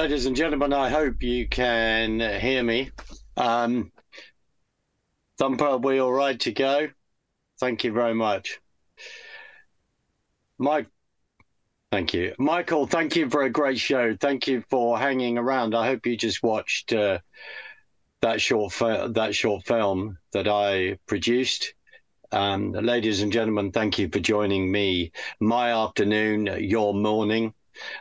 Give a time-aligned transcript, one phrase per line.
[0.00, 2.90] Ladies and gentlemen, I hope you can hear me.
[3.36, 3.92] Um,
[5.36, 6.88] Thumper, are we all right to go?
[7.60, 8.60] Thank you very much.
[10.56, 10.86] Mike,
[11.92, 12.34] thank you.
[12.38, 14.16] Michael, thank you for a great show.
[14.18, 15.74] Thank you for hanging around.
[15.74, 17.18] I hope you just watched uh,
[18.22, 21.74] that short that short film that I produced.
[22.32, 25.12] Um, ladies and gentlemen, thank you for joining me.
[25.40, 27.52] My afternoon, your morning.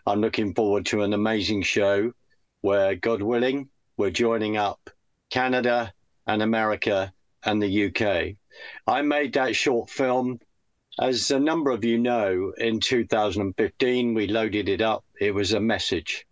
[0.06, 2.12] I'm looking forward to an amazing show
[2.62, 4.90] where, God willing, we're joining up
[5.30, 5.94] Canada
[6.28, 7.14] and America
[7.44, 8.36] and the UK.
[8.88, 10.40] I made that short film,
[11.00, 14.14] as a number of you know, in 2015.
[14.14, 15.06] We loaded it up.
[15.20, 16.26] It was a message.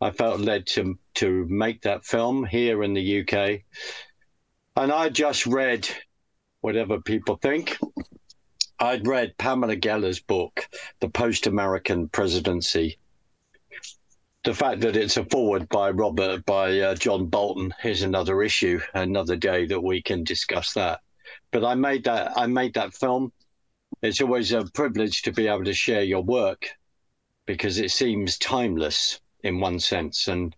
[0.00, 3.62] I felt led to to make that film here in the UK,
[4.76, 5.88] and I just read,
[6.60, 7.78] whatever people think.
[8.78, 10.68] I'd read Pamela Geller's book,
[11.00, 12.98] The Post American Presidency.
[14.44, 18.80] The fact that it's a forward by Robert, by uh, John Bolton, is another issue,
[18.92, 21.00] another day that we can discuss that.
[21.52, 23.32] But I made that, I made that film.
[24.02, 26.68] It's always a privilege to be able to share your work
[27.46, 30.28] because it seems timeless in one sense.
[30.28, 30.54] And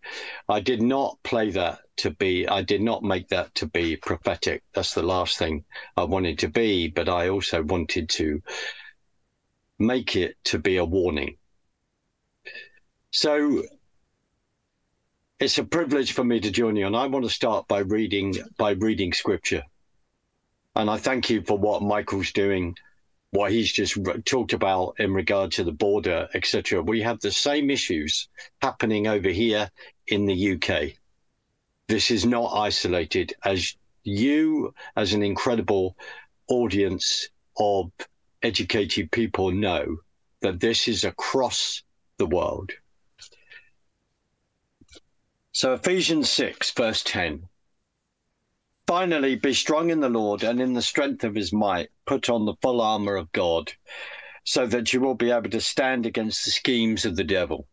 [0.49, 4.63] I did not play that to be, I did not make that to be prophetic.
[4.75, 5.65] That's the last thing
[5.97, 8.43] I wanted to be, but I also wanted to
[9.79, 11.37] make it to be a warning.
[13.11, 13.63] So
[15.41, 18.35] it's a privilege for me to join you, and I want to start by reading
[18.57, 19.63] by reading scripture.
[20.75, 22.75] And I thank you for what Michael's doing,
[23.31, 26.83] what he's just talked about in regard to the border, etc.
[26.83, 28.29] We have the same issues
[28.63, 29.71] happening over here
[30.07, 30.95] in the UK.
[31.89, 35.97] This is not isolated, as you, as an incredible
[36.49, 37.29] audience
[37.59, 37.91] of
[38.43, 39.99] educated people, know
[40.41, 41.83] that this is across
[42.17, 42.73] the world.
[45.53, 47.49] So, Ephesians 6, verse 10.
[48.89, 51.91] Finally, be strong in the Lord and in the strength of his might.
[52.07, 53.71] Put on the full armor of God,
[54.45, 57.69] so that you will be able to stand against the schemes of the devil.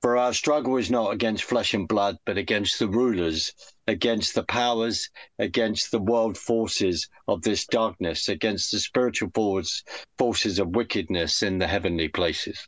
[0.00, 3.54] For our struggle is not against flesh and blood, but against the rulers,
[3.86, 5.08] against the powers,
[5.38, 9.84] against the world forces of this darkness, against the spiritual force,
[10.18, 12.66] forces of wickedness in the heavenly places.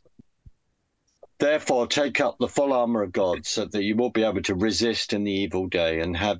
[1.39, 4.55] Therefore, take up the full armor of God, so that you will be able to
[4.55, 6.39] resist in the evil day, and have,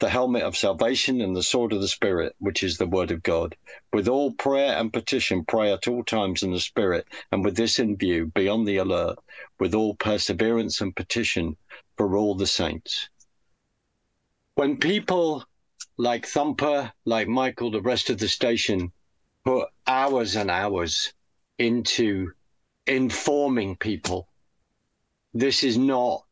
[0.00, 3.22] the helmet of salvation and the sword of the Spirit, which is the word of
[3.22, 3.56] God.
[3.92, 7.78] With all prayer and petition, pray at all times in the Spirit, and with this
[7.78, 9.18] in view, be on the alert,
[9.58, 11.56] with all perseverance and petition
[11.96, 13.08] for all the saints.
[14.54, 15.44] When people
[15.96, 18.92] like Thumper, like Michael, the rest of the station,
[19.44, 21.12] put hours and hours
[21.58, 22.32] into
[22.86, 24.28] informing people,
[25.34, 26.24] this is not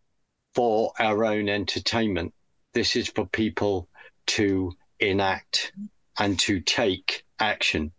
[0.55, 2.33] for our own entertainment
[2.77, 3.89] this is for people
[4.27, 5.73] to enact
[6.19, 7.91] and to take action.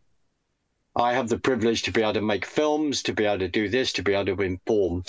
[0.96, 3.70] I have the privilege to be able to make films, to be able to do
[3.70, 5.04] this, to be able to inform.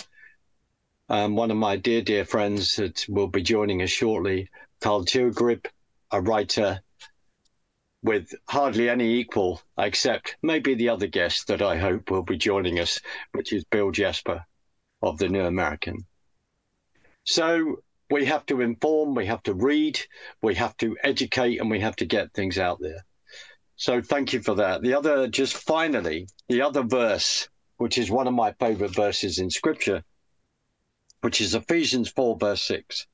[1.08, 4.48] um, one of my dear, dear friends that will be joining us shortly,
[4.80, 5.66] Carl Teichrib,
[6.10, 6.80] a writer
[8.02, 12.78] with hardly any equal, except maybe the other guest that I hope will be joining
[12.78, 13.00] us,
[13.32, 14.44] which is Bill Jasper
[15.02, 16.06] of the New American.
[17.24, 20.00] So we have to inform, we have to read,
[20.42, 23.04] we have to educate, and we have to get things out there.
[23.76, 24.82] So thank you for that.
[24.82, 29.50] The other, just finally, the other verse, which is one of my favorite verses in
[29.50, 30.02] scripture,
[31.20, 33.06] which is Ephesians 4, verse 6.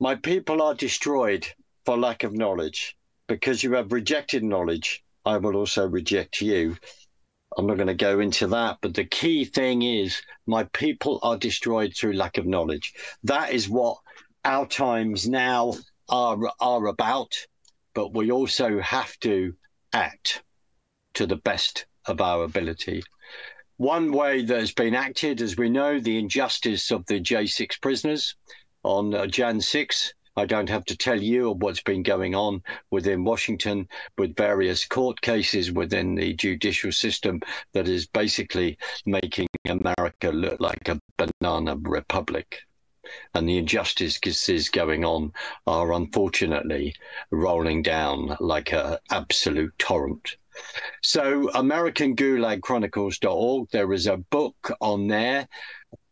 [0.00, 1.46] My people are destroyed
[1.84, 2.96] for lack of knowledge.
[3.26, 6.76] Because you have rejected knowledge, I will also reject you.
[7.56, 11.36] I'm not going to go into that, but the key thing is my people are
[11.36, 12.94] destroyed through lack of knowledge.
[13.24, 13.98] That is what
[14.44, 15.74] our times now
[16.08, 17.34] are are about,
[17.94, 19.54] but we also have to
[19.92, 20.42] act
[21.14, 23.02] to the best of our ability.
[23.76, 28.36] One way that has been acted, as we know, the injustice of the J6 prisoners
[28.82, 30.14] on uh, Jan 6.
[30.36, 35.20] I don't have to tell you what's been going on within Washington with various court
[35.20, 37.40] cases within the judicial system
[37.72, 42.60] that is basically making America look like a banana republic.
[43.34, 45.32] And the injustices going on
[45.66, 46.94] are unfortunately
[47.32, 50.36] rolling down like an absolute torrent.
[51.02, 55.48] So, AmericanGulagChronicles.org, there is a book on there.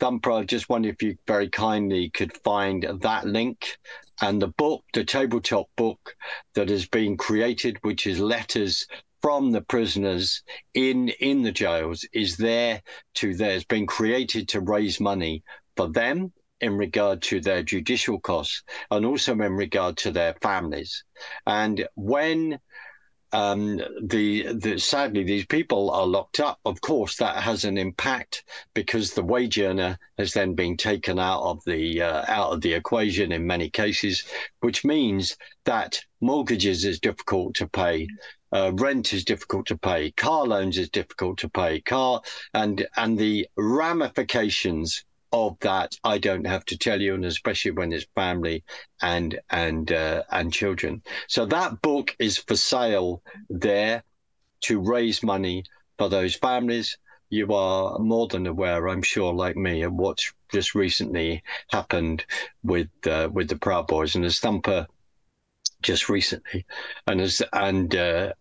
[0.01, 3.79] Thumper, I just wonder if you very kindly could find that link
[4.21, 6.17] and the book, the tabletop book
[6.55, 8.87] that has been created, which is letters
[9.23, 10.43] from the prisoners
[10.75, 12.83] in in the jails, is there
[13.15, 13.57] to there.
[13.57, 15.43] It's been created to raise money
[15.77, 21.05] for them in regard to their judicial costs and also in regard to their families.
[21.47, 22.59] And when
[23.33, 26.59] um, the, the sadly these people are locked up.
[26.65, 28.45] Of course, that has an impact
[28.75, 32.73] because the wage earner has then been taken out of the uh, out of the
[32.75, 34.25] equation in many cases,
[34.61, 38.09] which means that mortgages is difficult to pay.
[38.51, 40.11] Uh, rent is difficult to pay.
[40.13, 41.81] Car loans is difficult to pay.
[41.83, 42.23] Car
[42.55, 47.93] and and the ramifications of that I don't have to tell you, and especially when
[47.93, 48.65] it's family
[49.03, 51.03] and and uh, and children.
[51.29, 54.03] So that book is for sale there
[54.61, 55.65] to raise money
[55.99, 56.97] for those families.
[57.31, 62.25] You are more than aware, I'm sure, like me, of what's just recently happened
[62.63, 64.87] with uh, with the Proud Boys and the Thumper
[65.83, 66.65] just recently,
[67.07, 68.33] and as and uh,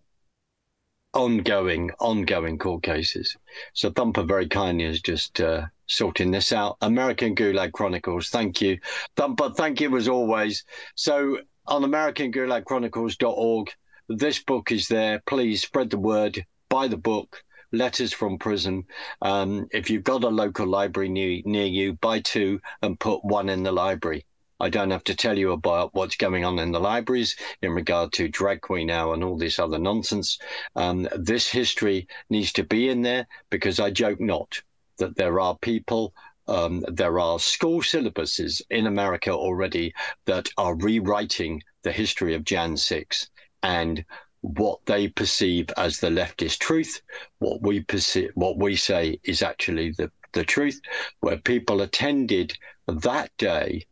[1.14, 3.36] ongoing ongoing court cases.
[3.74, 6.78] So Thumper very kindly has just uh, sorting this out.
[6.82, 8.30] American Gulag Chronicles.
[8.30, 8.78] Thank you.
[9.16, 10.64] But thank you as always.
[10.96, 13.72] So on AmericanGulagChronicles.org,
[14.10, 15.22] this book is there.
[15.26, 17.44] Please spread the word, buy the book.
[17.74, 18.86] Letters from prison.
[19.22, 23.50] Um, if you've got a local library near, near you, buy two and put one
[23.50, 24.26] in the library.
[24.60, 28.14] I don't have to tell you about what's going on in the libraries in regard
[28.14, 30.40] to Drag Queen now and all this other nonsense.
[30.78, 34.62] Um, this history needs to be in there because I joke not
[34.98, 36.14] that there are people
[36.48, 39.94] um, there are school syllabuses in America already
[40.26, 43.30] that are rewriting the history of Jan 6
[43.64, 44.06] and
[44.42, 47.02] what they perceive as the leftist truth,
[47.40, 50.80] what we perceive, what we say is actually the, the truth,
[51.20, 52.54] where people attended
[52.88, 53.86] that day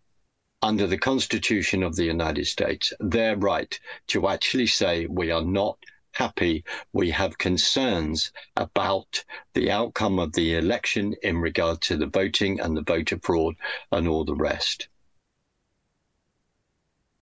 [0.62, 5.78] under the Constitution of the United States, their right to actually say we are not
[6.16, 6.64] happy.
[6.94, 12.76] We have concerns about the outcome of the election in regard to the voting and
[12.76, 13.56] the voter fraud
[13.92, 14.88] and all the rest.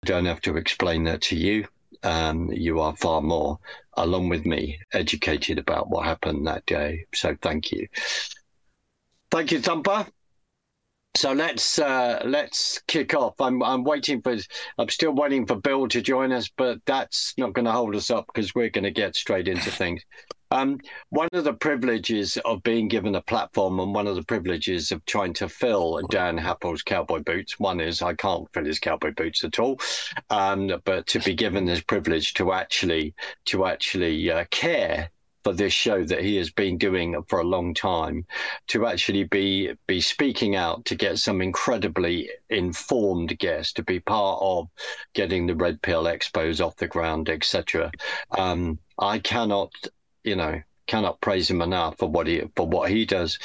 [0.02, 1.66] I don't have to explain that to you.
[2.02, 3.59] Um, you are far more,
[3.95, 7.07] along with me, educated about what happened that day.
[7.14, 7.88] So thank you.
[9.30, 10.07] Thank you, Thumper.
[11.18, 13.40] So let's uh, let's kick off.
[13.40, 14.37] I'm I'm waiting for
[14.78, 18.08] I'm still waiting for Bill to join us, but that's not going to hold us
[18.08, 20.00] up because we're going to get straight into things.
[20.52, 20.78] Um,
[21.10, 25.04] one of the privileges of being given a platform and one of the privileges of
[25.06, 29.42] trying to fill Dan Happel's cowboy boots, one is I can't fill his cowboy boots
[29.42, 29.80] at all,
[30.30, 33.12] um, but to be given this privilege to actually
[33.46, 35.10] to actually uh, care
[35.45, 38.26] for this show that he has been doing for a long time
[38.66, 44.38] to actually be be speaking out to get some incredibly informed guests to be part
[44.42, 44.68] of
[45.14, 47.90] getting the red pill expos off the ground etc
[48.37, 49.73] um, i cannot
[50.25, 53.38] you know cannot praise him enough for what he for what he does.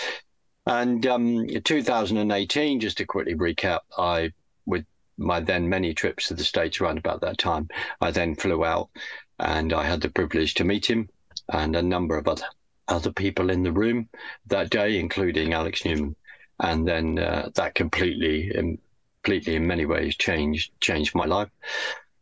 [0.65, 4.31] And um, 2018 just to quickly recap i
[4.65, 4.85] with
[5.17, 7.67] my then many trips to the states around about that time
[8.01, 8.89] i then flew out
[9.39, 11.09] and i had the privilege to meet him
[11.49, 12.45] and a number of other
[12.87, 14.09] other people in the room
[14.47, 16.15] that day, including Alex Newman.
[16.59, 18.51] and then uh, that completely,
[19.23, 21.49] completely in many ways changed changed my life.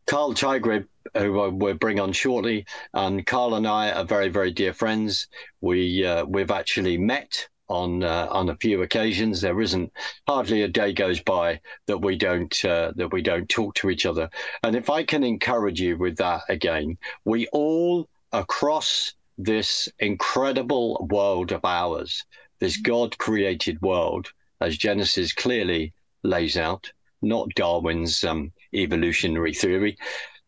[0.06, 0.86] Carl Teichrib,
[1.16, 2.64] who we'll bring on shortly,
[2.94, 5.28] and Carl and I are very, very dear friends.
[5.60, 9.40] We uh, we've actually met on uh, on a few occasions.
[9.40, 9.92] There isn't
[10.28, 14.06] hardly a day goes by that we don't uh, that we don't talk to each
[14.06, 14.28] other.
[14.62, 21.52] And if I can encourage you with that again, we all across this incredible world
[21.52, 22.24] of ours,
[22.60, 29.96] this God created world, as Genesis clearly lays out, not Darwin's um, evolutionary theory.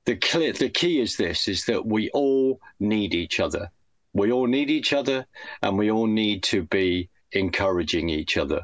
[0.07, 3.71] The, clear, the key is this is that we all need each other.
[4.13, 5.27] We all need each other
[5.63, 8.61] and we all need to be encouraging each other.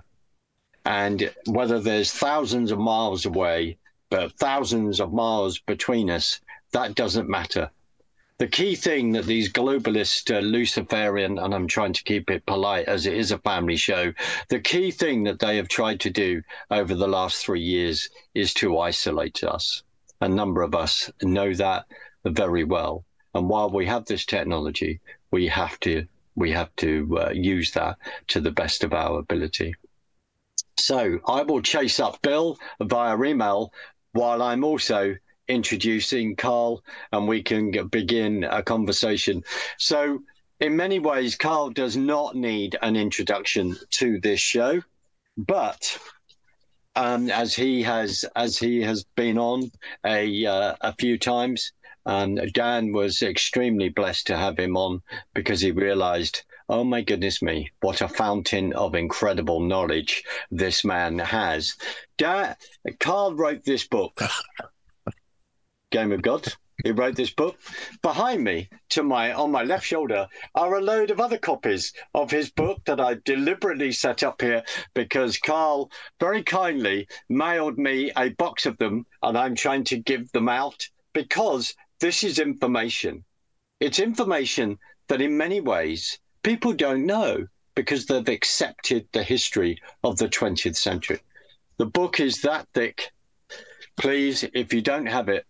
[0.84, 3.78] And whether there's thousands of miles away,
[4.10, 6.40] but thousands of miles between us,
[6.72, 7.70] that doesn't matter
[8.40, 12.86] the key thing that these globalist uh, Luciferian, and I'm trying to keep it polite
[12.88, 14.14] as it is a family show,
[14.48, 18.54] the key thing that they have tried to do over the last three years is
[18.54, 19.82] to isolate us.
[20.22, 21.84] A number of us know that
[22.24, 23.04] very well.
[23.34, 27.98] And while we have this technology, we have to we have to uh, use that
[28.28, 29.74] to the best of our ability.
[30.78, 33.70] So I will chase up Bill via email
[34.12, 35.16] while I'm also
[35.50, 39.42] introducing Carl and we can begin a conversation.
[39.78, 40.20] So,
[40.60, 44.82] in many ways, Carl does not need an introduction to this show,
[45.36, 45.98] but
[46.96, 49.70] um, as he has as he has been on
[50.04, 51.72] a uh, a few times,
[52.06, 55.02] um, Dan was extremely blessed to have him on
[55.34, 61.18] because he realised oh my goodness me, what a fountain of incredible knowledge this man
[61.18, 61.74] has.
[62.16, 62.54] Dan,
[63.00, 64.16] Carl wrote this book
[65.90, 66.46] Game of God.
[66.82, 67.58] He wrote this book.
[68.00, 72.30] Behind me, to my on my left shoulder, are a load of other copies of
[72.30, 74.62] his book that I deliberately set up here
[74.94, 80.32] because Carl very kindly mailed me a box of them, and I'm trying to give
[80.32, 83.24] them out because this is information.
[83.80, 84.78] It's information
[85.08, 90.76] that, in many ways, people don't know because they've accepted the history of the 20th
[90.76, 91.20] century.
[91.76, 93.10] The book is that thick.
[93.96, 95.46] Please, if you don't have it,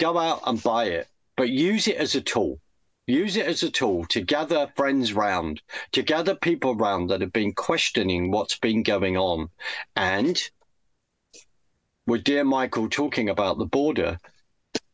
[0.00, 2.58] go out and buy it, but use it as a tool.
[3.06, 5.60] Use it as a tool to gather friends round,
[5.92, 9.48] to gather people round that have been questioning what's been going on.
[9.94, 10.40] And
[12.06, 14.18] with dear Michael talking about the border,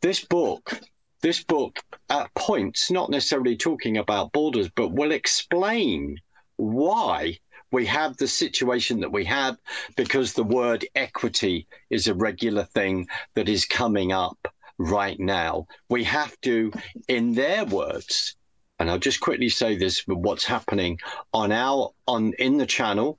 [0.02, 0.80] this book,
[1.22, 1.78] this book
[2.10, 6.18] at points, not necessarily talking about borders, but will explain
[6.56, 7.38] why
[7.70, 9.56] we have the situation that we have
[9.96, 14.48] because the word equity is a regular thing that is coming up
[14.78, 15.66] right now.
[15.88, 16.72] We have to,
[17.08, 18.36] in their words,
[18.78, 20.98] and I'll just quickly say this: what's happening
[21.32, 23.18] on our on in the channel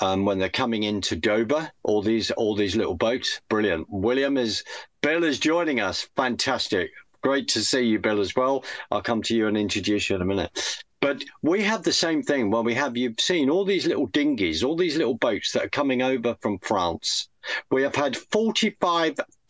[0.00, 3.86] um, when they're coming into Dover, all these all these little boats, brilliant.
[3.90, 4.64] William is
[5.02, 6.90] Bill is joining us, fantastic.
[7.22, 8.64] Great to see you, Bill, as well.
[8.90, 10.82] I'll come to you and introduce you in a minute.
[11.00, 14.62] But we have the same thing where we have, you've seen all these little dinghies,
[14.62, 17.28] all these little boats that are coming over from France.
[17.70, 18.16] We have had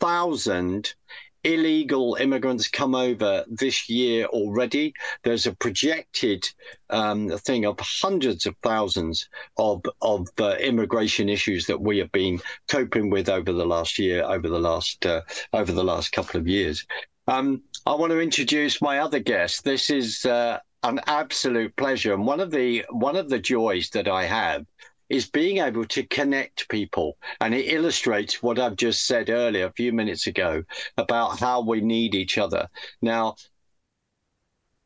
[0.01, 0.95] 45,000
[1.43, 4.93] illegal immigrants come over this year already.
[5.23, 6.43] There's a projected
[6.89, 12.41] um, thing of hundreds of thousands of of uh, immigration issues that we have been
[12.67, 15.21] coping with over the last year, over the last uh,
[15.53, 16.85] over the last couple of years.
[17.27, 19.63] Um, I want to introduce my other guest.
[19.63, 24.07] This is uh, an absolute pleasure, and one of the one of the joys that
[24.07, 24.65] I have
[25.11, 27.17] is being able to connect people.
[27.41, 30.63] And it illustrates what I've just said earlier, a few minutes ago,
[30.97, 32.69] about how we need each other.
[33.01, 33.35] Now,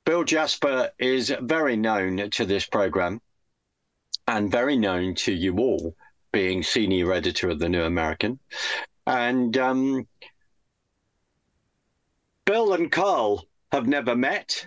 [0.04, 3.22] Bill Jasper is very known to this program
[4.28, 5.96] and very known to you all,
[6.32, 8.40] being senior editor of the New American.
[9.06, 10.08] And um,
[12.46, 14.66] Bill and Carl have never met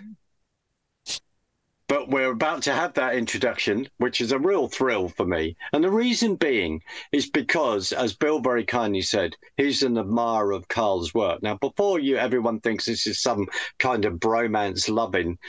[1.89, 5.57] but we're about to have that introduction, which is a real thrill for me.
[5.73, 10.67] And the reason being is because, as Bill very kindly said, he's an admirer of
[10.67, 11.41] Carl's work.
[11.41, 13.47] Now, before you, everyone thinks this is some
[13.79, 15.39] kind of bromance loving.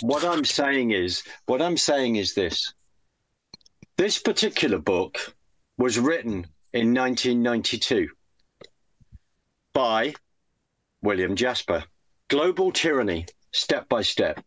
[0.00, 2.72] What I'm saying is, what I'm saying is this:
[3.98, 5.36] this particular book
[5.76, 8.08] was written in 1992
[9.74, 10.14] by
[11.02, 11.84] William Jasper.
[12.28, 14.42] Global Tyranny, Step by Step.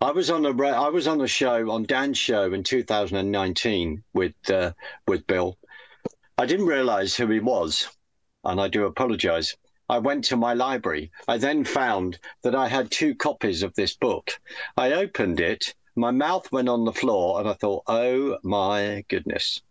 [0.00, 4.34] I was on a I was on a show on Dan's show in 2019 with
[4.50, 4.72] uh,
[5.06, 5.58] with Bill.
[6.38, 7.88] I didn't realize who he was,
[8.44, 9.56] and I do apologize.
[9.88, 11.12] I went to my library.
[11.28, 14.40] I then found that I had two copies of this book.
[14.76, 19.62] I opened it my mouth went on the floor, and I thought, oh my goodness,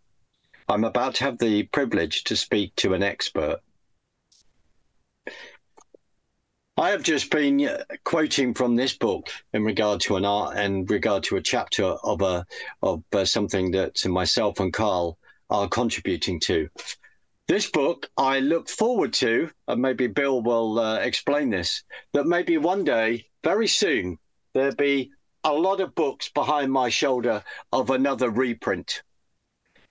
[0.68, 3.60] I'm about to have the privilege to speak to an expert.
[6.78, 10.90] I have just been uh, quoting from this book in regard to an art and
[10.90, 12.46] regard to a chapter of a
[12.82, 15.16] of uh, something that myself and Carl
[15.48, 16.68] are contributing to.
[17.48, 21.82] This book I look forward to, and maybe Bill will uh, explain this.
[22.12, 24.18] That maybe one day, very soon,
[24.52, 25.12] there'll be
[25.44, 27.42] a lot of books behind my shoulder
[27.72, 29.02] of another reprint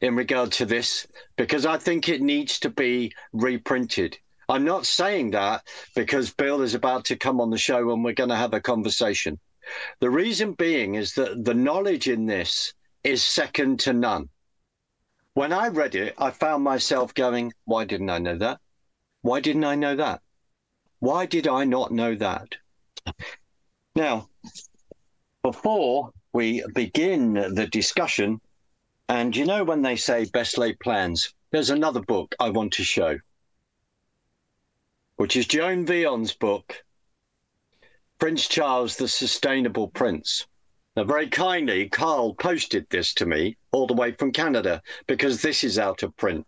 [0.02, 4.20] in regard to this because I think it needs to be reprinted.
[4.48, 8.14] I'm not saying that because Bill is about to come on the show and we're
[8.14, 9.40] going to have a conversation.
[10.00, 12.74] The reason being is that the knowledge in this
[13.04, 14.30] is second to none.
[15.34, 18.60] When I read it, I found myself going, Why didn't I know that?
[19.22, 20.22] Why didn't I know that?
[21.00, 22.56] Why did I not know that?
[23.96, 24.30] Now,
[25.42, 28.40] before we begin the discussion,
[29.10, 32.84] and you know, when they say best laid plans, there's another book I want to
[32.84, 33.18] show
[35.18, 36.84] which is Joan Veon's book,
[38.20, 40.48] Prince Charles, the Sustainable Prince.
[40.96, 45.64] Now, very kindly, Carl posted this to me all the way from Canada because this
[45.64, 46.48] is out of print.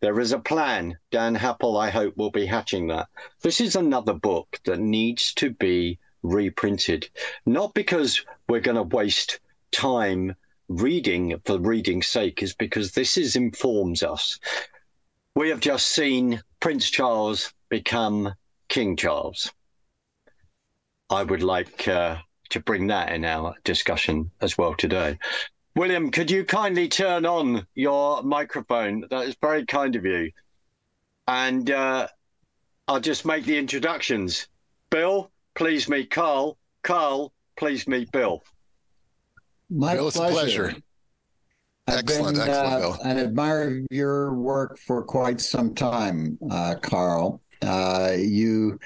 [0.00, 0.98] There is a plan.
[1.10, 3.08] Dan Happel, I hope, will be hatching that.
[3.42, 7.08] This is another book that needs to be reprinted,
[7.46, 9.40] not because we're going to waste
[9.72, 10.36] time
[10.68, 14.38] reading for reading's sake, is because this is informs us.
[15.34, 18.34] We have just seen Prince Charles become
[18.68, 19.52] King Charles.
[21.10, 22.18] I would like uh,
[22.50, 25.18] to bring that in our discussion as well today.
[25.74, 29.04] William, could you kindly turn on your microphone?
[29.10, 30.32] That is very kind of you.
[31.26, 32.08] And uh,
[32.88, 34.48] I'll just make the introductions.
[34.90, 36.58] Bill, please meet Carl.
[36.82, 38.42] Carl, please meet Bill.
[39.70, 40.34] My Bill, it's pleasure.
[40.34, 40.82] a pleasure.
[41.86, 42.98] I've Excellent, been excellent, uh, Bill.
[43.04, 47.40] an admirer of your work for quite some time, uh, Carl.
[47.62, 48.78] Uh, you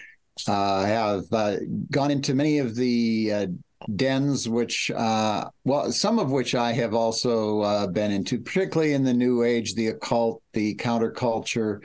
[0.49, 1.57] uh, have uh,
[1.91, 3.49] gone into many of the
[3.97, 9.05] dens, which, uh, well, some of which I have also uh, been into, particularly in
[9.05, 11.83] the New Age, the occult, the counterculture,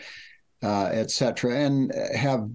[0.63, 2.50] uh, etc., and have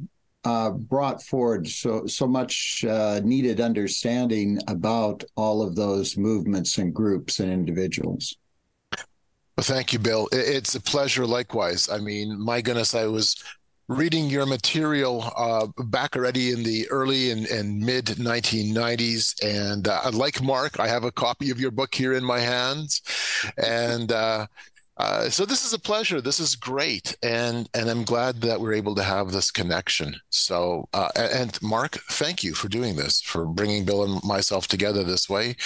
[0.88, 2.85] brought forward so so much
[3.23, 8.37] needed understanding about all of those movements and groups and individuals.
[9.57, 10.29] Well, thank you, Bill.
[10.33, 11.88] It's a pleasure likewise.
[11.88, 13.37] I mean, my goodness, I was
[13.88, 19.42] reading your material uh, back already in the early and, and mid 1990s.
[19.42, 23.03] And uh, like Mark, I have a copy of your book here in my hands.
[23.59, 24.47] And uh,
[24.99, 26.21] uh, so this is a pleasure.
[26.21, 27.16] This is great.
[27.23, 30.14] And, and I'm glad that we're able to have this connection.
[30.31, 35.03] So, uh, and Mark, thank you for doing this, for bringing Bill and myself together
[35.03, 35.57] this way,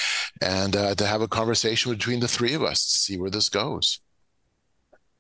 [0.41, 3.49] and uh, to have a conversation between the three of us to see where this
[3.49, 4.01] goes.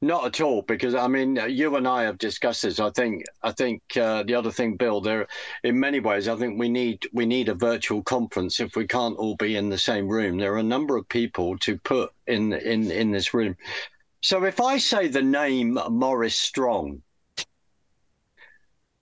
[0.07, 2.79] Not at all, because I mean, you and I have discussed this.
[2.79, 5.27] I think, I think uh, the other thing, Bill, there,
[5.65, 9.19] in many ways, I think we need we need a virtual conference if we can't
[9.19, 10.39] all be in the same room.
[10.39, 13.57] There are a number of people to put in in in this room.
[14.21, 17.03] So if I say the name Maurice Strong,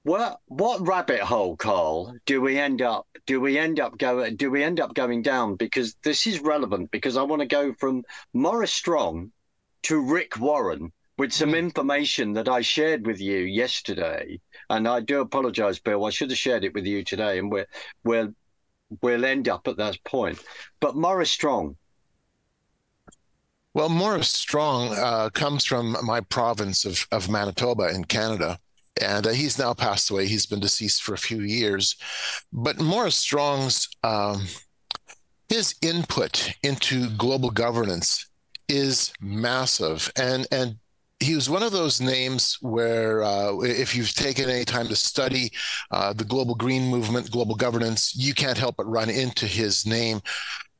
[0.04, 3.06] what what rabbit hole, Carl, do we end up?
[3.26, 4.36] Do we end up going?
[4.36, 5.56] Do we end up going down?
[5.56, 6.90] Because this is relevant.
[6.90, 9.32] Because I want to go from Maurice Strong
[9.84, 15.20] to Rick Warren with some information that I shared with you yesterday, and I do
[15.20, 16.04] apologize, Bill.
[16.04, 17.66] I should have shared it with you today, and we're
[18.02, 18.34] we'll
[19.00, 20.38] we'll end up at that point.
[20.80, 21.76] But Maurice Strong,
[23.74, 28.58] Well, Maurice Strong uh, comes from my province of, of Manitoba in Canada,
[29.00, 30.26] and uh, he's now passed away.
[30.26, 31.96] He's been deceased for a few years.
[32.52, 34.46] But Maurice Strong's um,
[35.48, 38.26] his input into global governance
[38.68, 40.76] is massive, and and
[41.20, 45.52] he was one of those names where, uh, if you've taken any time to study
[45.90, 50.20] uh, the global green movement, global governance, you can't help but run into his name.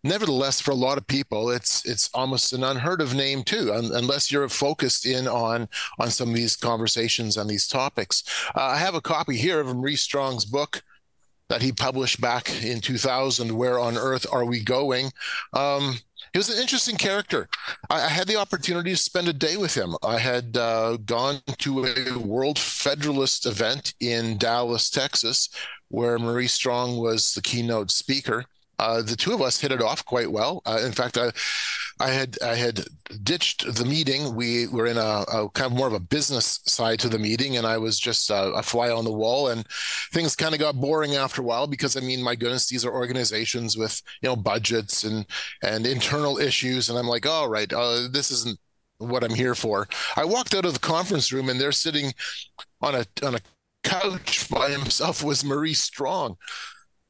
[0.03, 3.90] Nevertheless for a lot of people it's it's almost an unheard of name too un-
[3.94, 5.66] unless you're focused in on
[5.99, 8.23] on some of these conversations on these topics.
[8.55, 10.83] Uh, i have a copy here of Maurice Strong's book
[11.49, 15.11] that he published back in 2000 where on earth are we going?
[15.55, 15.99] Um,
[16.32, 17.48] he was an interesting character.
[17.90, 19.94] I, I, had the opportunity to spend a day with him.
[20.02, 25.48] I had uh, gone to a World Federalist event in Dallas, Texas,
[25.88, 28.44] where Maurice Strong was the keynote speaker
[28.78, 30.62] uh, the two of us hit it off quite well.
[30.66, 31.30] Uh, in fact, I,
[32.00, 32.84] I had I had
[33.22, 34.34] ditched the meeting.
[34.34, 37.56] We were in a, a, kind of more of a business side to the meeting,
[37.56, 39.48] and I was just a, a fly on the wall.
[39.48, 39.66] And
[40.12, 42.92] things kind of got boring after a while because I mean, my goodness, these are
[42.92, 45.26] organizations with you know budgets and
[45.62, 48.58] and internal issues, and I'm like, all right, uh, this isn't
[48.98, 49.88] what I'm here for.
[50.16, 52.12] I walked out of the conference room, and they're sitting
[52.80, 53.40] on a on a
[53.84, 56.37] couch by himself was Maurice Strong.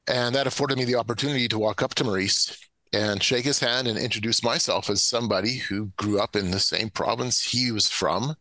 [0.07, 2.59] And that afforded me the opportunity to walk up to Maurice
[2.95, 6.89] and shake his hand and introduce myself as somebody who grew up in the same
[6.89, 8.37] province he was from.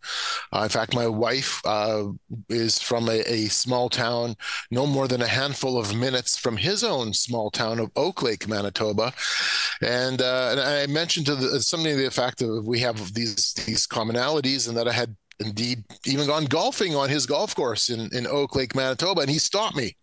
[0.54, 2.04] Uh, in fact, my wife uh,
[2.50, 4.36] is from a, a, small town,
[4.70, 8.48] no more than a handful of minutes from his own small town of Oak Lake,
[8.48, 9.12] Manitoba.
[9.82, 13.88] And, uh, and I mentioned to the, something the fact that we have these these
[13.88, 18.28] commonalities, and that I had indeed even gone golfing on his golf course in, in
[18.28, 19.96] Oak Lake, Manitoba, and he stopped me.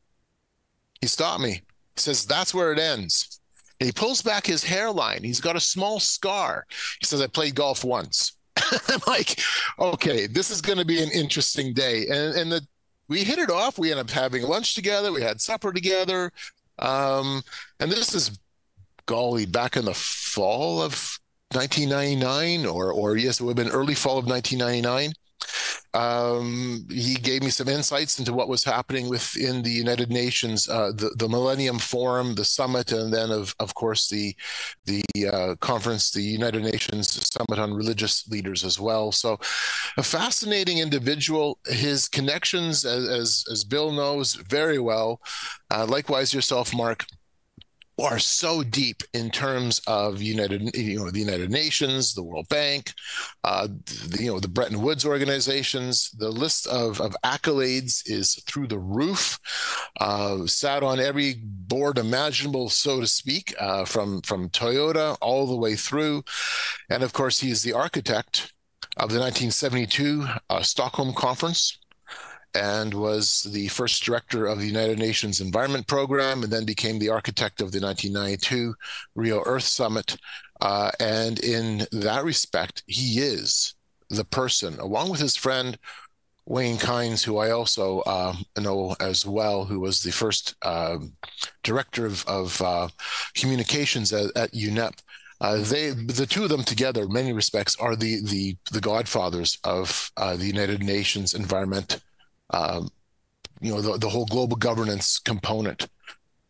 [1.00, 1.62] He stopped me.
[1.96, 3.40] He says, That's where it ends.
[3.80, 5.24] And he pulls back his hairline.
[5.24, 6.66] He's got a small scar.
[7.00, 8.32] He says, I played golf once.
[8.88, 9.40] I'm like,
[9.78, 12.06] okay, this is going to be an interesting day.
[12.08, 12.66] And, and the,
[13.08, 13.78] we hit it off.
[13.78, 15.12] We ended up having lunch together.
[15.12, 16.30] We had supper together.
[16.78, 17.42] Um,
[17.80, 18.38] and this is,
[19.06, 21.18] golly, back in the fall of
[21.52, 25.12] 1999, or, or yes, it would have been early fall of 1999.
[25.92, 30.92] Um, he gave me some insights into what was happening within the United Nations, uh,
[30.94, 34.34] the, the Millennium Forum, the summit, and then of of course the
[34.84, 35.02] the
[35.32, 39.10] uh, conference, the United Nations Summit on Religious Leaders as well.
[39.12, 39.38] So,
[39.96, 41.58] a fascinating individual.
[41.66, 45.20] His connections, as as, as Bill knows very well.
[45.70, 47.04] Uh, likewise, yourself, Mark
[47.98, 52.92] are so deep in terms of United, you know, the United Nations, the World Bank,
[53.44, 56.10] uh, the, you know, the Bretton Woods organizations.
[56.12, 59.38] The list of, of accolades is through the roof.
[60.00, 65.56] Uh, sat on every board imaginable, so to speak, uh, from from Toyota all the
[65.56, 66.22] way through,
[66.88, 68.52] and of course, he is the architect
[68.96, 71.78] of the 1972 uh, Stockholm Conference
[72.54, 77.08] and was the first director of the United Nations Environment Program, and then became the
[77.08, 78.74] architect of the 1992
[79.14, 80.16] Rio Earth Summit.
[80.60, 83.74] Uh, and in that respect, he is
[84.10, 85.78] the person, along with his friend
[86.46, 90.98] Wayne Kines, who I also uh, know as well, who was the first uh,
[91.62, 92.88] director of, of uh,
[93.34, 94.98] communications at, at UNEP.
[95.40, 99.58] Uh, they, the two of them together, in many respects, are the the the godfathers
[99.64, 102.00] of uh, the United Nations Environment
[102.50, 102.88] um,
[103.60, 105.88] you know, the, the whole global governance component,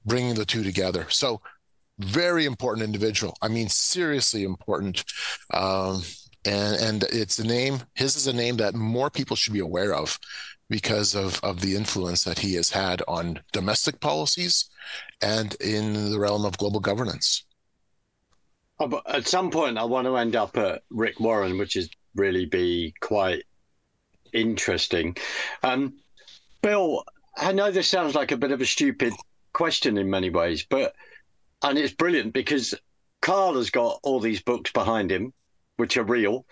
[0.05, 1.07] bringing the two together.
[1.09, 1.41] So,
[1.99, 3.37] very important individual.
[3.43, 5.05] I mean, seriously important.
[5.53, 6.03] Um,
[6.45, 7.81] and and it's a name.
[7.95, 10.19] His is a name that more people should be aware of
[10.69, 14.71] because of of the influence that he has had on domestic policies
[15.21, 17.45] and in the realm of global governance.
[18.79, 22.47] Oh, at some point, I want to end up at Rick Warren, which is really
[22.47, 23.43] be quite
[24.33, 25.16] interesting.
[25.62, 25.95] Um,
[26.62, 27.05] Bill,
[27.37, 29.12] I know this sounds like a bit of a stupid
[29.53, 30.95] question in many ways, but
[31.62, 32.75] and it's brilliant because
[33.23, 35.33] Carl has got all these books behind him,
[35.77, 36.47] which are real.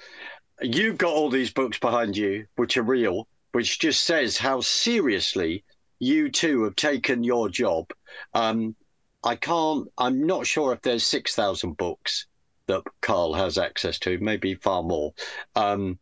[0.60, 5.64] You've got all these books behind you, which are real, which just says how seriously
[5.98, 7.90] you two have taken your job.
[8.34, 8.76] Um,
[9.24, 9.88] I can't.
[9.98, 12.26] I'm not sure if there's six thousand books
[12.66, 15.14] that Carl has access to, maybe far more.
[15.56, 15.98] Um,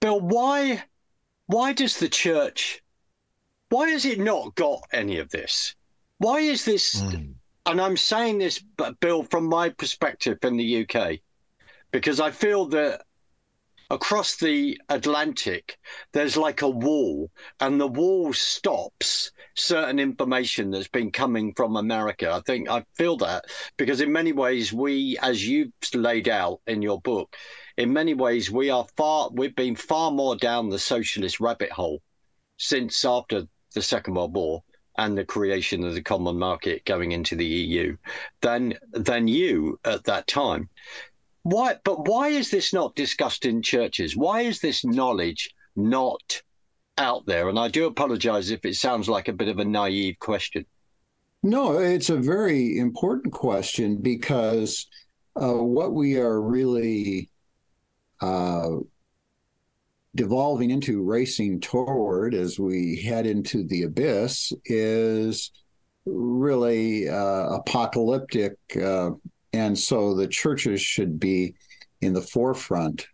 [0.00, 0.84] Bill, why
[1.46, 2.82] why does the church
[3.70, 5.74] why has it not got any of this?
[6.18, 7.34] Why is this mm.
[7.66, 11.18] and I'm saying this but Bill from my perspective in the UK
[11.90, 13.02] because I feel that
[13.90, 15.78] across the Atlantic
[16.12, 17.30] there's like a wall
[17.60, 22.30] and the wall stops certain information that's been coming from America.
[22.30, 26.82] I think I feel that because in many ways we as you've laid out in
[26.82, 27.36] your book
[27.78, 32.02] in many ways, we are far, we've been far more down the socialist rabbit hole
[32.56, 34.64] since after the Second World War
[34.98, 37.96] and the creation of the common market going into the EU
[38.40, 40.68] than than you at that time.
[41.44, 41.76] Why?
[41.84, 44.16] But why is this not discussed in churches?
[44.16, 46.42] Why is this knowledge not
[46.98, 47.48] out there?
[47.48, 50.66] And I do apologize if it sounds like a bit of a naive question.
[51.44, 54.88] No, it's a very important question because
[55.40, 57.30] uh, what we are really
[58.20, 58.76] uh,
[60.14, 65.52] devolving into racing toward as we head into the abyss is
[66.04, 68.56] really uh, apocalyptic.
[68.82, 69.10] Uh,
[69.52, 71.54] and so the churches should be
[72.00, 73.06] in the forefront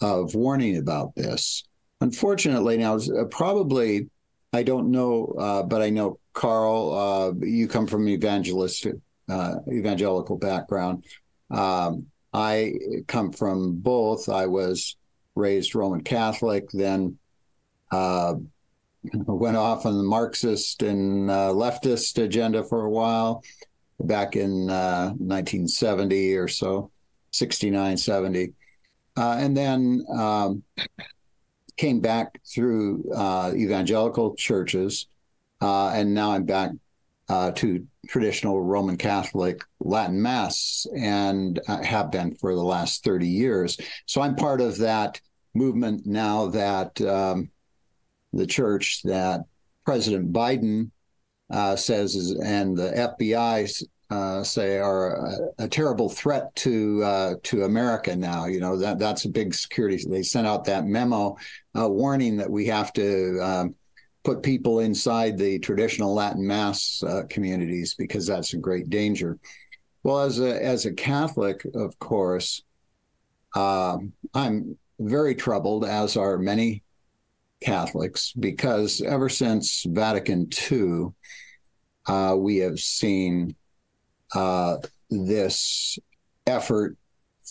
[0.00, 1.64] of warning about this.
[2.00, 4.08] Unfortunately, now, uh, probably,
[4.52, 8.94] I don't know, uh, but I know Carl, uh, you come from evangelistic,
[9.28, 11.04] uh, evangelical background.
[11.50, 12.06] Um,
[12.38, 12.74] I
[13.08, 14.28] come from both.
[14.28, 14.96] I was
[15.34, 17.18] raised Roman Catholic, then
[17.90, 18.34] uh,
[19.12, 23.42] went off on the Marxist and uh, leftist agenda for a while
[23.98, 26.92] back in 1970 or so,
[27.32, 28.52] 69, 70.
[29.16, 30.62] and then um,
[31.76, 35.08] came back through uh, evangelical churches,
[35.60, 36.70] uh, and now I'm back
[37.28, 43.76] uh, to traditional Roman Catholic Latin Mass, and have been for the last 30 years.
[44.06, 45.20] So I'm part of that
[45.54, 47.50] movement now that um,
[48.32, 49.42] the church that
[49.84, 50.90] President Biden
[51.50, 57.34] uh, says is, and the FBI uh, say are a, a, terrible threat to uh,
[57.42, 58.46] to America now.
[58.46, 60.02] You know that that's a big security.
[60.08, 61.36] They sent out that memo
[61.78, 63.74] uh, warning that we have to um,
[64.28, 69.38] put people inside the traditional Latin Mass uh, communities because that's a great danger.
[70.02, 72.62] Well, as a as a Catholic, of course,
[73.56, 76.82] um, I'm very troubled, as are many
[77.62, 81.06] Catholics, because ever since Vatican II,
[82.06, 83.56] uh, we have seen
[84.34, 84.76] uh,
[85.08, 85.98] this
[86.46, 86.98] effort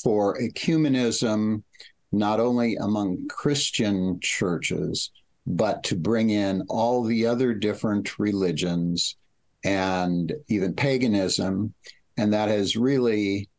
[0.04, 1.64] for ecumenism,
[2.12, 5.10] not only among Christian churches,
[5.48, 9.16] but to bring in all the other different religions
[9.64, 11.74] and even paganism.
[12.18, 13.50] And that has really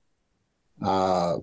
[0.85, 1.39] uh,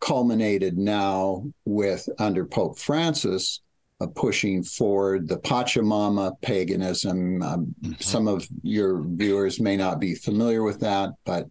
[0.00, 3.60] culminated now with under Pope Francis
[4.00, 7.42] uh, pushing forward the Pachamama paganism.
[7.42, 7.92] Um, mm-hmm.
[8.00, 11.46] Some of your viewers may not be familiar with that, but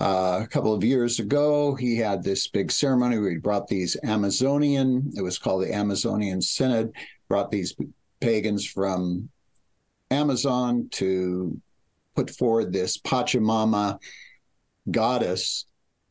[0.00, 3.96] uh, a couple of years ago, he had this big ceremony where he brought these
[4.04, 6.92] Amazonian, it was called the Amazonian Synod,
[7.28, 7.74] brought these
[8.20, 9.28] pagans from
[10.10, 11.60] Amazon to
[12.14, 13.98] put forward this Pachamama
[14.90, 15.66] goddess,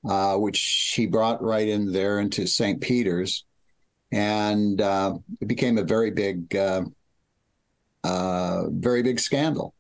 [0.07, 2.81] uh, which he brought right in there into St.
[2.81, 3.45] Peter's
[4.15, 6.83] and uh, it became a very big, uh,
[8.05, 9.74] uh, very big scandal.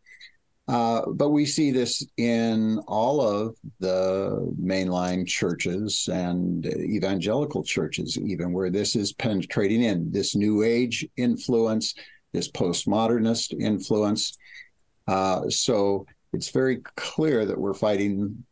[0.67, 8.51] Uh, but we see this in all of the mainline churches and evangelical churches, even
[8.51, 11.93] where this is penetrating in this new age influence,
[12.33, 14.37] this postmodernist influence.
[15.07, 18.43] Uh, so it's very clear that we're fighting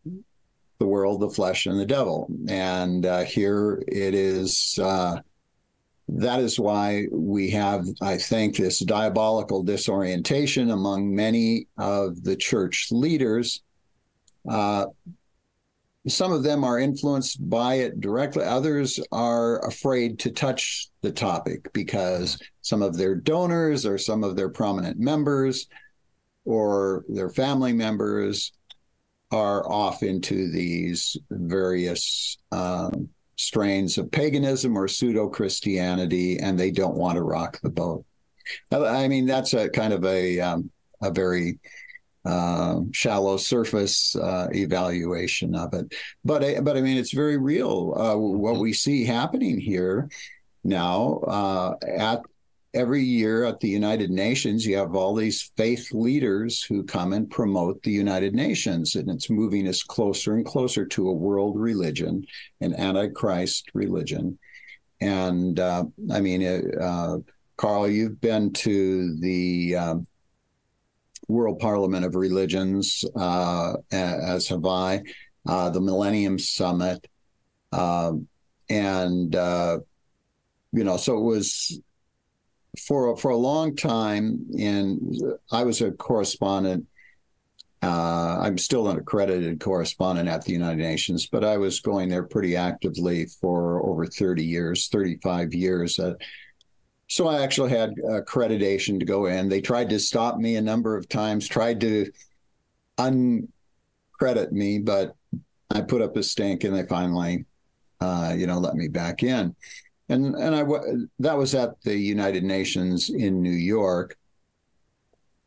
[0.78, 2.30] the world, the flesh, and the devil.
[2.48, 4.78] And uh, here it is
[6.10, 12.90] that is why we have, I think, this diabolical disorientation among many of the church
[12.92, 13.62] leaders.
[14.48, 14.88] Uh,
[16.08, 18.44] some of them are influenced by it directly.
[18.44, 24.36] Others are afraid to touch the topic because some of their donors or some of
[24.36, 25.68] their prominent members
[26.44, 28.52] or their family members
[29.32, 36.96] are off into these various um, strains of paganism or pseudo Christianity, and they don't
[36.96, 38.06] want to rock the boat.
[38.72, 40.70] I mean, that's a kind of a um,
[41.02, 41.60] a very
[42.26, 45.94] uh, shallow surface uh, evaluation of it,
[46.24, 47.94] but but I mean, it's very real.
[47.96, 50.10] Uh, what we see happening here
[50.64, 52.22] now uh, at
[52.74, 57.30] every year at the United Nations, you have all these faith leaders who come and
[57.30, 62.26] promote the United Nations, and it's moving us closer and closer to a world religion,
[62.62, 64.38] an antichrist religion.
[65.02, 66.44] And uh, I mean,
[66.80, 67.18] uh,
[67.58, 70.08] Carl, you've been to the um,
[71.28, 75.04] World Parliament of Religions, uh, as have I,
[75.48, 77.08] uh, the Millennium Summit.
[77.72, 78.28] Um,
[78.70, 79.80] and uh,
[80.72, 81.80] you know, so it was
[82.80, 85.16] for for a long time, and
[85.52, 86.86] I was a correspondent.
[87.82, 92.24] Uh, I'm still an accredited correspondent at the United Nations, but I was going there
[92.24, 96.00] pretty actively for over 30 years, 35 years.
[96.00, 96.14] Uh,
[97.10, 99.50] so I actually had accreditation to go in.
[99.50, 102.10] They tried to stop me a number of times, tried to
[102.98, 105.16] uncredit me, but
[105.70, 107.44] I put up a stink, and they finally,
[108.00, 109.54] uh, you know, let me back in
[110.10, 110.64] and and I
[111.20, 114.18] that was at the United Nations in New York.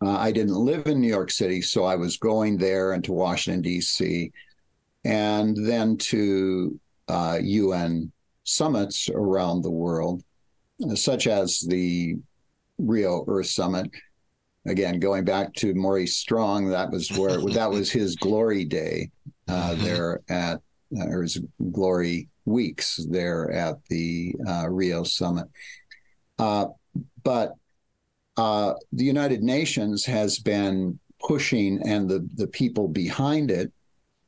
[0.03, 3.13] Uh, I didn't live in New York City, so I was going there and to
[3.13, 4.31] Washington D.C.
[5.05, 8.13] and then to uh, UN
[8.45, 10.23] summits around the world,
[10.95, 12.17] such as the
[12.79, 13.91] Rio Earth Summit.
[14.67, 19.11] Again, going back to Maurice Strong, that was where that was his glory day
[19.49, 20.61] uh, there at
[20.99, 21.39] uh, or his
[21.73, 25.49] glory weeks there at the uh, Rio summit.
[26.39, 26.67] Uh,
[27.23, 27.53] but
[28.37, 33.73] uh, the United Nations has been pushing, and the the people behind it,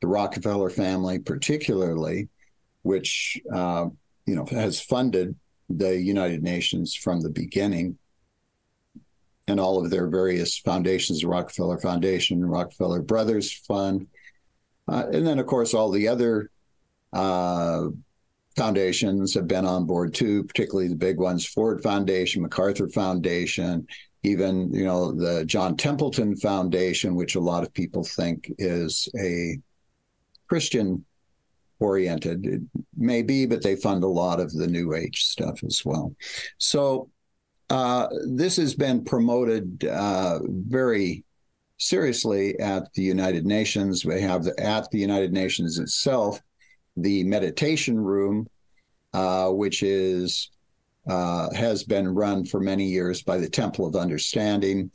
[0.01, 2.27] the Rockefeller family particularly,
[2.83, 3.87] which uh,
[4.25, 5.35] you know has funded
[5.69, 7.97] the United Nations from the beginning,
[9.47, 14.07] and all of their various foundations, the Rockefeller Foundation, Rockefeller Brothers Fund,
[14.87, 16.49] uh, and then of course all the other
[17.13, 17.89] uh,
[18.59, 23.87] foundations have been on board too, particularly the big ones: Ford Foundation, MacArthur Foundation,
[24.23, 29.57] even you know the John Templeton Foundation, which a lot of people think is a
[30.47, 31.05] Christian
[31.79, 32.45] oriented.
[32.45, 32.61] It
[32.97, 36.13] may be, but they fund a lot of the New Age stuff as well.
[36.57, 37.09] So
[37.69, 41.23] uh, this has been promoted uh, very
[41.77, 44.03] seriously at the United Nations.
[44.03, 46.41] We have the, at the United Nations itself
[47.01, 48.47] the meditation room,
[49.13, 50.49] uh, which is
[51.09, 54.91] uh, has been run for many years by the Temple of Understanding,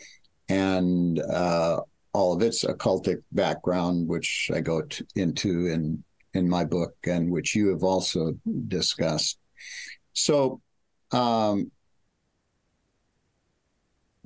[0.49, 1.81] and uh,
[2.13, 6.03] all of its occultic background, which I go to, into in
[6.35, 8.35] in my book and which you have also
[8.69, 9.39] discussed.
[10.13, 10.61] So,
[11.13, 11.71] um,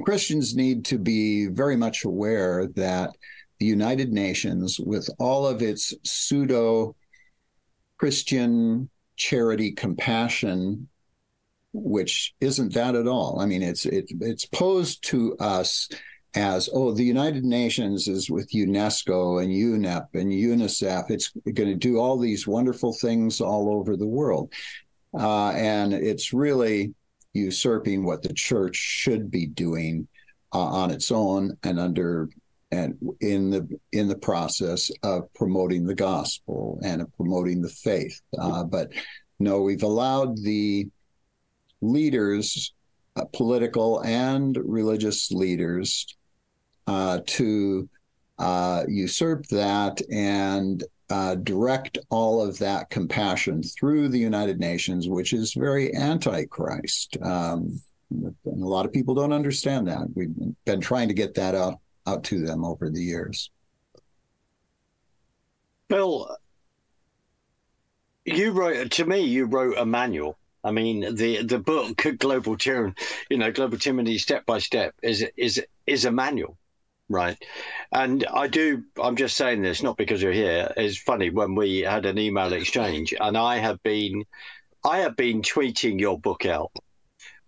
[0.03, 3.11] Christians need to be very much aware that
[3.59, 6.95] the United Nations, with all of its pseudo
[7.99, 10.89] Christian charity compassion,
[11.73, 13.41] which isn't that at all.
[13.41, 15.89] I mean, it's it, it's posed to us
[16.35, 21.75] as oh the united nations is with unesco and unep and unicef it's going to
[21.75, 24.53] do all these wonderful things all over the world
[25.15, 26.95] uh, and it's really
[27.33, 30.07] usurping what the church should be doing
[30.53, 32.29] uh, on its own and under
[32.71, 38.21] and in the in the process of promoting the gospel and of promoting the faith
[38.39, 38.91] uh, but
[39.39, 40.87] no we've allowed the
[41.81, 42.73] leaders
[43.17, 46.07] uh, political and religious leaders
[46.87, 47.89] uh, to
[48.39, 55.33] uh, usurp that and uh, direct all of that compassion through the United Nations, which
[55.33, 57.17] is very anti-Christ.
[57.23, 60.07] Um, and a lot of people don't understand that.
[60.15, 61.79] We've been trying to get that out
[62.09, 63.51] out to them over the years.
[65.89, 66.37] Bill,
[68.25, 69.21] you wrote to me.
[69.21, 70.37] You wrote a manual.
[70.65, 72.95] I mean, the the book Global Tyranny,
[73.31, 76.59] you know, Global Tyranny Step by Step is is is a manual
[77.09, 77.43] Right.
[77.91, 80.71] And I do, I'm just saying this, not because you're here.
[80.77, 84.25] It's funny when we had an email exchange and I have been,
[84.85, 86.71] I have been tweeting your book out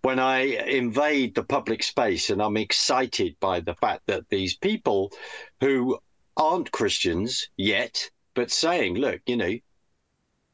[0.01, 5.11] when I invade the public space and I'm excited by the fact that these people
[5.59, 5.99] who
[6.35, 9.57] aren't Christians yet, but saying, look, you know,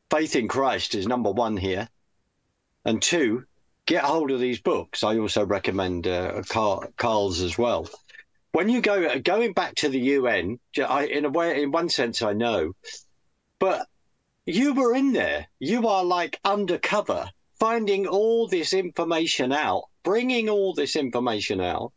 [0.09, 1.89] faith in Christ is number one here.
[2.83, 3.45] And two,
[3.85, 5.03] get hold of these books.
[5.03, 7.87] I also recommend uh, Carl, Carl's as well
[8.57, 12.23] when you go going back to the UN, I, in a way, in one sense,
[12.23, 12.73] I know,
[13.59, 13.85] but
[14.47, 15.47] you were in there.
[15.59, 21.91] You are like undercover, finding all this information out, bringing all this information out.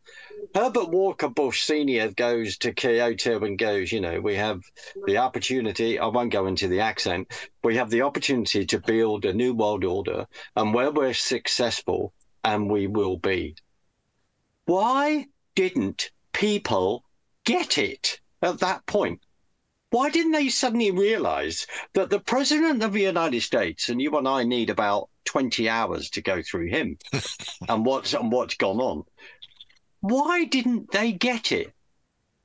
[0.55, 4.63] Herbert Walker Bush Senior goes to Kyoto and goes, you know, we have
[5.07, 5.99] the opportunity.
[5.99, 7.29] I won't go into the accent.
[7.63, 12.71] We have the opportunity to build a new world order, and where we're successful, and
[12.71, 13.55] we will be.
[14.65, 17.05] Why didn't people
[17.45, 19.21] get it at that point?
[19.91, 24.29] Why didn't they suddenly realize that the president of the United States and you and
[24.29, 26.97] I need about 20 hours to go through him
[27.69, 29.05] and what's and what's gone on?
[30.01, 31.75] Why didn't they get it?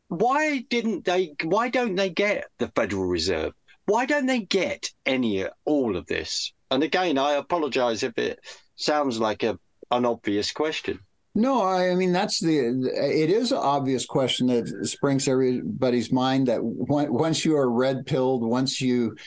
[0.07, 3.53] Why didn't they why don't they get the Federal Reserve?
[3.85, 6.51] Why don't they get any all of this?
[6.71, 8.39] And again, I apologize if it
[8.75, 9.59] sounds like a
[9.91, 10.99] an obvious question.
[11.37, 12.57] No, I mean that's the.
[12.57, 16.47] It is an obvious question that springs everybody's mind.
[16.47, 19.17] That once you are red pilled, once you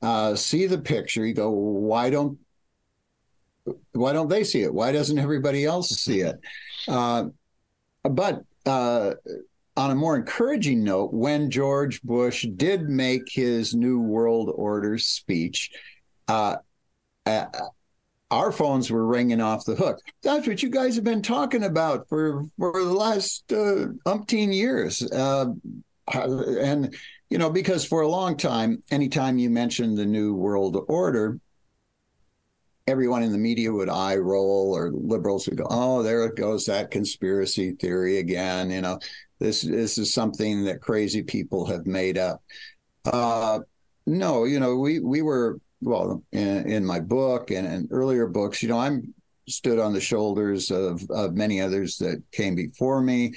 [0.00, 2.38] uh, see the picture, you go, "Why don't,
[3.92, 4.72] why don't they see it?
[4.72, 6.40] Why doesn't everybody else see it?"
[6.88, 7.26] Uh,
[8.02, 9.12] but uh,
[9.76, 15.70] on a more encouraging note, when George Bush did make his New World Order speech,
[16.28, 16.56] uh,
[18.30, 19.98] our phones were ringing off the hook.
[20.22, 25.02] That's what you guys have been talking about for for the last uh, umpteen years.
[25.10, 25.46] Uh,
[26.12, 26.94] and
[27.30, 31.38] you know, because for a long time, anytime you mentioned the new world order,
[32.86, 36.66] everyone in the media would eye roll, or liberals would go, "Oh, there it goes
[36.66, 38.98] that conspiracy theory again." You know,
[39.38, 42.42] this this is something that crazy people have made up.
[43.04, 43.60] Uh,
[44.06, 48.62] no, you know, we we were well in, in my book and in earlier books
[48.62, 49.14] you know i'm
[49.48, 53.34] stood on the shoulders of, of many others that came before me,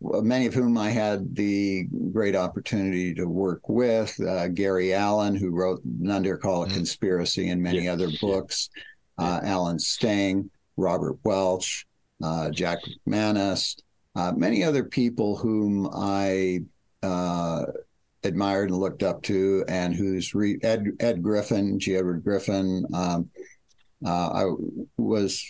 [0.00, 4.18] many of whom I had the great opportunity to work with.
[4.20, 6.76] Uh, Gary Allen, who wrote None Dare Call It mm-hmm.
[6.76, 7.92] Conspiracy and many yeah.
[7.92, 8.68] other books,
[9.18, 11.86] uh, Alan Stang, Robert Welch,
[12.22, 13.76] uh, Jack McManus,
[14.16, 16.60] uh, many other people whom I
[17.02, 17.64] uh,
[18.24, 21.96] admired and looked up to, and who's re- Ed, Ed Griffin, G.
[21.96, 22.86] Edward Griffin.
[22.94, 23.30] Um,
[24.04, 24.52] uh, I
[24.96, 25.44] was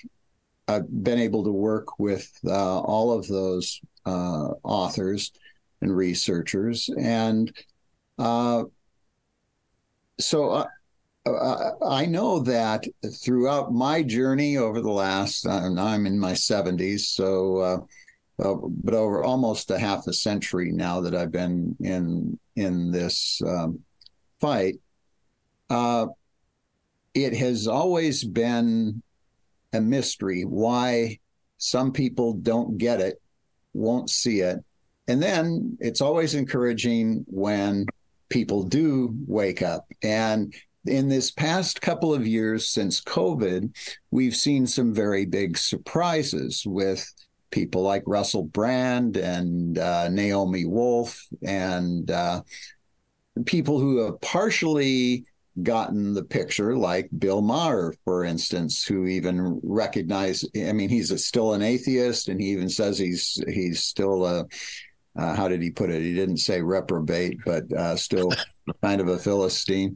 [0.69, 5.33] I've been able to work with uh, all of those uh, authors
[5.81, 7.53] and researchers, and
[8.19, 8.65] uh,
[10.21, 10.67] so uh,
[11.27, 12.87] uh, I know that
[13.23, 17.87] throughout my journey over the last, I'm in my 70s, so
[18.43, 23.81] but over almost a half a century now that I've been in in this um,
[24.41, 24.77] fight,
[25.71, 26.07] uh,
[27.15, 29.03] it has always been
[29.73, 31.19] a mystery why
[31.59, 33.23] some people don't get it,
[33.73, 34.59] won't see it.
[35.09, 37.87] And then it's always encouraging when
[38.29, 39.87] people do wake up.
[40.03, 40.55] And
[40.87, 43.75] in this past couple of years since COVID,
[44.11, 47.07] we've seen some very big surprises with
[47.53, 52.43] people like Russell Brand and uh, Naomi Wolf and uh,
[53.47, 55.25] people who have partially
[55.63, 60.49] gotten the picture, like Bill Maher, for instance, who even recognized.
[60.57, 64.47] I mean, he's a, still an atheist, and he even says he's he's still a.
[65.15, 66.01] Uh, how did he put it?
[66.01, 68.33] He didn't say reprobate, but uh, still
[68.83, 69.95] kind of a philistine.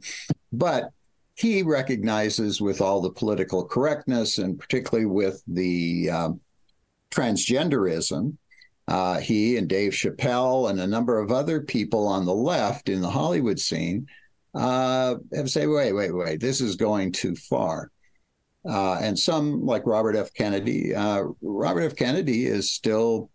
[0.53, 0.91] But
[1.33, 6.29] he recognizes with all the political correctness, and particularly with the uh,
[7.11, 8.37] transgenderism,
[8.87, 13.01] uh, he and Dave Chappelle and a number of other people on the left in
[13.01, 14.07] the Hollywood scene
[14.55, 17.91] uh, have said, wait, wait, wait, this is going too far.
[18.67, 20.33] Uh, and some, like Robert F.
[20.33, 21.95] Kennedy, uh, Robert F.
[21.95, 23.29] Kennedy is still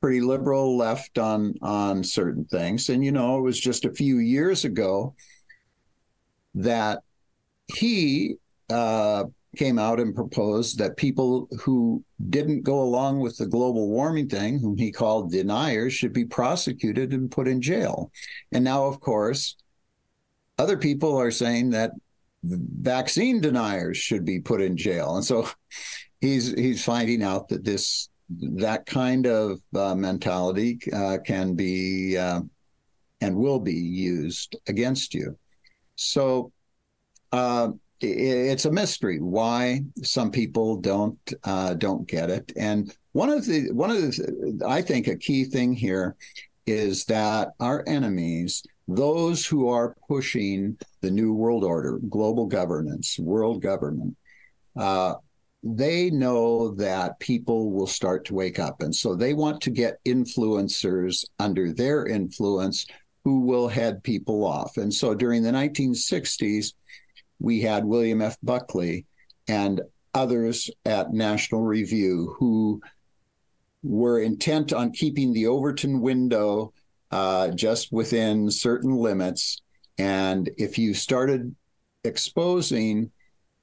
[0.00, 2.88] pretty liberal left on on certain things.
[2.88, 5.14] And you know, it was just a few years ago
[6.54, 7.00] that
[7.74, 8.36] he
[8.70, 9.24] uh,
[9.56, 14.58] came out and proposed that people who didn't go along with the global warming thing,
[14.58, 18.10] whom he called deniers, should be prosecuted and put in jail.
[18.52, 19.56] And now, of course,
[20.58, 21.92] other people are saying that
[22.44, 25.16] vaccine deniers should be put in jail.
[25.16, 25.48] And so
[26.20, 32.40] he's he's finding out that this that kind of uh, mentality uh, can be uh,
[33.20, 35.38] and will be used against you.
[35.94, 36.52] So
[37.32, 37.70] uh,
[38.00, 42.52] it's a mystery why some people don't uh, don't get it.
[42.56, 46.16] And one of the one of the I think a key thing here
[46.66, 53.62] is that our enemies, those who are pushing the new world order, global governance, world
[53.62, 54.16] government,
[54.76, 55.14] uh,
[55.62, 60.04] they know that people will start to wake up, and so they want to get
[60.04, 62.86] influencers under their influence
[63.24, 64.76] who will head people off.
[64.76, 66.74] And so during the 1960s
[67.38, 68.36] we had William F.
[68.42, 69.06] Buckley
[69.48, 69.80] and
[70.14, 72.80] others at National Review who
[73.82, 76.72] were intent on keeping the Overton window
[77.10, 79.60] uh, just within certain limits.
[79.98, 81.54] And if you started
[82.04, 83.10] exposing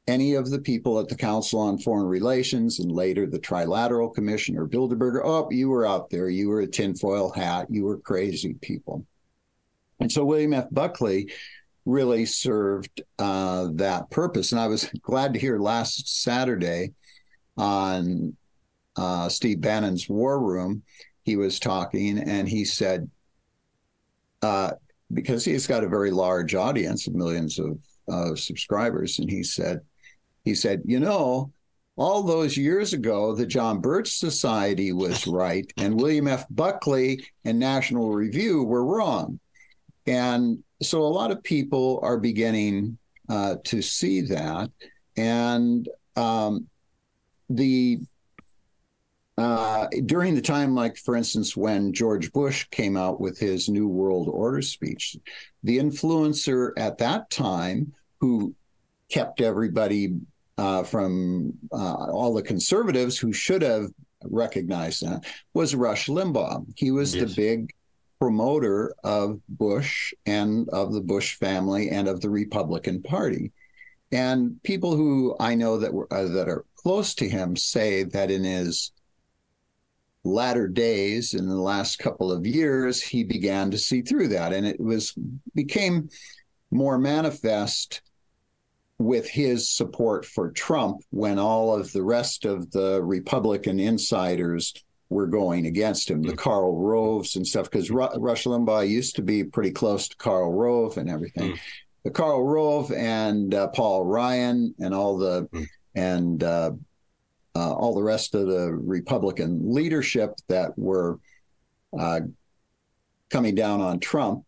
[0.08, 4.58] any of the people at the Council on Foreign Relations and later the Trilateral Commission
[4.58, 6.30] or Bilderberger, oh, you were out there.
[6.30, 7.68] You were a tinfoil hat.
[7.70, 9.06] You were crazy people.
[10.00, 10.68] And so William F.
[10.72, 11.32] Buckley
[11.86, 14.52] really served uh, that purpose.
[14.52, 16.94] And I was glad to hear last Saturday
[17.58, 18.36] on
[18.96, 20.84] uh, Steve Bannon's War Room,
[21.24, 23.10] he was talking and he said,
[24.42, 24.72] uh,
[25.14, 27.78] because he's got a very large audience of millions of
[28.12, 29.82] uh, subscribers, and he said,
[30.44, 31.52] he said, you know,
[31.96, 36.46] all those years ago, the John Birch Society was right, and William F.
[36.50, 39.40] Buckley and National Review were wrong.
[40.06, 42.98] And so a lot of people are beginning
[43.30, 44.70] uh, to see that.
[45.18, 46.68] And um,
[47.50, 48.00] the
[49.38, 53.88] uh, during the time, like for instance, when George Bush came out with his New
[53.88, 55.18] World Order speech,
[55.64, 58.54] the influencer at that time who
[59.10, 60.16] kept everybody
[60.58, 63.88] uh, from uh, all the conservatives who should have
[64.24, 66.66] recognized that was Rush Limbaugh.
[66.76, 67.30] He was yes.
[67.30, 67.74] the big
[68.24, 73.52] promoter of Bush and of the Bush family and of the Republican Party.
[74.14, 78.32] And people who I know that were, uh, that are close to him say that
[78.32, 78.94] in his
[80.24, 84.66] latter days, in the last couple of years, he began to see through that, and
[84.66, 85.14] it was
[85.54, 86.08] became
[86.72, 88.02] more manifest
[89.00, 94.74] with his support for Trump when all of the rest of the Republican insiders
[95.14, 99.22] were going against him, the Karl Roves and stuff, because Ru- Rush Limbaugh used to
[99.22, 101.54] be pretty close to Karl Rove and everything.
[101.54, 101.60] Mm.
[102.04, 105.68] The Karl Rove and uh, Paul Ryan and all the Mm.
[105.96, 106.72] and uh,
[107.56, 111.20] uh, all the rest of the Republican leadership that were
[111.98, 112.22] uh,
[113.30, 114.44] coming down on Trump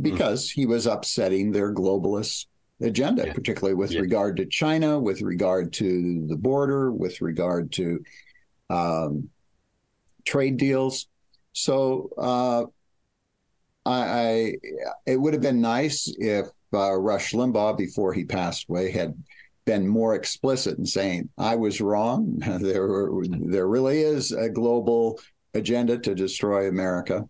[0.00, 2.46] because he was upsetting their globalist
[2.80, 3.32] agenda, Yeah.
[3.32, 4.00] particularly with Yeah.
[4.00, 8.02] regard to China, with regard to the border, with regard to
[8.70, 9.30] um,
[10.28, 11.08] trade deals.
[11.52, 12.64] So uh,
[13.84, 14.54] I, I,
[15.06, 19.14] it would have been nice if uh, Rush Limbaugh, before he passed away, had
[19.64, 22.36] been more explicit in saying I was wrong.
[22.60, 23.08] there,
[23.40, 25.18] there really is a global
[25.54, 27.28] agenda to destroy America.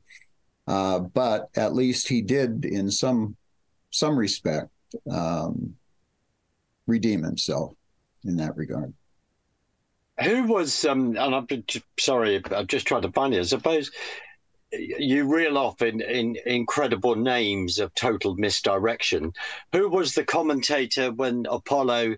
[0.66, 3.36] Uh, but at least he did, in some
[3.90, 4.68] some respect,
[5.10, 5.74] um,
[6.86, 7.72] redeem himself
[8.24, 8.92] in that regard.
[10.22, 11.46] Who was, um, and I'm
[11.98, 13.40] sorry, I'm just trying to find it.
[13.40, 13.90] I suppose
[14.72, 19.32] you reel off in, in incredible names of total misdirection.
[19.72, 22.16] Who was the commentator when Apollo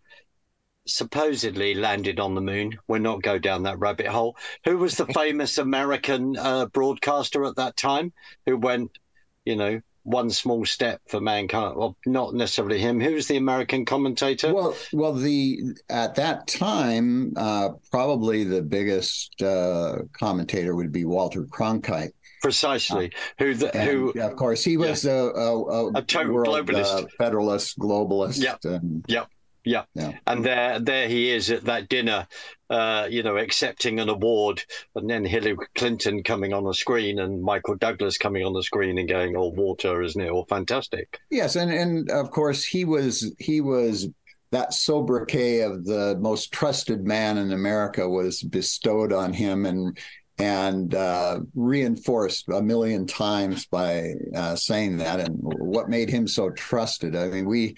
[0.86, 2.78] supposedly landed on the moon?
[2.88, 4.36] We'll not go down that rabbit hole.
[4.64, 8.12] Who was the famous American uh, broadcaster at that time
[8.46, 8.98] who went,
[9.44, 11.76] you know, one small step for mankind?
[11.76, 13.01] Well, not necessarily him.
[13.01, 14.53] Who was the American commentator?
[14.55, 21.42] Well, well, the at that time, uh, probably the biggest uh, commentator would be Walter
[21.44, 22.12] Cronkite.
[22.42, 23.12] Precisely.
[23.38, 27.05] who the, who of course, he was a, a, a, A total world, globalist.
[27.05, 28.42] uh, federalist, globalist.
[28.42, 28.82] Yep.
[29.07, 29.24] Yeah.
[29.65, 29.85] Yeah.
[29.95, 30.13] Yeah.
[30.27, 32.27] And there there he is at that dinner,
[32.69, 34.63] uh, you know, accepting an award,
[34.95, 38.99] and then Hillary Clinton coming on the screen and Michael Douglas coming on the screen
[38.99, 40.31] and going, "Oh, water, isn't it?
[40.31, 44.09] All fantastic." Yes, and and of course he was he was
[44.53, 49.97] that sobriquet of the most trusted man in America was bestowed on him and
[50.39, 56.49] and uh, reinforced a million times by uh, saying that and what made him so
[56.51, 57.15] trusted.
[57.15, 57.77] I mean, we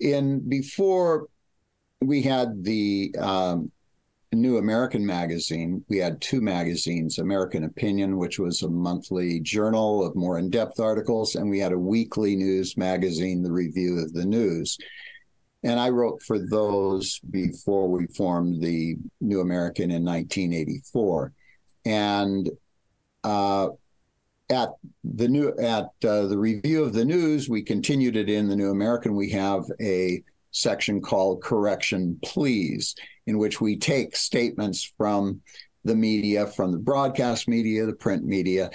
[0.00, 1.26] in before
[2.00, 3.70] we had the um,
[4.32, 5.84] New American magazine.
[5.88, 10.78] We had two magazines American Opinion, which was a monthly journal of more in depth
[10.78, 14.78] articles, and we had a weekly news magazine, The Review of the News.
[15.62, 21.32] And I wrote for those before we formed the New American in 1984.
[21.84, 22.50] And
[23.24, 23.68] uh,
[24.50, 24.70] at
[25.04, 28.70] the new at uh, the review of the news, we continued it in the New
[28.70, 29.14] American.
[29.14, 32.94] We have a section called "Correction, Please,"
[33.26, 35.40] in which we take statements from
[35.84, 38.70] the media, from the broadcast media, the print media,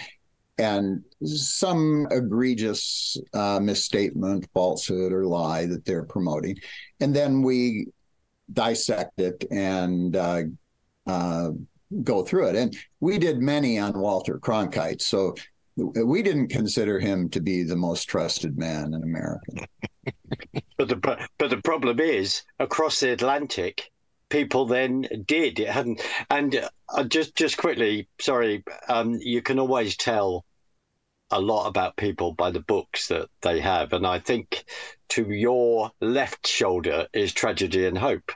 [0.58, 6.58] and some egregious uh, misstatement, falsehood, or lie that they're promoting,
[7.02, 7.88] and then we
[8.54, 10.44] dissect it and uh,
[11.08, 11.50] uh,
[12.04, 12.56] go through it.
[12.56, 15.36] And we did many on Walter Cronkite, so
[15.78, 19.68] we didn't consider him to be the most trusted man in America.
[20.78, 23.92] But the but the problem is across the Atlantic,
[24.30, 26.02] people then did it hadn't.
[26.30, 30.46] And uh, just just quickly, sorry, um, you can always tell
[31.32, 34.66] a lot about people by the books that they have, and I think
[35.10, 38.32] to your left shoulder is tragedy and hope.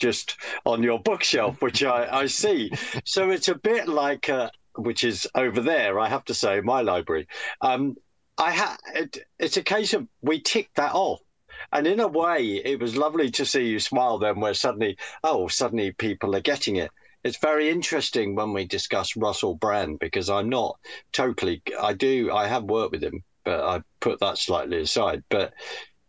[0.00, 2.72] Just on your bookshelf, which I, I see.
[3.04, 6.82] So it's a bit like, uh, which is over there, I have to say, my
[6.82, 7.26] library.
[7.60, 7.96] Um,
[8.38, 11.20] I ha- it, it's a case of we tick that off.
[11.72, 15.48] And in a way, it was lovely to see you smile then, where suddenly, oh,
[15.48, 16.90] suddenly people are getting it.
[17.22, 20.76] It's very interesting when we discuss Russell Brand because I'm not
[21.12, 25.22] totally, I do, I have worked with him, but I put that slightly aside.
[25.30, 25.54] But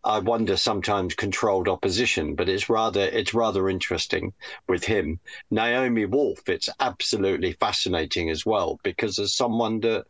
[0.05, 4.33] I wonder sometimes controlled opposition, but it's rather it's rather interesting
[4.67, 5.19] with him.
[5.49, 10.05] Naomi Wolf, it's absolutely fascinating as well because as someone that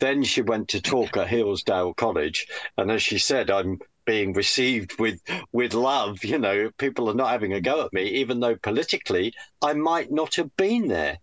[0.00, 4.98] then she went to talk at Hillsdale College, and as she said, I'm being received
[4.98, 5.20] with
[5.52, 6.24] with love.
[6.24, 9.32] You know, people are not having a go at me, even though politically
[9.62, 11.18] I might not have been there.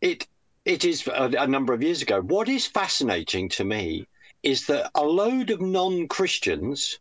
[0.00, 0.28] It
[0.64, 2.20] it is a, a number of years ago.
[2.20, 4.06] What is fascinating to me
[4.44, 7.00] is that a load of non Christians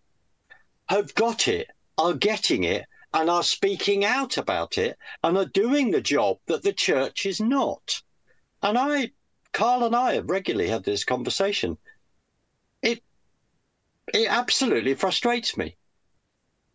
[0.93, 2.85] have got it, are getting it,
[3.15, 7.41] and are speaking out about it, and are doing the job that the church is
[7.41, 8.01] not.
[8.61, 9.11] And I,
[9.53, 11.79] Carl and I have regularly had this conversation.
[12.83, 13.01] It,
[14.13, 15.75] it absolutely frustrates me.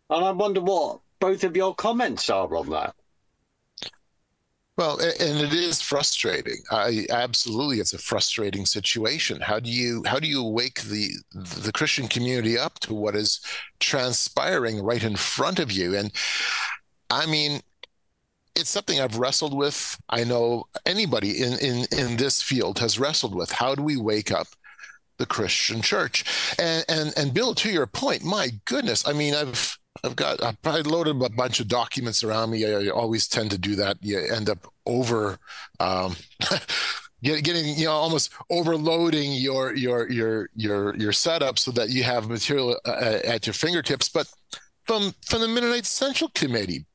[0.09, 2.95] And I wonder what both of your comments are on that.
[4.79, 6.63] Well, and it is frustrating.
[6.71, 9.41] I absolutely, it's a frustrating situation.
[9.41, 13.41] How do you how do you wake the the Christian community up to what is
[13.81, 15.97] transpiring right in front of you?
[15.97, 16.13] And
[17.09, 17.59] I mean,
[18.55, 19.99] it's something I've wrestled with.
[20.09, 23.51] I know anybody in in in this field has wrestled with.
[23.51, 24.47] How do we wake up
[25.17, 26.23] the Christian church?
[26.57, 30.55] And and and Bill, to your point, my goodness, I mean, I've I've got I
[30.61, 32.65] probably loaded a bunch of documents around me.
[32.65, 33.97] I always tend to do that.
[34.01, 35.37] You end up over
[35.79, 36.15] um,
[37.23, 42.29] getting you know almost overloading your your your your your setup so that you have
[42.29, 44.09] material uh, at your fingertips.
[44.09, 44.31] But
[44.83, 46.85] from from the Mennonite Central Committee,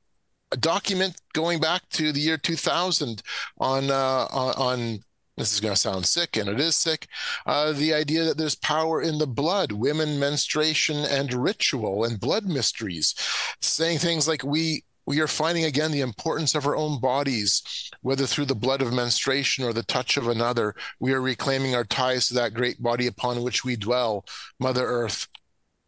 [0.53, 3.23] a document going back to the year 2000
[3.59, 5.01] on uh, on
[5.37, 7.09] this is going to sound sick, and it is sick.
[7.45, 12.47] Uh, the idea that there's power in the blood, women, menstruation, and ritual, and blood
[12.47, 13.15] mysteries,
[13.61, 17.63] saying things like we we are finding again the importance of our own bodies,
[18.01, 20.75] whether through the blood of menstruation or the touch of another.
[20.99, 24.25] We are reclaiming our ties to that great body upon which we dwell,
[24.59, 25.29] Mother Earth.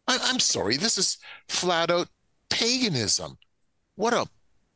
[0.07, 1.17] I, I'm sorry, this is
[1.47, 2.09] flat out
[2.49, 3.37] paganism.
[3.95, 4.27] What a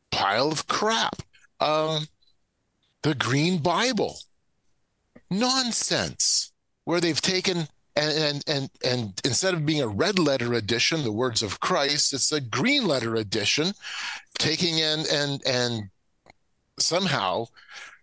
[0.09, 1.21] pile of crap.
[1.59, 2.07] Um,
[3.03, 4.17] the Green Bible
[5.31, 6.51] nonsense
[6.85, 11.11] where they've taken and, and and and instead of being a red letter edition the
[11.11, 13.73] words of christ it's a green letter edition
[14.37, 15.89] taking and and and
[16.79, 17.45] somehow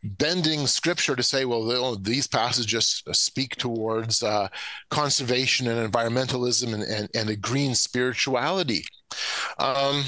[0.02, 4.48] bending scripture to say well these passages speak towards uh,
[4.90, 8.84] conservation and environmentalism and, and, and a green spirituality.
[9.58, 10.04] Um,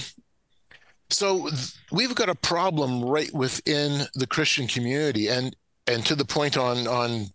[1.11, 1.51] so
[1.91, 5.29] we've got a problem right within the christian community.
[5.29, 5.57] And
[5.87, 7.27] and to the point on on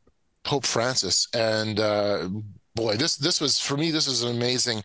[0.44, 2.30] Pope Francis, and uh,
[2.76, 3.92] boy, this this was for me.
[3.92, 4.84] This is an amazing,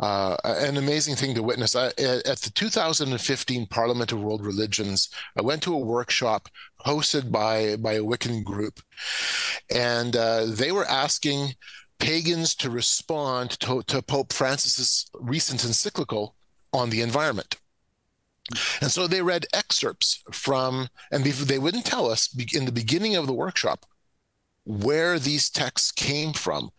[0.00, 1.74] uh, an amazing thing to witness.
[1.74, 1.94] I, at
[2.40, 6.48] the 2015 Parliament of World Religions, I went to a workshop
[6.84, 8.80] hosted by by a Wiccan group,
[9.70, 11.54] and uh, they were asking
[12.02, 16.34] pagans to respond to, to Pope Francis's recent encyclical
[16.72, 17.56] on the environment.
[18.80, 23.26] And so they read excerpts from, and they wouldn't tell us in the beginning of
[23.26, 23.86] the workshop
[24.64, 26.70] where these texts came from,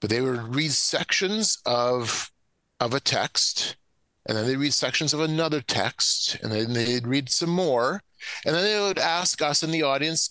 [0.00, 2.30] but they would read sections of
[2.78, 3.76] of a text,
[4.24, 8.02] and then they read sections of another text, and then they'd read some more,
[8.46, 10.30] and then they would ask us in the audience,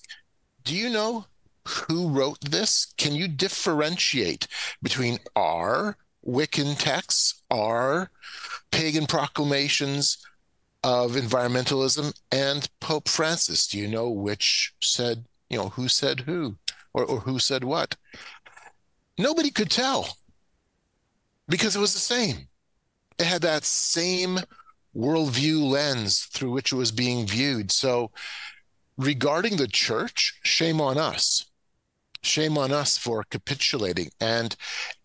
[0.63, 1.27] "Do you know
[1.67, 2.87] who wrote this?
[2.97, 4.47] Can you differentiate
[4.81, 8.11] between our Wiccan texts, our
[8.71, 10.17] pagan proclamations?"
[10.83, 13.67] Of environmentalism and Pope Francis.
[13.67, 16.57] Do you know which said, you know, who said who
[16.93, 17.95] or, or who said what?
[19.17, 20.17] Nobody could tell
[21.47, 22.47] because it was the same.
[23.17, 24.39] It had that same
[24.95, 27.71] worldview lens through which it was being viewed.
[27.71, 28.11] So,
[28.97, 31.45] regarding the church, shame on us.
[32.21, 34.55] Shame on us for capitulating and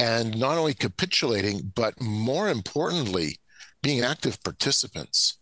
[0.01, 3.39] and not only capitulating, but more importantly,
[3.83, 5.39] being active participants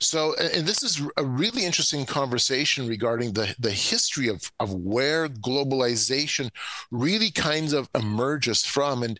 [0.00, 5.28] so, and this is a really interesting conversation regarding the, the history of, of where
[5.28, 6.50] globalization
[6.90, 9.02] really kind of emerges from.
[9.02, 9.18] And,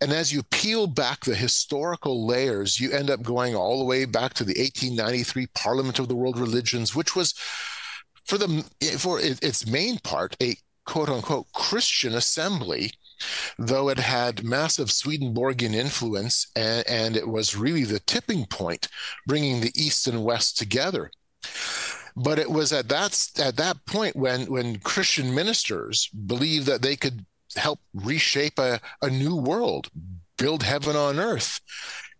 [0.00, 4.04] and as you peel back the historical layers, you end up going all the way
[4.04, 7.34] back to the 1893 Parliament of the World Religions, which was
[8.24, 8.64] for the
[8.98, 10.54] for its main part a
[10.84, 12.92] quote unquote Christian assembly
[13.58, 18.88] though it had massive Swedenborgian influence and, and it was really the tipping point,
[19.26, 21.10] bringing the East and West together.
[22.16, 26.96] But it was at that at that point when when Christian ministers believed that they
[26.96, 27.24] could
[27.56, 29.88] help reshape a, a new world,
[30.36, 31.60] build heaven on earth.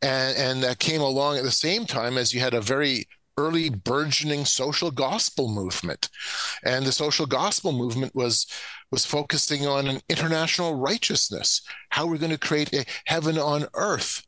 [0.00, 3.08] And, and that came along at the same time as you had a very
[3.38, 6.10] early burgeoning social gospel movement.
[6.64, 8.46] And the social gospel movement was
[8.90, 14.26] was focusing on an international righteousness, how we're going to create a heaven on earth.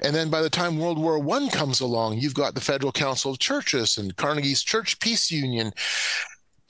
[0.00, 3.32] And then by the time World War One comes along, you've got the Federal Council
[3.32, 5.72] of Churches and Carnegie's Church Peace Union,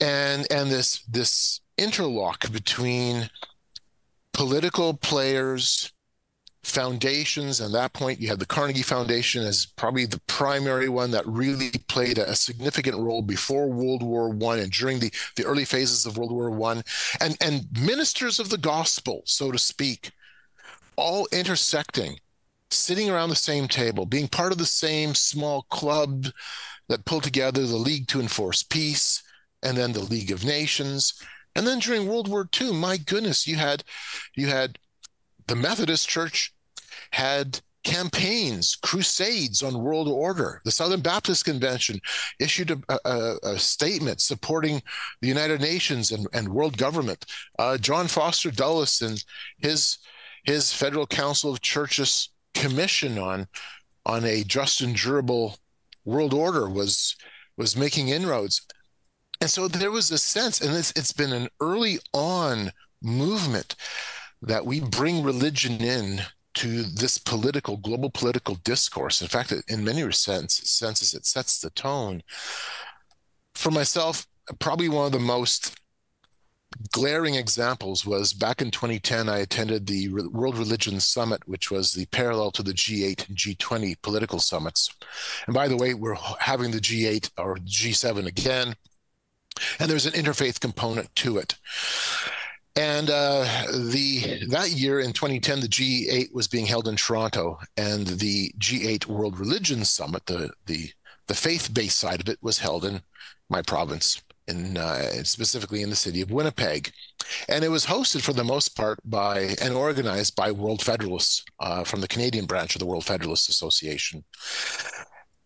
[0.01, 3.29] and and this this interlock between
[4.33, 5.91] political players
[6.63, 7.59] foundations.
[7.59, 11.71] And that point, you had the Carnegie Foundation as probably the primary one that really
[11.87, 16.17] played a, significant role before World War One and during the, the early phases of
[16.17, 16.83] World War One,
[17.19, 20.11] and and ministers of the gospel, so to speak,
[20.95, 22.19] all intersecting,
[22.71, 26.27] sitting around the same table, being part of the same small club
[26.87, 29.23] that pulled together the League to Enforce Peace,
[29.63, 31.21] and then the League of Nations.
[31.55, 33.83] And then during World War II, my goodness, you had
[34.35, 34.77] you had
[35.49, 36.53] the Methodist Church
[37.11, 40.61] had campaigns, crusades on world order.
[40.63, 41.99] The Southern Baptist Convention
[42.39, 44.81] issued a, a, a statement supporting
[45.21, 47.25] the United Nations and, and world government.
[47.57, 49.23] Uh, John Foster Dulles and
[49.57, 49.97] his
[50.43, 53.47] his Federal Council of Churches commission on
[54.05, 55.57] on a just and durable
[56.05, 57.15] world order was
[57.57, 58.61] was making inroads.
[59.41, 62.71] And so there was a sense, and it's, it's been an early on
[63.01, 63.75] movement
[64.41, 66.21] that we bring religion in
[66.55, 69.21] to this political, global political discourse.
[69.21, 72.23] In fact, in many sense, senses, it sets the tone.
[73.53, 74.27] For myself,
[74.59, 75.79] probably one of the most
[76.91, 82.05] glaring examples was back in 2010, I attended the World Religion Summit, which was the
[82.07, 84.89] parallel to the G8 and G20 political summits.
[85.45, 88.75] And by the way, we're having the G8 or G7 again,
[89.79, 91.55] and there's an interfaith component to it.
[92.79, 98.07] And uh, the that year in 2010, the G8 was being held in Toronto, and
[98.07, 100.89] the G8 World Religion Summit, the the
[101.27, 103.01] the faith-based side of it, was held in
[103.49, 106.93] my province, in uh, specifically in the city of Winnipeg,
[107.49, 111.83] and it was hosted for the most part by and organized by World Federalists uh,
[111.83, 114.23] from the Canadian branch of the World Federalist Association.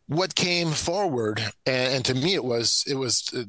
[0.06, 3.46] What came forward, and, and to me, it was it was uh,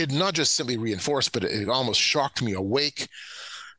[0.00, 3.06] it not just simply reinforced, but it, almost shocked me awake.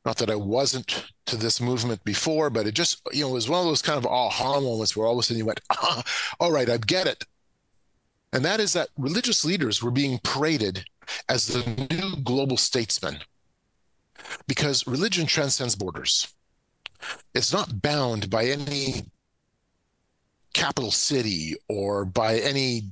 [0.05, 3.49] Not that I wasn't to this movement before, but it just, you know, it was
[3.49, 6.03] one of those kind of aha moments where all of a sudden you went, ah,
[6.39, 7.25] all right, I get it.
[8.33, 10.85] And that is that religious leaders were being paraded
[11.27, 13.17] as the new global statesmen
[14.47, 16.33] because religion transcends borders.
[17.33, 19.05] It's not bound by any
[20.53, 22.83] capital city or by any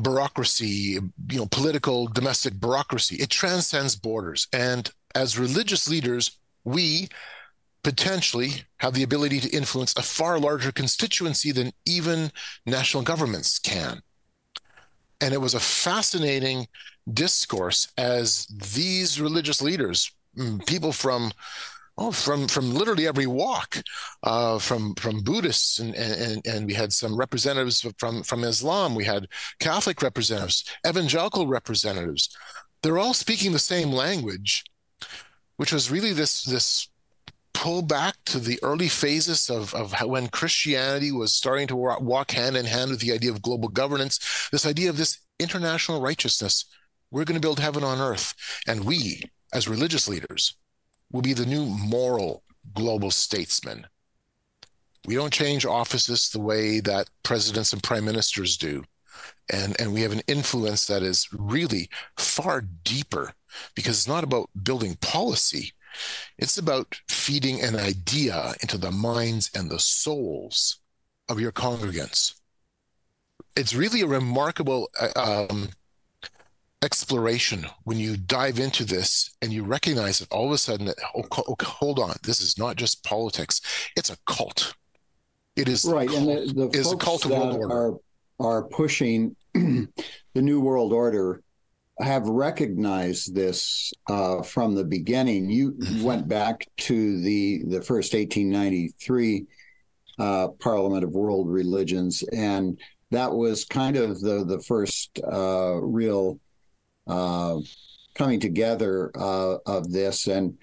[0.00, 3.16] bureaucracy, you know, political domestic bureaucracy.
[3.16, 4.48] It transcends borders.
[4.52, 7.08] And as religious leaders, we
[7.82, 12.30] potentially have the ability to influence a far larger constituency than even
[12.64, 14.02] national governments can.
[15.20, 16.68] And it was a fascinating
[17.12, 21.32] discourse as these religious leaders, mm, people from
[21.98, 23.82] oh, from from literally every walk,
[24.22, 28.94] uh, from from Buddhists and, and and we had some representatives from from Islam.
[28.94, 29.28] We had
[29.60, 32.34] Catholic representatives, evangelical representatives.
[32.82, 34.64] They're all speaking the same language,
[35.56, 36.88] which was really this this
[37.54, 42.56] pull back to the early phases of, of when Christianity was starting to walk hand
[42.56, 46.64] in hand with the idea of global governance, this idea of this international righteousness.
[47.10, 48.34] We're going to build heaven on earth.
[48.66, 49.22] And we,
[49.52, 50.56] as religious leaders,
[51.12, 52.42] will be the new moral
[52.74, 53.86] global statesman.
[55.06, 58.84] We don't change offices the way that presidents and prime ministers do.
[59.52, 63.32] And, and we have an influence that is really far deeper
[63.74, 65.72] because it's not about building policy.
[66.38, 70.78] It's about feeding an idea into the minds and the souls
[71.28, 72.34] of your congregants.
[73.56, 75.70] It's really a remarkable uh, um,
[76.82, 77.66] exploration.
[77.84, 81.24] When you dive into this and you recognize that all of a sudden that oh,
[81.48, 83.60] oh, hold on this is not just politics
[83.96, 84.74] it's a cult.
[85.56, 87.74] It is right and the, the folks a cult of world order.
[87.74, 87.96] are,
[88.40, 89.88] are pushing the
[90.34, 91.42] new world order
[92.00, 95.50] have recognized this uh, from the beginning.
[95.50, 96.02] You mm-hmm.
[96.02, 99.46] went back to the the first 1893
[100.18, 102.78] uh, parliament of world religions and
[103.10, 106.40] that was kind of the the first uh, real
[107.06, 110.26] coming together uh, of this.
[110.26, 110.58] And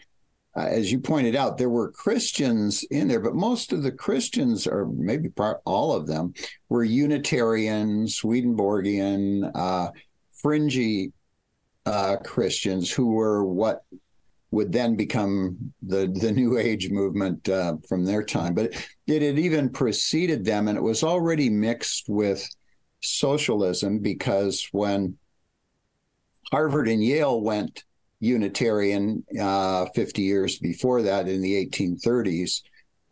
[0.55, 4.67] uh, as you pointed out, there were Christians in there, but most of the Christians,
[4.67, 6.33] or maybe part, all of them,
[6.69, 9.91] were Unitarian, Swedenborgian, uh,
[10.33, 11.11] fringy
[11.85, 13.83] uh, Christians who were what
[14.51, 18.53] would then become the the New Age movement uh, from their time.
[18.53, 18.73] But
[19.05, 22.47] it had even preceded them, and it was already mixed with
[23.01, 25.17] socialism because when
[26.51, 27.83] Harvard and Yale went
[28.19, 32.61] Unitarian uh, 50 years before that in the 1830s.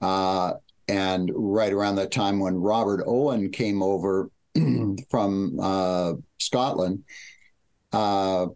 [0.01, 0.53] Uh,
[0.87, 4.29] and right around that time when Robert Owen came over
[5.09, 7.03] from uh, Scotland,
[7.91, 8.47] uh,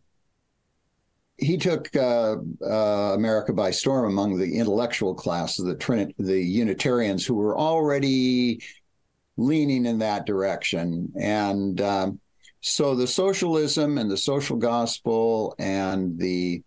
[1.38, 7.26] he took uh, uh, America by storm among the intellectual class, the Trinit- the Unitarians
[7.26, 8.62] who were already
[9.38, 11.12] leaning in that direction.
[11.20, 12.20] And um,
[12.62, 16.64] so the socialism and the social gospel and the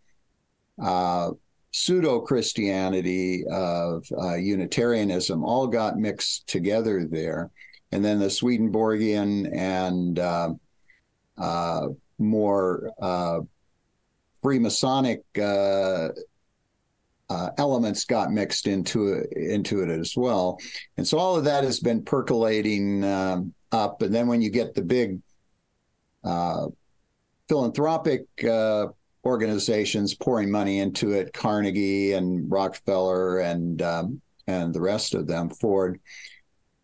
[0.83, 1.31] uh,
[1.71, 7.51] pseudo Christianity of uh, Unitarianism all got mixed together there.
[7.93, 10.51] And then the Swedenborgian and uh,
[11.39, 11.89] uh
[12.19, 13.41] more uh,
[14.43, 16.13] Freemasonic uh,
[17.31, 20.61] uh, elements got mixed into it, into it as well,
[20.97, 24.03] and so all of that has been percolating um, up.
[24.03, 25.19] And then when you get the big
[26.25, 26.67] uh,
[27.49, 28.87] philanthropic uh,
[29.25, 35.49] organizations pouring money into it, Carnegie and Rockefeller and um, and the rest of them,
[35.51, 36.01] Ford.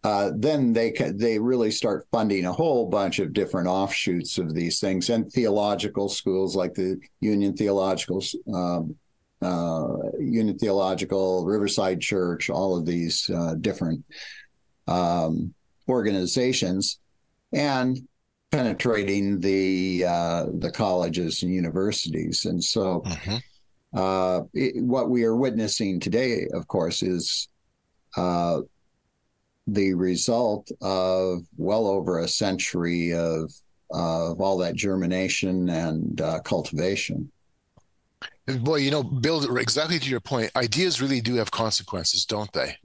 [0.02, 4.80] Uh, then they they really start funding a whole bunch of different offshoots of these
[4.80, 8.22] things and theological schools like the Union Theological
[8.54, 8.96] um,
[9.42, 14.02] uh, Union Theological Riverside Church, all of these uh, different
[14.86, 15.52] um,
[15.88, 16.98] organizations,
[17.52, 17.98] and
[18.50, 22.44] penetrating the uh, the colleges and universities.
[22.44, 23.42] And so, Mhm.
[23.94, 27.48] uh, it, what we are witnessing today, of course, is
[28.16, 28.60] uh,
[29.66, 33.52] the result of well over a century of
[33.92, 37.30] of all that germination and uh, cultivation.
[38.46, 42.76] Boy, you know, Bill, exactly to your point, ideas really do have consequences, don't they?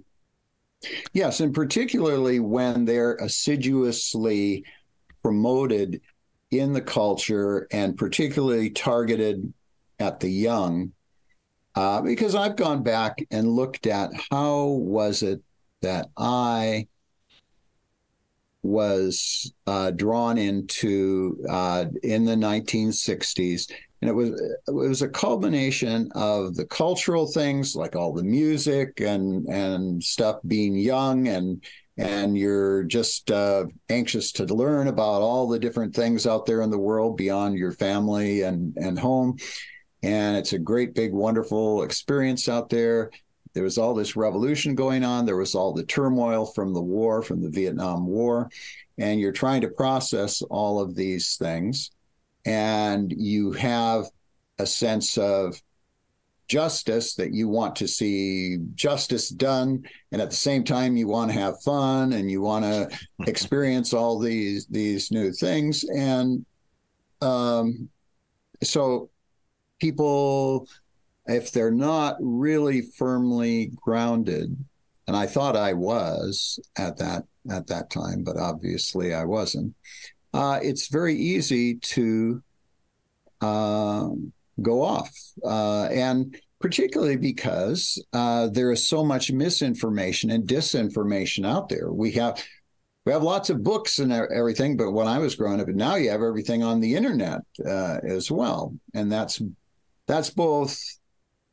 [1.14, 4.64] Yes, and particularly when they're assiduously
[5.26, 6.02] promoted
[6.52, 9.52] in the culture and particularly targeted
[9.98, 10.92] at the young.
[11.74, 15.42] Uh, because I've gone back and looked at how was it
[15.82, 16.86] that I
[18.62, 23.72] was uh, drawn into uh, in the 1960s,
[24.02, 24.30] and it was
[24.68, 30.38] it was a culmination of the cultural things like all the music and and stuff
[30.46, 31.64] being young and
[31.98, 36.70] and you're just uh, anxious to learn about all the different things out there in
[36.70, 39.38] the world beyond your family and and home.
[40.04, 43.12] And it's a great big wonderful experience out there.
[43.54, 45.26] There was all this revolution going on.
[45.26, 48.50] There was all the turmoil from the war from the vietnam war.
[48.98, 51.92] And you're trying to process all of these things.
[52.46, 54.06] And you have
[54.60, 55.60] a sense of
[56.48, 61.32] justice that you want to see justice done and at the same time you want
[61.32, 62.90] to have fun and you want to
[63.28, 65.84] experience all these these new things.
[65.84, 66.46] And
[67.22, 67.90] um
[68.64, 69.10] so
[69.80, 70.68] people
[71.28, 74.56] if they're not really firmly grounded
[75.08, 79.74] and i thought i was at that at that time but obviously i wasn't
[80.36, 82.44] uh, it's very easy to
[83.40, 85.12] um, go off.
[85.44, 91.92] Uh, and particularly because uh, there is so much misinformation and disinformation out there.
[91.92, 92.44] We have
[93.06, 96.10] we have lots of books and everything but when i was growing up now you
[96.10, 98.74] have everything on the internet uh, as well.
[98.96, 99.42] And that's
[100.08, 100.82] that's both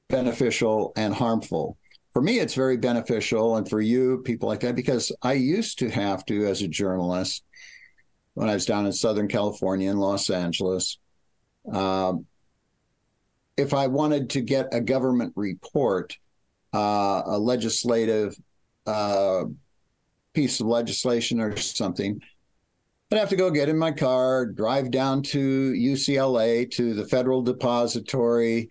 [0.09, 1.77] beneficial and harmful.
[2.15, 5.91] For me it's very beneficial and for you people like that because i used to
[5.91, 7.45] have to as a journalist
[8.35, 10.99] when i was down in southern california in los angeles
[11.71, 12.27] um,
[13.57, 16.17] if I wanted to get a government report,
[16.75, 18.37] uh, a legislative
[18.87, 19.45] uh,
[20.33, 22.21] piece of legislation or something,
[23.11, 27.43] I'd have to go get in my car, drive down to UCLA to the Federal
[27.43, 28.71] Depository,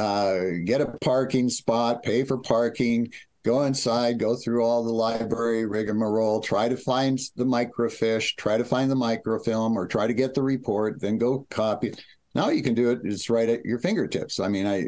[0.00, 3.12] uh, get a parking spot, pay for parking,
[3.44, 8.64] go inside, go through all the library rigmarole, try to find the microfiche, try to
[8.64, 11.92] find the microfilm, or try to get the report, then go copy.
[12.34, 13.00] Now you can do it.
[13.04, 14.38] It's right at your fingertips.
[14.38, 14.86] I mean, I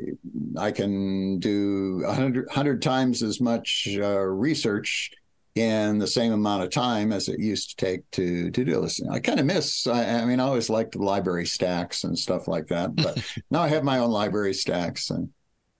[0.61, 5.11] I can do a hundred hundred times as much uh, research
[5.55, 9.01] in the same amount of time as it used to take to to do this.
[9.11, 9.87] I kind of miss.
[9.87, 13.61] I, I mean, I always liked the library stacks and stuff like that, but now
[13.63, 15.29] I have my own library stacks, and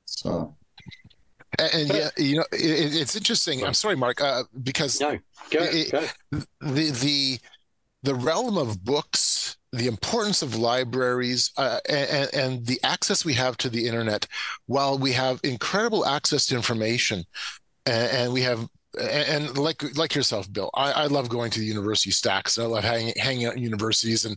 [0.05, 0.57] so
[1.59, 3.65] And, and yeah, you know, it, it's interesting.
[3.65, 5.19] I'm sorry, Mark, uh, because No,
[5.51, 6.07] go, It- go.
[6.61, 7.39] the the
[8.03, 13.57] the realm of books, the importance of libraries, uh, and, and the access we have
[13.59, 14.27] to the internet,
[14.67, 17.25] while we have incredible access to information,
[17.87, 18.69] and, and we have.
[19.01, 22.59] And like like yourself, Bill, I, I love going to the university stacks.
[22.59, 24.37] And I love hanging hanging out in universities, and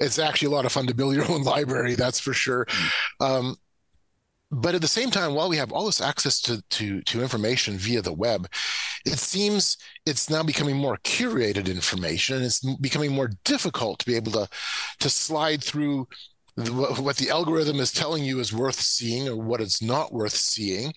[0.00, 1.94] it's actually a lot of fun to build your own library.
[1.94, 2.66] That's for sure.
[3.20, 3.56] Um,
[4.54, 7.76] but at the same time, while we have all this access to to to information
[7.76, 8.48] via the web,
[9.04, 9.76] it seems
[10.06, 14.48] it's now becoming more curated information, and it's becoming more difficult to be able to
[15.00, 16.06] to slide through
[16.56, 20.94] what the algorithm is telling you is worth seeing or what it's not worth seeing,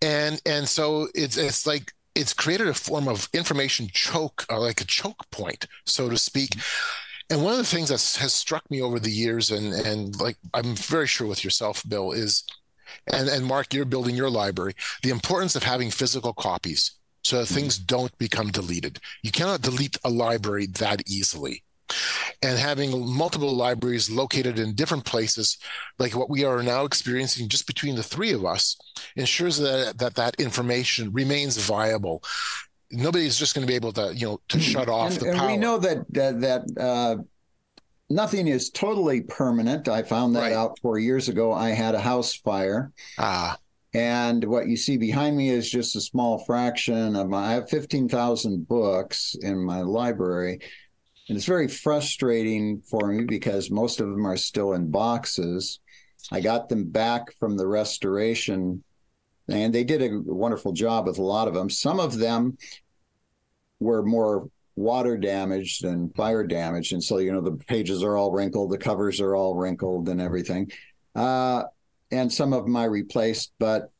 [0.00, 4.80] and and so it's it's like it's created a form of information choke or like
[4.80, 6.56] a choke point, so to speak.
[7.30, 10.36] And one of the things that has struck me over the years, and and like
[10.54, 12.44] I'm very sure with yourself, Bill, is
[13.12, 14.74] and and Mark, you're building your library.
[15.02, 18.98] The importance of having physical copies so that things don't become deleted.
[19.22, 21.62] You cannot delete a library that easily.
[22.42, 25.58] and having multiple libraries located in different places,
[25.98, 28.76] like what we are now experiencing just between the three of us,
[29.16, 32.22] ensures that that, that information remains viable.
[32.90, 35.38] Nobody's just going to be able to, you know, to shut off and, the and
[35.38, 35.46] power.
[35.48, 37.16] we know that that, that uh,
[38.12, 39.88] nothing is totally permanent.
[39.88, 40.52] I found that Right.
[40.52, 41.52] out four years ago.
[41.52, 42.92] I had a house fire.
[43.18, 43.58] ah,
[43.94, 47.50] And what you see behind me is just a small fraction of my.
[47.50, 50.60] I have 15,000 books in my library.
[51.28, 55.78] And it's very frustrating for me because most of them are still in boxes.
[56.30, 58.82] I got them back from the restoration,
[59.48, 61.68] and they did a wonderful job with a lot of them.
[61.68, 62.56] Some of them
[63.78, 66.92] were more water damaged and fire damaged.
[66.92, 70.20] And so, you know, the pages are all wrinkled, the covers are all wrinkled and
[70.20, 70.70] everything.
[71.14, 71.64] Uh,
[72.10, 73.90] and some of them I replaced, but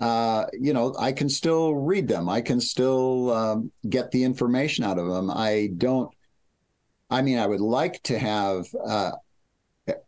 [0.00, 2.28] uh, you know, I can still read them.
[2.28, 5.30] I can still um, get the information out of them.
[5.30, 6.10] I don't.
[7.10, 8.66] I mean, I would like to have.
[8.84, 9.12] Uh,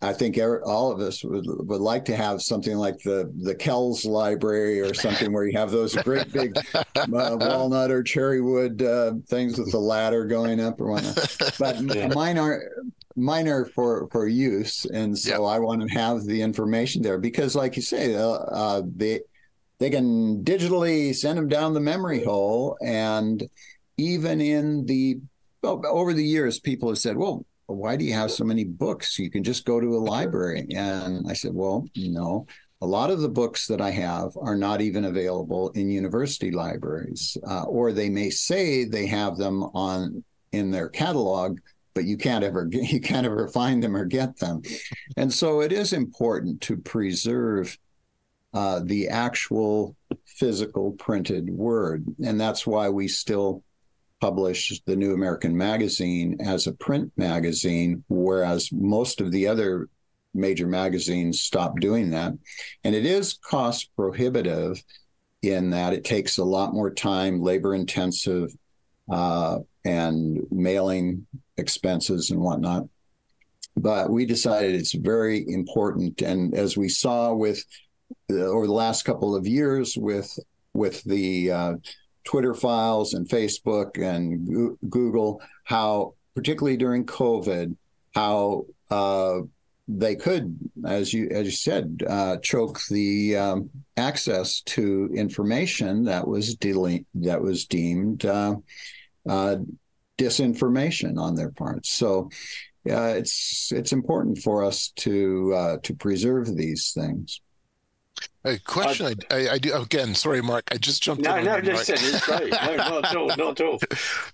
[0.00, 3.54] I think er- all of us would would like to have something like the the
[3.54, 8.82] Kells Library or something where you have those great big uh, walnut or cherry wood
[8.82, 11.36] uh, things with the ladder going up or whatnot.
[11.58, 12.62] But m- mine are
[13.16, 17.54] mine are for for use, and so I want to have the information there because,
[17.54, 19.20] like you say, uh, uh, they
[19.78, 23.42] they can digitally send them down the memory hole, and
[23.96, 25.18] even in the
[25.62, 29.18] well, over the years, people have said, "Well, why do you have so many books?
[29.18, 32.46] You can just go to a library." And I said, "Well, no."
[32.80, 37.36] A lot of the books that I have are not even available in university libraries,
[37.48, 41.58] uh, or they may say they have them on in their catalog,
[41.94, 44.62] but you can't ever you can't ever find them or get them.
[45.16, 47.78] And so it is important to preserve
[48.54, 49.96] uh, the actual
[50.26, 53.62] physical printed word, and that's why we still
[54.22, 59.88] publish the New American Magazine as a print magazine, whereas most of the other
[60.32, 62.32] major magazines stopped doing that.
[62.84, 64.80] And it is cost prohibitive
[65.42, 68.54] in that it takes a lot more time, labor intensive,
[69.10, 72.84] uh, and mailing expenses and whatnot.
[73.76, 76.22] But we decided it's very important.
[76.22, 77.64] And as we saw with
[78.30, 80.30] uh, over the last couple of years with
[80.74, 81.74] with the uh,
[82.24, 87.76] Twitter files and Facebook and Goo- Google, how particularly during COVID,
[88.14, 89.40] how uh,
[89.88, 90.56] they could,
[90.86, 97.06] as you as you said, uh, choke the um, access to information that was dealing
[97.14, 98.56] that was deemed uh,
[99.28, 99.56] uh,
[100.18, 101.86] disinformation on their part.
[101.86, 102.30] So.
[102.84, 107.40] Uh, it's it's important for us to uh, to preserve these things.
[108.44, 110.14] A question I, I, I do again.
[110.14, 110.64] Sorry, Mark.
[110.72, 111.44] I just jumped No, in.
[111.44, 111.88] no, on you, Mark.
[111.88, 112.50] listen, it's great.
[112.52, 113.78] No, not at all, not at all.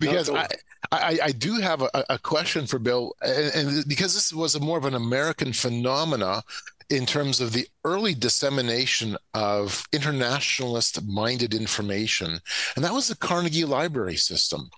[0.00, 0.52] because Not
[0.92, 4.54] I, I, I do have a, a question for Bill, and, and because this was
[4.54, 6.42] a more of an American phenomena
[6.90, 12.40] in terms of the early dissemination of internationalist minded information,
[12.76, 14.70] and that was the Carnegie Library system.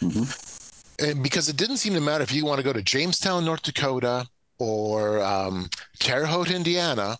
[0.00, 0.56] Mhm.
[1.00, 3.62] And because it didn't seem to matter if you want to go to Jamestown, North
[3.62, 4.26] Dakota,
[4.58, 5.68] or um,
[5.98, 7.18] Terre Haute, Indiana.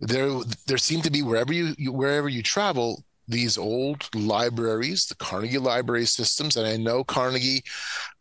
[0.00, 5.14] There, there seemed to be wherever you, you wherever you travel, these old libraries, the
[5.16, 7.62] Carnegie Library systems, and I know Carnegie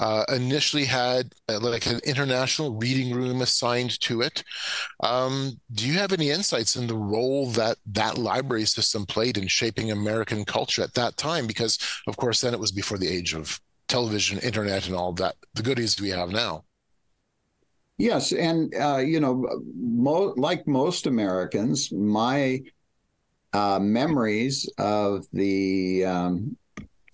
[0.01, 4.43] uh, initially had uh, like an international reading room assigned to it.
[5.01, 9.47] Um, do you have any insights in the role that that library system played in
[9.47, 11.47] shaping American culture at that time?
[11.47, 15.35] Because, of course, then it was before the age of television, internet, and all that
[15.53, 16.65] the goodies we have now.
[17.97, 22.61] Yes, and uh, you know, mo- like most Americans, my
[23.53, 26.57] uh, memories of the um,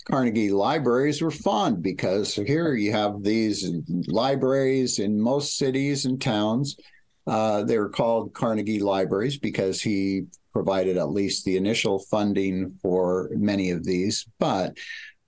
[0.06, 3.70] Carnegie libraries were fond because here you have these
[4.08, 6.76] libraries in most cities and towns.
[7.28, 10.24] Uh, they were called Carnegie libraries because he
[10.54, 14.78] provided at least the initial funding for many of these, but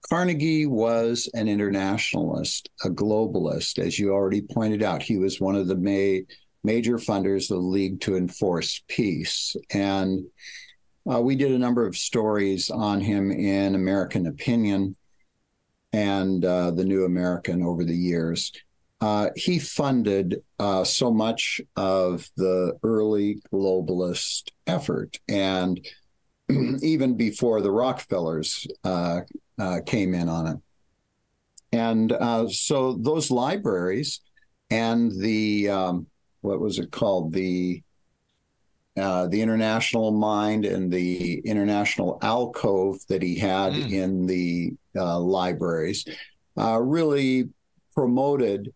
[0.10, 5.01] Carnegie was an internationalist, a globalist, as you already pointed out.
[5.01, 6.24] He was one of the ma-
[6.64, 9.56] major funders of the League to Enforce Peace.
[9.72, 10.26] And
[11.12, 14.95] uh, we did a number of stories on him in American Opinion
[15.91, 18.51] and uh, the New American over the years.
[19.01, 25.20] Uh, he funded uh, so much of the early globalist effort.
[25.28, 25.80] And
[26.82, 29.22] even before the Rockefellers uh,
[29.58, 30.58] uh, came in on it.
[31.72, 34.22] And uh, so those libraries
[34.70, 36.08] and the, um,
[36.41, 37.34] what was it called?
[37.34, 37.82] The,
[38.98, 43.91] uh, the International Mind and the International Alcove that he had Mm.
[43.91, 46.06] in the uh, libraries
[46.58, 47.50] uh, really
[47.93, 48.74] promoted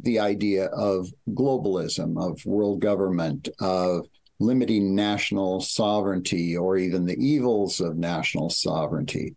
[0.00, 4.06] the idea of globalism, of world government, of
[4.38, 9.34] limiting national sovereignty, or even the evils of national sovereignty.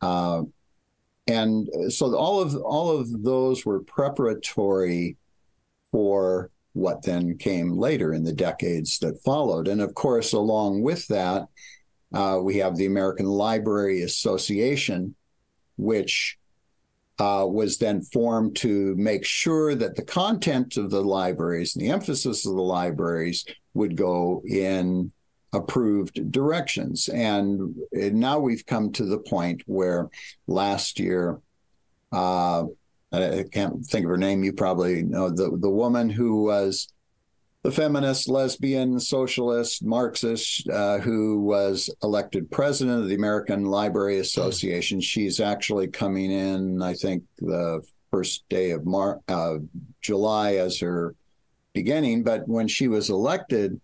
[0.00, 0.42] Uh,
[1.26, 5.16] and so all of all of those were preparatory
[5.92, 9.68] for what then came later in the decades that followed.
[9.68, 11.48] And of course, along with that,
[12.14, 15.14] uh, we have the American Library Association,
[15.76, 16.38] which
[17.18, 21.90] uh, was then formed to make sure that the content of the libraries and the
[21.90, 23.44] emphasis of the libraries
[23.78, 25.10] would go in
[25.52, 27.08] approved directions.
[27.08, 30.10] And now we've come to the point where
[30.46, 31.40] last year,
[32.12, 32.64] uh,
[33.10, 34.44] I can't think of her name.
[34.44, 36.92] You probably know the the woman who was
[37.62, 45.00] the feminist, lesbian, socialist, Marxist, uh, who was elected president of the American Library Association.
[45.00, 49.56] She's actually coming in, I think, the first day of Mar- uh,
[50.00, 51.14] July as her
[51.80, 52.24] beginning.
[52.24, 53.80] But when she was elected,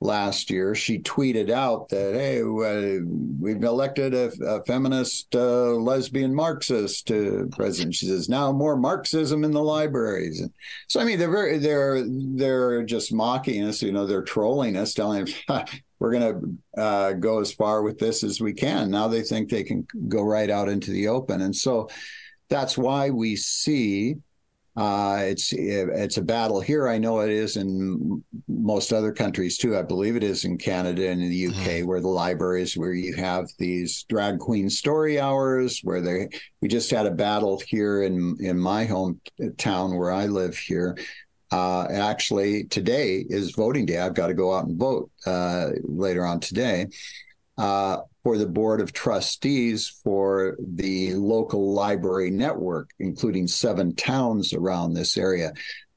[0.00, 7.08] last year, she tweeted out that, hey, we've elected a, a feminist uh, lesbian Marxist
[7.08, 7.96] to president.
[7.96, 10.40] She says, now more Marxism in the libraries.
[10.86, 14.94] So, I mean, they're very, they're, they're just mocking us, you know, they're trolling us,
[14.94, 15.64] telling us,
[15.98, 18.92] we're going to uh, go as far with this as we can.
[18.92, 21.40] Now they think they can go right out into the open.
[21.40, 21.88] And so
[22.48, 24.16] that's why we see
[24.78, 26.86] uh, it's it's a battle here.
[26.86, 29.76] I know it is in most other countries too.
[29.76, 31.88] I believe it is in Canada and in the UK, mm-hmm.
[31.88, 36.28] where the libraries where you have these drag queen story hours, where they
[36.60, 40.96] we just had a battle here in in my hometown where I live here.
[41.50, 43.98] Uh, actually, today is voting day.
[43.98, 46.86] I've got to go out and vote uh, later on today.
[47.58, 54.92] Uh, for the board of trustees for the local library network, including seven towns around
[54.92, 55.52] this area,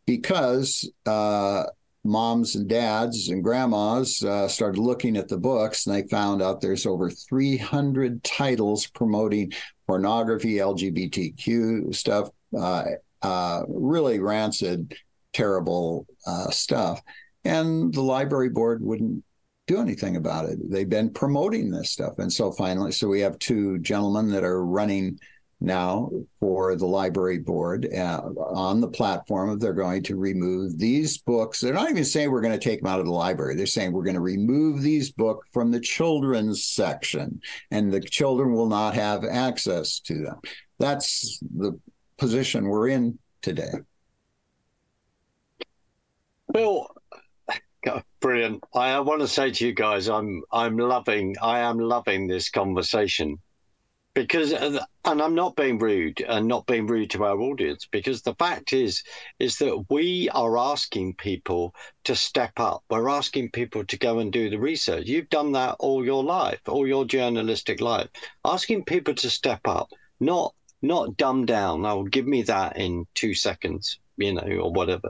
[0.05, 1.63] because uh,
[2.03, 6.61] moms and dads and grandmas uh, started looking at the books and they found out
[6.61, 9.51] there's over 300 titles promoting
[9.85, 12.85] pornography, LGBTQ stuff, uh,
[13.21, 14.95] uh, really rancid,
[15.33, 17.01] terrible uh, stuff.
[17.43, 19.23] And the library board wouldn't
[19.71, 20.59] do anything about it.
[20.69, 22.19] They've been promoting this stuff.
[22.19, 25.19] And so finally, so we have two gentlemen that are running
[25.61, 26.09] now
[26.39, 31.61] for the library board uh, on the platform of they're going to remove these books.
[31.61, 33.55] They're not even saying we're going to take them out of the library.
[33.55, 38.53] They're saying we're going to remove these books from the children's section and the children
[38.53, 40.39] will not have access to them.
[40.79, 41.79] That's the
[42.17, 43.71] position we're in today.
[46.51, 46.87] Bill,
[48.19, 48.63] Brilliant.
[48.75, 53.39] I want to say to you guys, I'm I'm loving I am loving this conversation
[54.13, 58.35] because and I'm not being rude and not being rude to our audience because the
[58.35, 59.03] fact is
[59.39, 61.73] is that we are asking people
[62.03, 62.83] to step up.
[62.89, 65.07] We're asking people to go and do the research.
[65.07, 68.09] You've done that all your life, all your journalistic life.
[68.45, 70.53] Asking people to step up, not
[70.83, 71.85] not dumb down.
[71.85, 75.09] Oh, give me that in two seconds, you know, or whatever.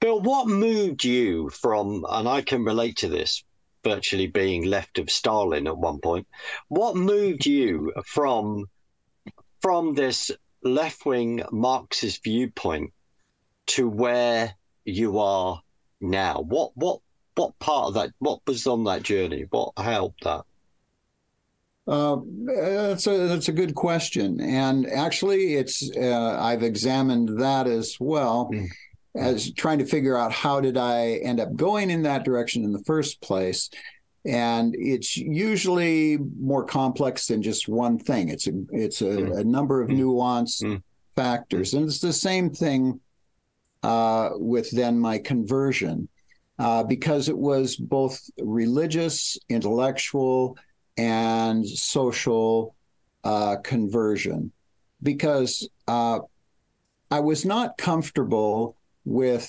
[0.00, 3.42] Bill, what moved you from, and I can relate to this,
[3.82, 6.26] virtually being left of Stalin at one point.
[6.68, 8.66] What moved you from
[9.62, 10.30] from this
[10.62, 12.92] left wing Marxist viewpoint
[13.68, 15.62] to where you are
[16.00, 16.44] now?
[16.46, 17.00] What what
[17.34, 18.10] what part of that?
[18.18, 19.46] What was on that journey?
[19.48, 20.44] What helped that?
[21.88, 27.96] Uh, that's a that's a good question, and actually, it's uh, I've examined that as
[27.98, 28.50] well.
[28.52, 28.68] Mm
[29.16, 32.72] as trying to figure out how did I end up going in that direction in
[32.72, 33.70] the first place.
[34.24, 38.28] And it's usually more complex than just one thing.
[38.28, 39.38] It's a it's a, mm.
[39.38, 40.00] a number of mm.
[40.00, 40.82] nuanced mm.
[41.14, 43.00] factors, and it's the same thing
[43.84, 46.08] uh, with then my conversion,
[46.58, 50.58] uh, because it was both religious, intellectual,
[50.96, 52.74] and social
[53.22, 54.50] uh, conversion.
[55.04, 56.18] Because uh,
[57.12, 58.76] I was not comfortable
[59.06, 59.48] with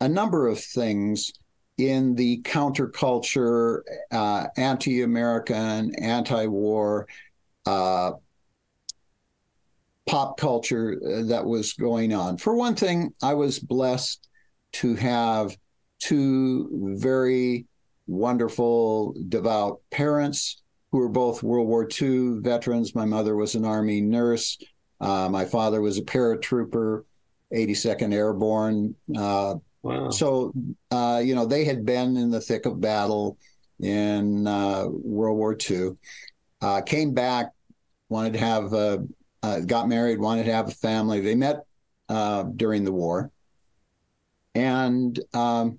[0.00, 1.32] a number of things
[1.76, 7.06] in the counterculture, uh, anti American, anti war,
[7.66, 8.12] uh,
[10.06, 12.38] pop culture uh, that was going on.
[12.38, 14.26] For one thing, I was blessed
[14.72, 15.56] to have
[16.00, 17.66] two very
[18.06, 22.94] wonderful, devout parents who were both World War II veterans.
[22.94, 24.56] My mother was an Army nurse.
[25.00, 27.04] Uh, my father was a paratrooper.
[27.52, 28.94] 82nd Airborne.
[29.16, 30.10] Uh, wow.
[30.10, 30.52] So,
[30.90, 33.38] uh, you know, they had been in the thick of battle
[33.80, 35.90] in uh, World War II,
[36.60, 37.52] uh, came back,
[38.08, 39.06] wanted to have, a,
[39.42, 41.20] uh, got married, wanted to have a family.
[41.20, 41.64] They met
[42.08, 43.30] uh, during the war,
[44.54, 45.78] and um,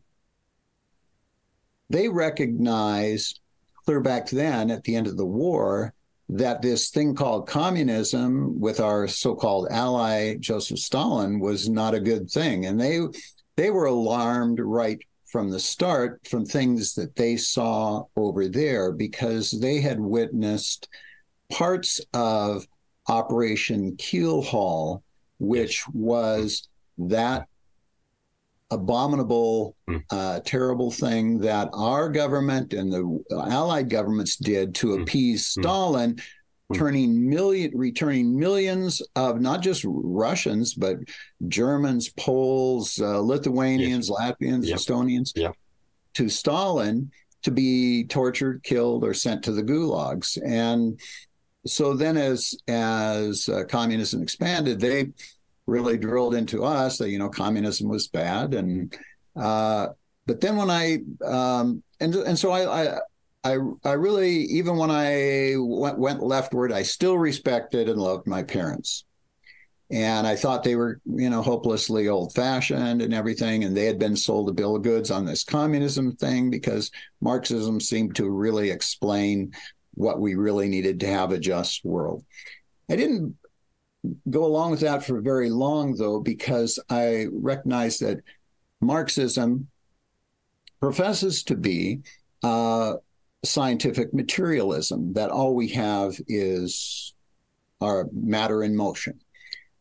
[1.90, 3.42] they recognized
[3.84, 5.94] clear back then at the end of the war
[6.30, 12.30] that this thing called communism with our so-called ally Joseph Stalin was not a good
[12.30, 12.66] thing.
[12.66, 13.00] And they
[13.58, 19.52] they were alarmed right from the start from things that they saw over there because
[19.52, 20.88] they had witnessed
[21.50, 22.66] parts of
[23.08, 25.02] Operation Keelhaul
[25.40, 27.48] which was that
[28.72, 30.04] abominable, mm.
[30.12, 35.02] uh, terrible thing that our government and the allied governments did to mm.
[35.02, 35.62] appease mm.
[35.62, 36.20] Stalin,
[36.74, 40.98] turning million, returning millions of not just Russians but
[41.48, 44.20] Germans, Poles, uh, Lithuanians, yes.
[44.20, 44.78] Latvians, yep.
[44.78, 45.56] Estonians yep.
[46.14, 50.38] to Stalin to be tortured, killed, or sent to the gulags.
[50.46, 51.00] And
[51.66, 55.08] so then, as as uh, communism expanded, they
[55.70, 58.54] really drilled into us that you know communism was bad.
[58.54, 58.98] And
[59.36, 59.90] uh,
[60.26, 63.00] but then when I um, and and so I, I
[63.44, 68.44] I I really even when I went went leftward I still respected and loved my
[68.44, 69.06] parents.
[69.92, 73.64] And I thought they were you know hopelessly old fashioned and everything.
[73.64, 76.92] And they had been sold a bill of goods on this communism thing because
[77.22, 79.54] Marxism seemed to really explain
[79.96, 82.24] what we really needed to have a just world.
[82.90, 83.36] I didn't
[84.30, 88.20] go along with that for very long, though, because I recognize that
[88.82, 89.68] Marxism
[90.80, 92.00] professes to be
[92.44, 92.96] uh,
[93.44, 97.14] scientific materialism, that all we have is
[97.82, 99.20] our matter in motion.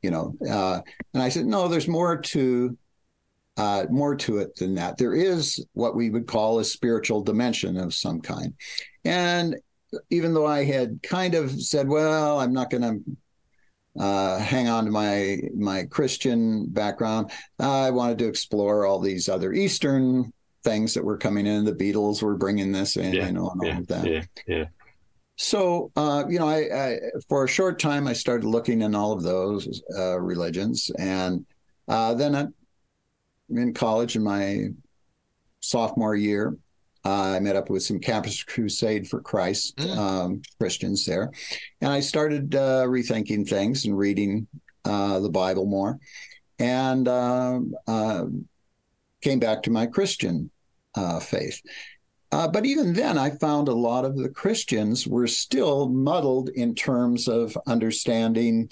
[0.02, 0.80] You know, uh,
[1.12, 2.76] and I said, no, there's more to
[3.56, 4.96] uh, more to it than that.
[4.96, 8.55] There is what we would call a spiritual dimension of some kind,
[9.05, 9.56] and
[10.10, 13.00] even though I had kind of said, well, I'm not going to
[13.98, 17.31] uh, hang on to my my Christian background.
[17.59, 20.32] I wanted to explore all these other Eastern
[20.65, 21.65] things that were coming in.
[21.65, 24.06] The Beatles were bringing this in, yeah, you know, and yeah, all of that.
[24.06, 24.65] Yeah, yeah.
[25.36, 26.98] So, uh, you know, I, I,
[27.28, 31.47] for a short time I started looking in all of those uh, religions, and
[31.86, 32.47] uh, then I,
[33.51, 34.66] in college in my
[35.60, 36.56] sophomore year,
[37.05, 39.97] uh, I met up with some Campus Crusade for Christ mm.
[39.97, 41.31] um, Christians there,
[41.81, 44.47] and I started uh, rethinking things and reading
[44.85, 45.99] uh, the Bible more,
[46.59, 48.25] and um, uh,
[49.23, 50.51] came back to my Christian
[50.95, 51.61] uh, faith.
[52.31, 56.75] Uh, but even then, I found a lot of the Christians were still muddled in
[56.75, 58.70] terms of understanding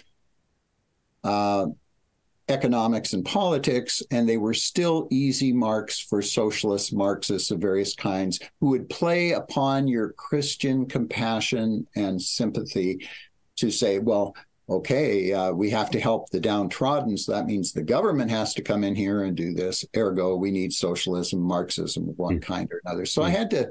[2.48, 8.38] economics and politics, and they were still easy marks for socialist Marxists of various kinds
[8.60, 13.08] who would play upon your Christian compassion and sympathy
[13.56, 14.34] to say, well,
[14.68, 17.16] okay, uh, we have to help the downtrodden.
[17.16, 19.84] So that means the government has to come in here and do this.
[19.96, 22.42] Ergo, we need socialism, Marxism of one mm.
[22.42, 23.06] kind or another.
[23.06, 23.26] So mm.
[23.26, 23.70] I had to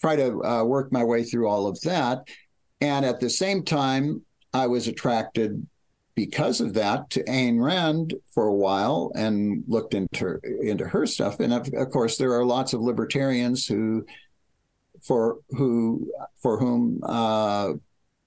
[0.00, 2.28] try to uh, work my way through all of that.
[2.80, 4.22] And at the same time,
[4.52, 5.66] I was attracted
[6.20, 11.40] because of that to Ayn Rand for a while and looked into into her stuff.
[11.40, 14.04] And of, of course, there are lots of libertarians who,
[15.02, 17.72] for who for whom uh,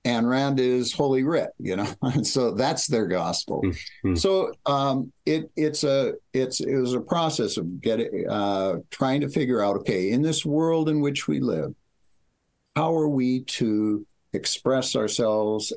[0.06, 3.62] Ayn Rand is holy writ, you know, and so that's their gospel.
[3.64, 4.16] Mm-hmm.
[4.16, 9.30] So um, it it's a it's it was a process of getting uh, trying to
[9.30, 11.76] figure out okay in this world in which we live,
[12.76, 14.04] how are we to
[14.34, 15.72] express ourselves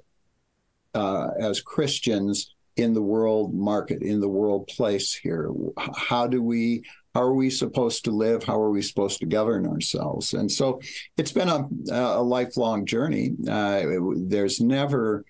[0.96, 5.50] uh, as Christians in the world market, in the world place here?
[5.94, 6.82] How do we?
[7.14, 8.44] How are we supposed to live?
[8.44, 10.34] How are we supposed to govern ourselves?
[10.34, 10.80] And so,
[11.16, 13.30] it's been a, a lifelong journey.
[13.48, 13.82] Uh,
[14.16, 15.24] there's never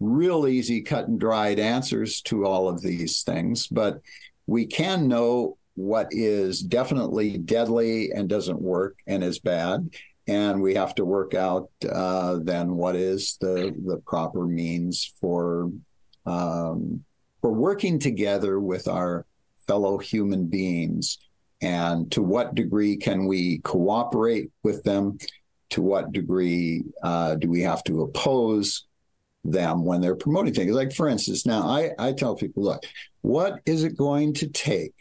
[0.00, 4.00] real easy, cut and dried answers to all of these things, but
[4.46, 9.90] we can know what is definitely deadly and doesn't work and is bad
[10.28, 15.70] and we have to work out uh, then what is the the proper means for
[16.26, 17.04] um,
[17.40, 19.24] for working together with our
[19.66, 21.18] fellow human beings.
[21.62, 25.18] And to what degree can we cooperate with them?
[25.70, 28.84] To what degree uh, do we have to oppose
[29.44, 30.72] them when they're promoting things?
[30.72, 32.82] Like for instance now I, I tell people look
[33.22, 34.94] what is it going to take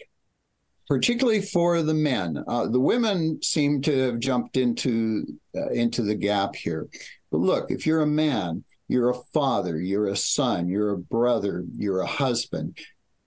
[0.88, 2.44] particularly for the men.
[2.48, 5.26] Uh, the women seem to have jumped into
[5.56, 6.88] uh, into the gap here.
[7.32, 11.64] But look, if you're a man, you're a father, you're a son, you're a brother,
[11.76, 12.78] you're a husband.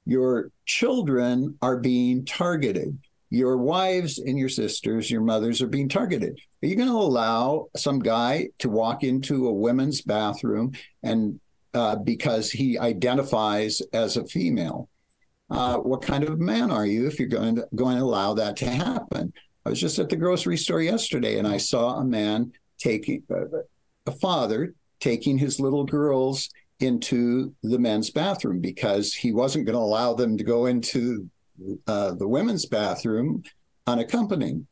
[0.05, 2.99] Your children are being targeted.
[3.31, 6.41] Your wives and your sisters, your mothers are being targeted.
[6.63, 10.73] Are you going to allow some guy to walk into a women's bathroom
[11.03, 11.39] and
[11.75, 14.89] uh, because he identifies as a female.
[15.51, 18.57] Uh, what kind of man are you if you're going to, going to allow that
[18.57, 19.33] to happen?
[19.65, 23.59] I was just at the grocery store yesterday and I saw a man taking uh,
[24.07, 26.51] a father taking his little girls
[26.81, 31.29] into the men's bathroom because he wasn't going to allow them to go into
[31.87, 33.43] uh, the women's bathroom
[33.87, 34.65] unaccompanied.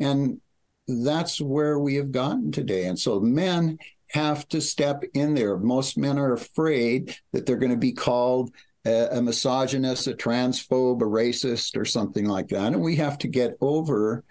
[0.00, 0.40] And
[0.86, 2.84] that's where we have gotten today.
[2.86, 3.78] And so men
[4.08, 5.56] have to step in there.
[5.56, 8.52] Most men are afraid that they're going to be called
[8.84, 12.72] a, a misogynist, a transphobe, a racist, or something like that.
[12.72, 14.24] And we have to get over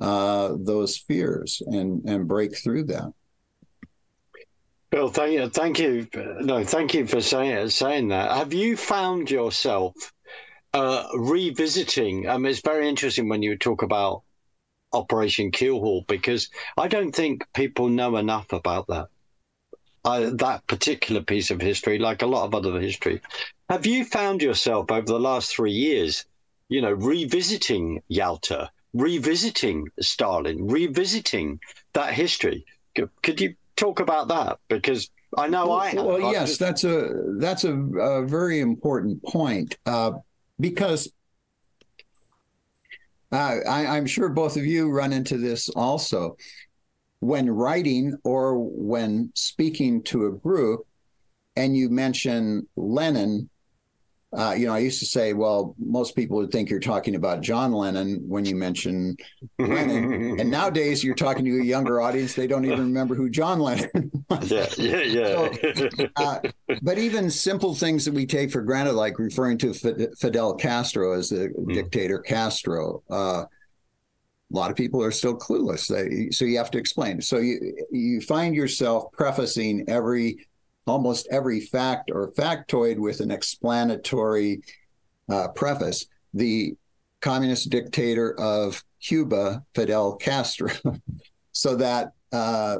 [0.00, 3.12] uh, those fears and, and break through that.
[4.90, 6.08] Bill, thank you, thank you,
[6.40, 8.32] no, thank you for saying saying that.
[8.32, 9.94] Have you found yourself
[10.74, 12.22] uh, revisiting?
[12.22, 14.22] Mean, it's very interesting when you talk about
[14.92, 19.08] Operation Keelhaul because I don't think people know enough about that.
[20.02, 23.20] Uh, that particular piece of history, like a lot of other history.
[23.70, 26.24] Have you found yourself over the last three years,
[26.68, 31.60] you know, revisiting Yalta, revisiting Stalin, revisiting
[31.92, 32.66] that history?
[33.22, 34.58] Could you talk about that?
[34.66, 36.04] Because I know well, I have.
[36.04, 40.14] Well, yes, that's a that's a, a very important point uh,
[40.58, 41.12] because
[43.30, 46.36] uh, I, I'm sure both of you run into this also.
[47.20, 50.86] When writing or when speaking to a group,
[51.54, 53.48] and you mention Lenin
[54.36, 57.40] uh, you know, I used to say, well, most people would think you're talking about
[57.40, 59.16] John Lennon when you mention
[59.58, 60.38] Lennon.
[60.38, 62.34] and nowadays you're talking to a younger audience.
[62.34, 64.50] They don't even remember who John Lennon was.
[64.50, 65.74] Yeah, yeah, yeah.
[65.74, 66.38] So, uh,
[66.80, 71.30] but even simple things that we take for granted, like referring to Fidel Castro as
[71.30, 71.74] the mm.
[71.74, 73.44] dictator Castro, uh,
[74.52, 75.88] a lot of people are still clueless.
[75.88, 77.20] They, so you have to explain.
[77.20, 80.46] So you you find yourself prefacing every
[80.86, 84.62] almost every fact or factoid with an explanatory
[85.28, 86.06] uh, preface.
[86.34, 86.74] The
[87.20, 90.70] communist dictator of Cuba, Fidel Castro,
[91.52, 92.78] so that uh,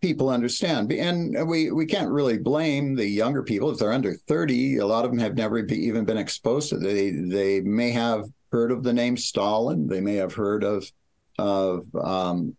[0.00, 0.92] people understand.
[0.92, 4.78] And we, we can't really blame the younger people if they're under 30.
[4.78, 6.80] A lot of them have never be, even been exposed to it.
[6.80, 9.86] They, they may have heard of the name Stalin.
[9.86, 10.90] They may have heard of
[11.38, 12.54] of um,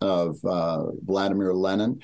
[0.00, 2.00] of uh, Vladimir Lenin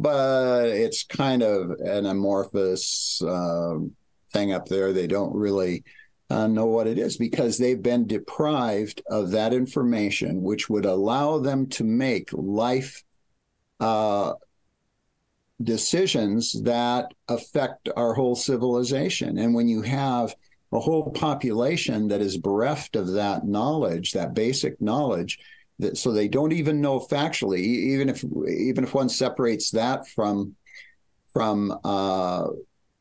[0.00, 3.74] but it's kind of an amorphous uh,
[4.32, 4.92] thing up there.
[4.92, 5.84] They don't really
[6.30, 11.38] uh, know what it is because they've been deprived of that information, which would allow
[11.38, 13.04] them to make life
[13.80, 14.32] uh,
[15.62, 19.38] decisions that affect our whole civilization.
[19.38, 20.34] And when you have
[20.72, 25.38] a whole population that is bereft of that knowledge, that basic knowledge,
[25.94, 30.54] so they don't even know factually even if even if one separates that from
[31.32, 32.46] from uh,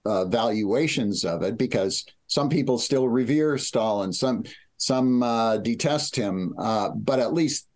[0.06, 4.44] uh, valuations of it because some people still revere Stalin some
[4.78, 7.68] some uh, detest him uh, but at least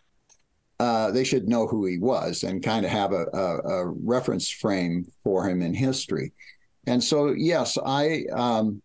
[0.79, 4.49] uh, they should know who he was and kind of have a, a, a, reference
[4.49, 6.33] frame for him in history.
[6.85, 8.81] And so yes I um,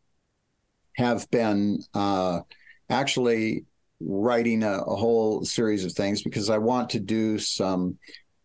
[0.96, 2.40] have been uh,
[2.88, 3.64] actually
[4.00, 7.98] writing a, a, whole series of things because I want to do some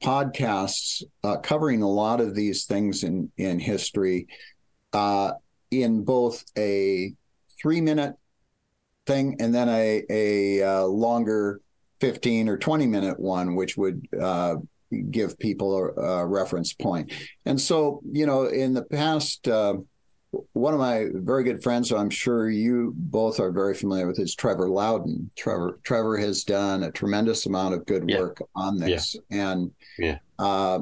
[0.03, 4.27] podcasts uh, covering a lot of these things in in history
[4.93, 5.31] uh,
[5.71, 7.13] in both a
[7.61, 8.15] three minute
[9.05, 11.61] thing and then a a uh, longer
[12.01, 14.55] 15 or 20 minute one which would uh,
[15.09, 17.11] give people a, a, reference point.
[17.45, 19.75] And so you know in the past uh,
[20.53, 24.19] one of my very good friends, who I'm sure you both are very familiar with,
[24.19, 25.29] is Trevor Loudon.
[25.35, 28.19] Trevor Trevor has done a tremendous amount of good yeah.
[28.19, 29.51] work on this, yeah.
[29.51, 30.17] and yeah.
[30.37, 30.79] Uh,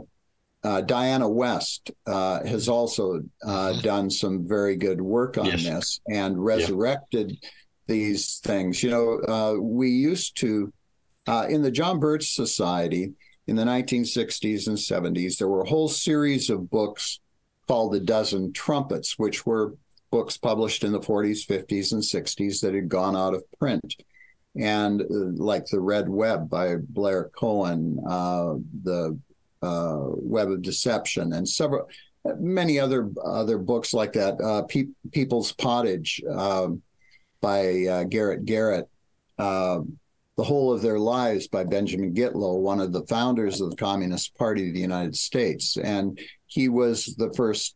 [0.63, 3.81] uh, Diana West uh, has also uh, mm-hmm.
[3.81, 5.63] done some very good work on yes.
[5.63, 7.37] this and resurrected
[7.87, 8.81] these things.
[8.81, 10.71] You know, uh, we used to
[11.27, 13.13] uh, in the John Birch Society
[13.47, 17.19] in the 1960s and 70s, there were a whole series of books
[17.67, 19.75] called The Dozen Trumpets, which were
[20.11, 23.95] books published in the 40s, 50s, and 60s that had gone out of print.
[24.55, 25.05] And uh,
[25.43, 29.17] like The Red Web by Blair Coan, uh, The
[29.63, 31.87] uh, Web of Deception, and several,
[32.37, 34.39] many other other books like that.
[34.39, 36.83] Uh, Pe- People's Pottage um,
[37.41, 38.87] by uh, Garet Garrett.
[39.39, 39.97] Um,
[40.35, 44.35] the Whole of Their Lives by Benjamin Gitlow, one of the founders of the Communist
[44.35, 45.77] Party of the United States.
[45.77, 46.19] And
[46.53, 47.73] he was the first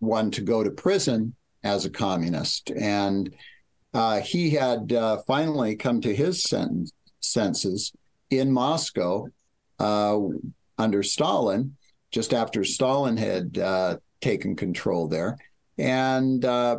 [0.00, 1.34] one to go to prison
[1.64, 2.70] as a communist.
[2.70, 3.34] And
[3.94, 6.44] uh, he had uh, finally come to his
[7.20, 7.92] senses
[8.28, 9.28] in Moscow
[9.78, 10.18] uh,
[10.76, 11.74] under Stalin,
[12.10, 15.38] just after Stalin had uh, taken control there,
[15.78, 16.78] and uh,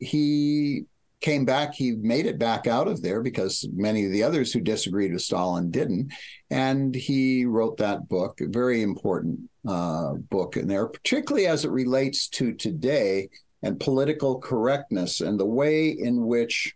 [0.00, 0.82] he
[1.20, 1.74] came back.
[1.74, 5.22] He made it back out of there because many of the others who disagreed with
[5.22, 6.12] Stalin didn't,
[6.50, 11.70] and he wrote that book, a very important uh, book in there, particularly as it
[11.70, 13.28] relates to today
[13.62, 16.74] and political correctness and the way in which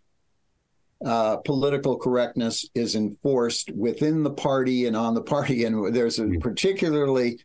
[1.05, 5.65] uh, political correctness is enforced within the party and on the party.
[5.65, 6.39] And there's a hmm.
[6.39, 7.39] particularly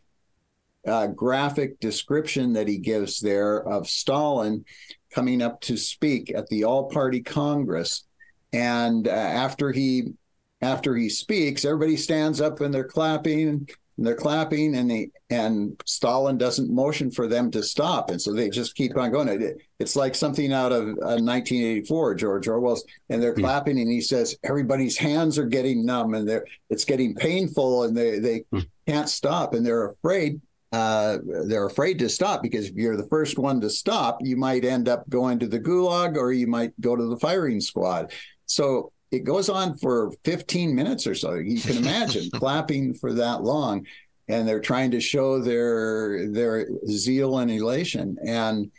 [0.87, 4.65] uh, graphic description that he gives there of Stalin
[5.11, 8.05] coming up to speak at the All Party Congress,
[8.51, 10.13] and uh, after he
[10.61, 13.67] after he speaks, everybody stands up and they're clapping
[13.97, 18.33] and they're clapping and they and Stalin doesn't motion for them to stop and so
[18.33, 22.83] they just keep on going it, it's like something out of uh, 1984 George Orwell's
[23.09, 23.41] and they're hmm.
[23.41, 27.95] clapping and he says everybody's hands are getting numb and they're it's getting painful and
[27.95, 28.65] they they mm.
[28.87, 30.39] can't stop and they're afraid
[30.71, 34.65] uh, they're afraid to stop because if you're the first one to stop you might
[34.65, 38.11] end up going to the gulag or you might go to the firing squad
[38.45, 41.35] so it goes on for 15 minutes or so.
[41.35, 43.85] You can imagine clapping for that long,
[44.27, 48.17] and they're trying to show their their zeal and elation.
[48.25, 48.71] And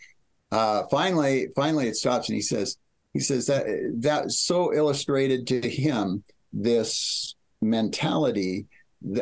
[0.50, 2.76] uh, finally, finally, it stops, and he says,
[3.12, 3.64] he says that
[4.00, 8.66] that so illustrated to him this mentality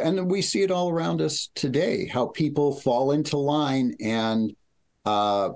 [0.00, 4.54] and we see it all around us today how people fall into line and
[5.04, 5.50] uh,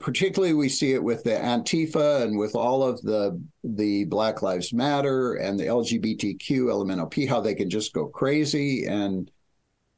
[0.00, 4.72] particularly we see it with the Antifa and with all of the the Black Lives
[4.72, 9.30] Matter and the LGBTQ LMNOP, how they can just go crazy and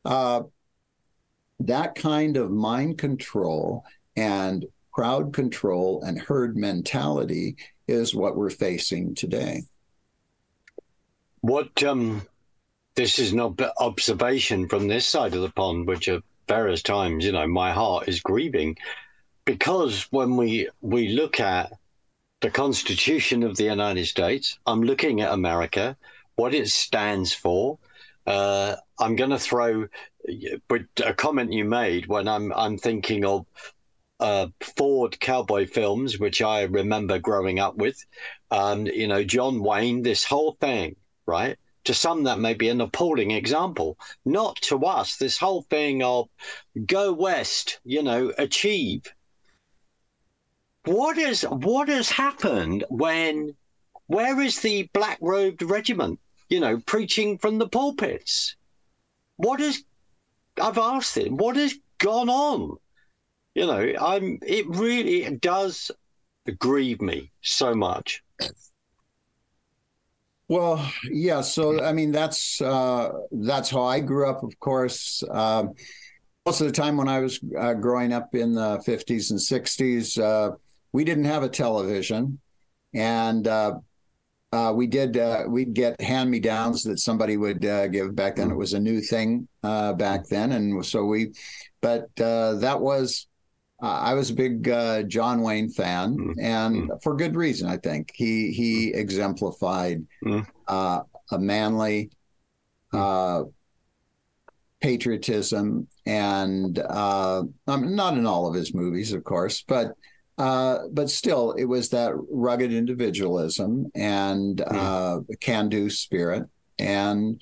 [0.05, 0.43] uh,
[1.61, 3.85] that kind of mind control
[4.17, 7.57] and crowd control and herd mentality
[7.89, 9.63] is what we're facing today.
[11.41, 12.23] What um,
[12.95, 17.33] this is an observation from this side of the pond, which at various times, you
[17.33, 18.77] know, my heart is grieving
[19.45, 21.73] because when we we look at
[22.41, 25.97] the Constitution of the United States, I'm looking at America,
[26.37, 27.79] what it stands for.
[28.27, 29.87] Uh, I'm going to throw
[30.69, 33.47] but a comment you made when I'm I'm thinking of
[34.21, 38.05] uh, Ford cowboy films, which I remember growing up with.
[38.53, 40.95] Um, you know, John Wayne, this whole thing,
[41.27, 41.59] right?
[41.85, 43.99] To some, that may be an appalling example.
[44.25, 46.29] Not to us, this whole thing of
[46.87, 49.13] go west, you know, achieve
[50.85, 53.55] what is what has happened when
[54.07, 56.19] where is the black robed regiment
[56.49, 58.57] you know preaching from the pulpits?
[59.37, 59.85] What is
[60.61, 62.77] i've asked him what has gone on?
[63.55, 65.91] You know i'm it really it does
[66.59, 68.23] grieve me so much.
[70.49, 75.23] Well yeah so i mean that's uh that's how i grew up of course.
[75.31, 75.75] Um
[76.45, 80.21] most of the time when I was uh, growing up in the 50s and 60s,
[80.21, 80.57] uh,
[80.93, 82.39] we didn't have a television,
[82.95, 83.75] and uh,
[84.53, 88.37] uh, we did uh, we'd get hand me downs that somebody would uh, give back
[88.37, 88.51] then.
[88.51, 91.33] It was a new thing uh, back then, and so we.
[91.81, 93.27] But uh, that was
[93.81, 94.65] I was a big
[95.09, 96.41] John Wayne fan, mm-hmm.
[96.41, 96.99] and mm-hmm.
[97.03, 97.69] for good reason.
[97.69, 100.43] I think he he exemplified mm-hmm.
[100.69, 102.11] a manly.
[104.81, 109.93] patriotism and uh, um, not in all of his movies, of course, but
[110.39, 114.75] uh, but still, it was that rugged individualism and mm.
[114.75, 116.45] uh, can-do spirit,
[116.79, 117.41] and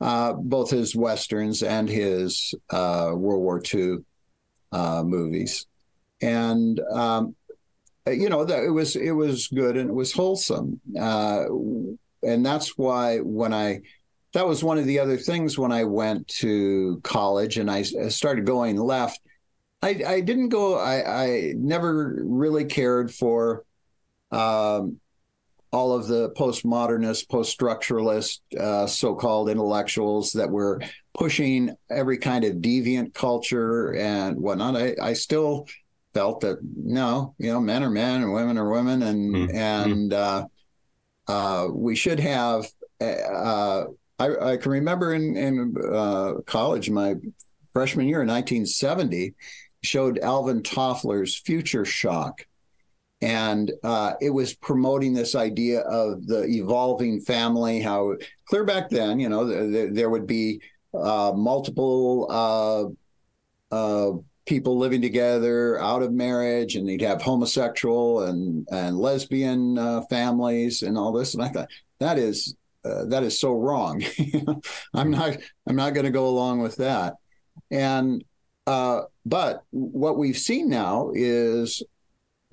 [0.00, 3.98] uh, both his westerns and his uh, World War II
[4.72, 5.66] uh, movies,
[6.20, 7.36] and um,
[8.06, 13.18] you know that it was it was good and it was wholesome, and that's why
[13.18, 13.80] when I
[14.32, 18.46] that was one of the other things when I went to college and I started
[18.46, 19.20] going left
[19.82, 20.78] I, I didn't go.
[20.78, 23.64] I, I never really cared for
[24.30, 25.00] um,
[25.72, 30.80] all of the postmodernist, post-structuralist, uh, so-called intellectuals that were
[31.14, 34.76] pushing every kind of deviant culture and whatnot.
[34.76, 35.66] I, I still
[36.14, 39.56] felt that no, you know, men are men and women are women, and mm-hmm.
[39.56, 40.46] and uh,
[41.26, 42.66] uh, we should have.
[43.00, 43.86] Uh,
[44.18, 47.16] I, I, can remember in in uh, college, my
[47.72, 49.34] freshman year in 1970
[49.82, 52.46] showed Alvin Toffler's Future Shock.
[53.20, 59.20] And uh, it was promoting this idea of the evolving family, how clear back then,
[59.20, 60.60] you know, there, there would be
[60.92, 62.26] uh, multiple
[63.70, 69.78] uh, uh, people living together out of marriage, and you'd have homosexual and, and lesbian
[69.78, 71.34] uh, families and all this.
[71.34, 71.68] And I thought,
[72.00, 74.02] that is uh, that is so wrong.
[74.94, 75.36] I'm not
[75.66, 77.14] I'm not going to go along with that.
[77.70, 78.24] And
[78.66, 81.82] uh, but what we've seen now is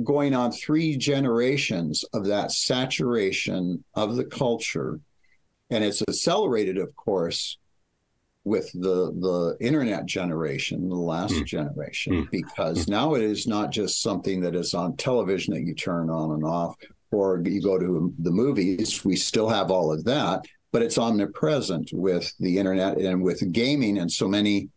[0.03, 4.99] going on three generations of that saturation of the culture.
[5.69, 7.57] And it's accelerated, of course,
[8.43, 11.45] with the the internet generation, the last mm.
[11.45, 12.31] generation, mm.
[12.31, 12.89] because mm.
[12.89, 16.43] now it is not just something that is on television that you turn on and
[16.43, 16.75] off,
[17.11, 19.03] or you go to the movies.
[19.03, 23.99] We still have all of that, but it's omnipresent with the internet and with gaming,
[23.99, 24.69] and so many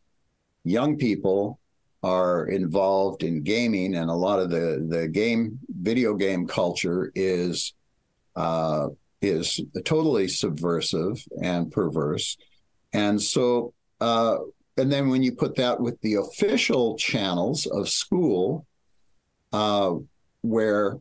[0.65, 1.59] young people
[2.03, 7.75] are involved in gaming, and a lot of the the game video game culture is
[8.37, 8.89] uh,
[9.21, 12.37] is totally subversive and perverse,
[12.93, 14.39] and so uh,
[14.77, 18.67] and then when you put that with the official channels of school,
[19.53, 19.95] uh,
[20.41, 20.99] where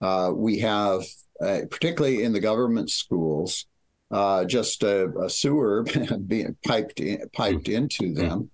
[0.00, 1.02] uh, we have,
[1.40, 3.66] uh, particularly in the government schools,
[4.10, 5.84] uh, just a, a, sewer
[6.26, 8.50] being piped in, piped into them.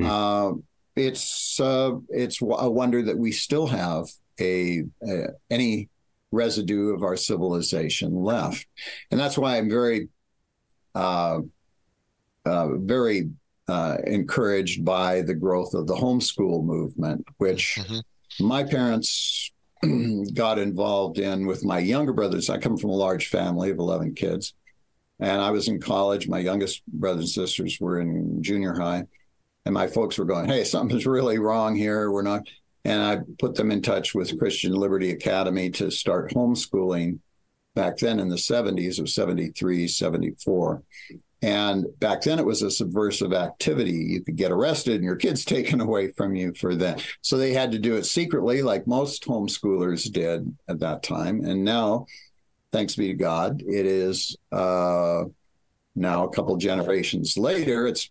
[0.00, 0.62] Mm
[0.96, 4.06] it's uh, it's a wonder that we still have
[4.40, 5.88] a, a, any
[6.30, 8.66] residue of our civilization left,
[9.10, 10.08] and that's why I'm very
[10.94, 11.40] uh,
[12.44, 13.30] uh, very
[13.68, 18.46] uh, encouraged by the growth of the homeschool movement, which mm-hmm.
[18.46, 19.52] my parents
[20.34, 22.50] got involved in with my younger brothers.
[22.50, 24.54] I come from a large family of 11 kids.
[25.20, 26.28] And I was in college.
[26.28, 29.04] My youngest brothers and sisters were in junior high
[29.64, 32.10] and my folks were going, "Hey, something's really wrong here.
[32.10, 32.46] We're not."
[32.84, 37.20] And I put them in touch with Christian Liberty Academy to start homeschooling
[37.74, 40.82] back then in the 70s of 73, 74.
[41.42, 43.92] And back then it was a subversive activity.
[43.92, 47.04] You could get arrested and your kids taken away from you for that.
[47.20, 51.44] So they had to do it secretly, like most homeschoolers did at that time.
[51.44, 52.06] And now,
[52.70, 55.24] thanks be to God, it is uh,
[55.94, 58.10] now a couple generations later, it's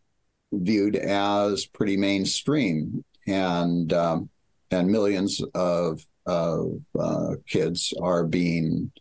[0.51, 4.29] viewed as pretty mainstream, and um,
[4.71, 8.91] and millions of of uh, kids are being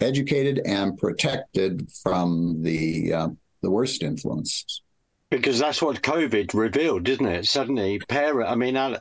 [0.00, 3.28] educated and protected from the uh,
[3.62, 4.82] the worst influences.
[5.30, 7.44] Because that's what COVID revealed, didn't it?
[7.44, 8.48] Suddenly, parent.
[8.48, 8.98] I mean, our,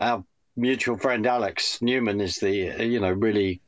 [0.00, 0.24] our
[0.56, 3.60] mutual friend Alex Newman is the you know really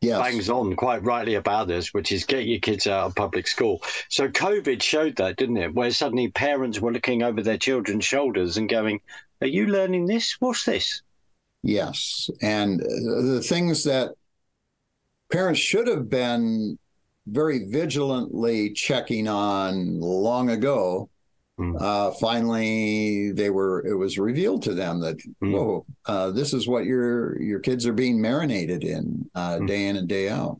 [0.00, 0.20] yes.
[0.20, 3.82] bangs on quite rightly about this, which is get your kids out of public school.
[4.08, 5.74] So COVID showed that, didn't it?
[5.74, 9.00] Where suddenly parents were looking over their children's shoulders and going,
[9.40, 10.36] "Are you learning this?
[10.40, 11.02] What's this?"
[11.62, 14.14] Yes, and the things that
[15.30, 16.78] parents should have been
[17.26, 21.08] very vigilantly checking on long ago
[21.60, 21.78] Mm.
[21.78, 23.86] Uh, finally, they were.
[23.86, 25.52] It was revealed to them that mm.
[25.52, 29.66] whoa, uh, this is what your your kids are being marinated in uh, mm.
[29.66, 30.58] day in and day out.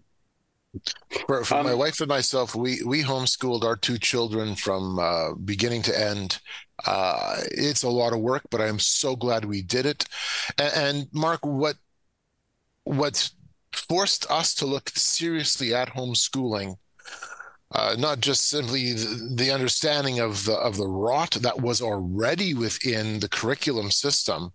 [1.26, 5.32] For, for um, my wife and myself, we we homeschooled our two children from uh,
[5.42, 6.38] beginning to end.
[6.86, 10.04] Uh, it's a lot of work, but I'm so glad we did it.
[10.58, 11.76] And, and Mark, what
[12.84, 13.34] what's
[13.72, 16.76] forced us to look seriously at homeschooling
[17.72, 22.52] uh, not just simply the, the, understanding of the of the rot that was already
[22.52, 24.52] within the curriculum system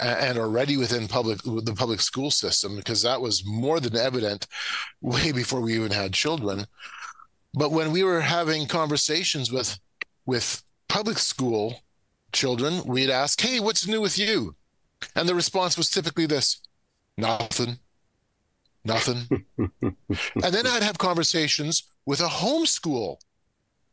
[0.00, 4.46] and already within public the public school system because that was more than evident
[5.00, 6.66] way before we even had children.
[7.54, 9.78] But when we were having conversations with
[10.26, 11.82] with public school
[12.32, 14.54] children we'd ask hey what's new with you?
[15.16, 16.60] And the response was typically this
[17.16, 17.78] nothing.
[18.84, 19.44] Nothing.
[20.42, 23.18] And then i'd have conversations with a homeschool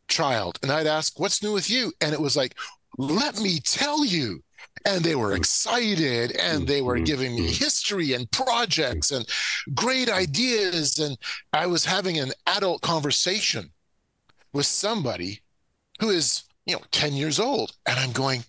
[0.08, 0.58] child.
[0.64, 1.92] And I'd ask, What's new with you?
[2.00, 2.56] And it was like,
[2.98, 4.42] Let me tell you.
[4.86, 7.04] And they were excited and they were mm-hmm.
[7.04, 7.64] giving me mm-hmm.
[7.64, 9.28] history and projects and
[9.74, 10.18] great mm-hmm.
[10.18, 10.98] ideas.
[10.98, 11.18] And
[11.52, 13.72] I was having an adult conversation
[14.54, 15.42] with somebody
[16.00, 17.74] who is, you know, 10 years old.
[17.86, 18.46] And I'm going,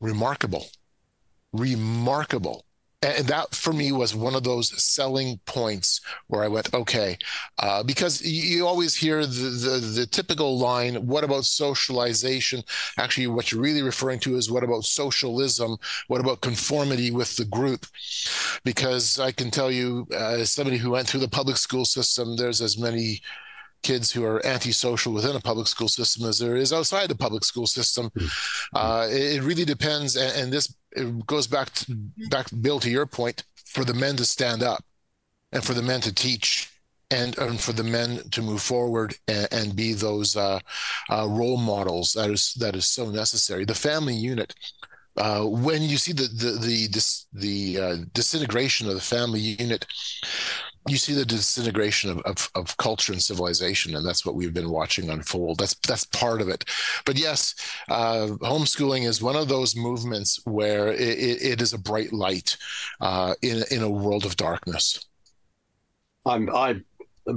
[0.00, 0.66] remarkable,
[1.52, 2.64] remarkable
[3.04, 7.18] and that for me was one of those selling points where I went, okay,
[7.58, 12.64] uh, because you always hear the, the, the typical line, "What about socialization?"
[12.98, 15.76] Actually, what you're really referring to is what about socialism?
[16.08, 17.86] What about conformity with the group?
[18.64, 22.36] Because I can tell you, uh, as somebody who went through the public school system,
[22.36, 23.20] there's as many
[23.84, 27.44] kids who are antisocial within a public school system as there is outside the public
[27.44, 28.10] school system.
[28.10, 28.76] Mm-hmm.
[28.76, 31.94] Uh, it, it, really depends, and, and this it goes back to,
[32.30, 34.82] back Bill to your point for the men to stand up
[35.52, 36.70] and for the men to teach
[37.10, 40.58] and, and for the men to move forward and, and be those uh,
[41.10, 43.64] uh, role models that is that is so necessary.
[43.64, 44.54] The family unit.
[45.16, 49.86] Uh, when you see the the the this, the uh, disintegration of the family unit,
[50.88, 54.70] you see the disintegration of, of, of, culture and civilization, and that's what we've been
[54.70, 55.58] watching unfold.
[55.58, 56.64] That's that's part of it.
[57.06, 57.54] But yes,
[57.88, 62.56] uh, homeschooling is one of those movements where it, it is a bright light
[63.00, 65.06] uh, in in a world of darkness.
[66.26, 66.80] I'm I,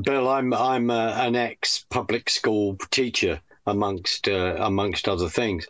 [0.01, 0.27] Bill.
[0.29, 5.67] I'm I'm uh, an ex public school teacher amongst amongst other things.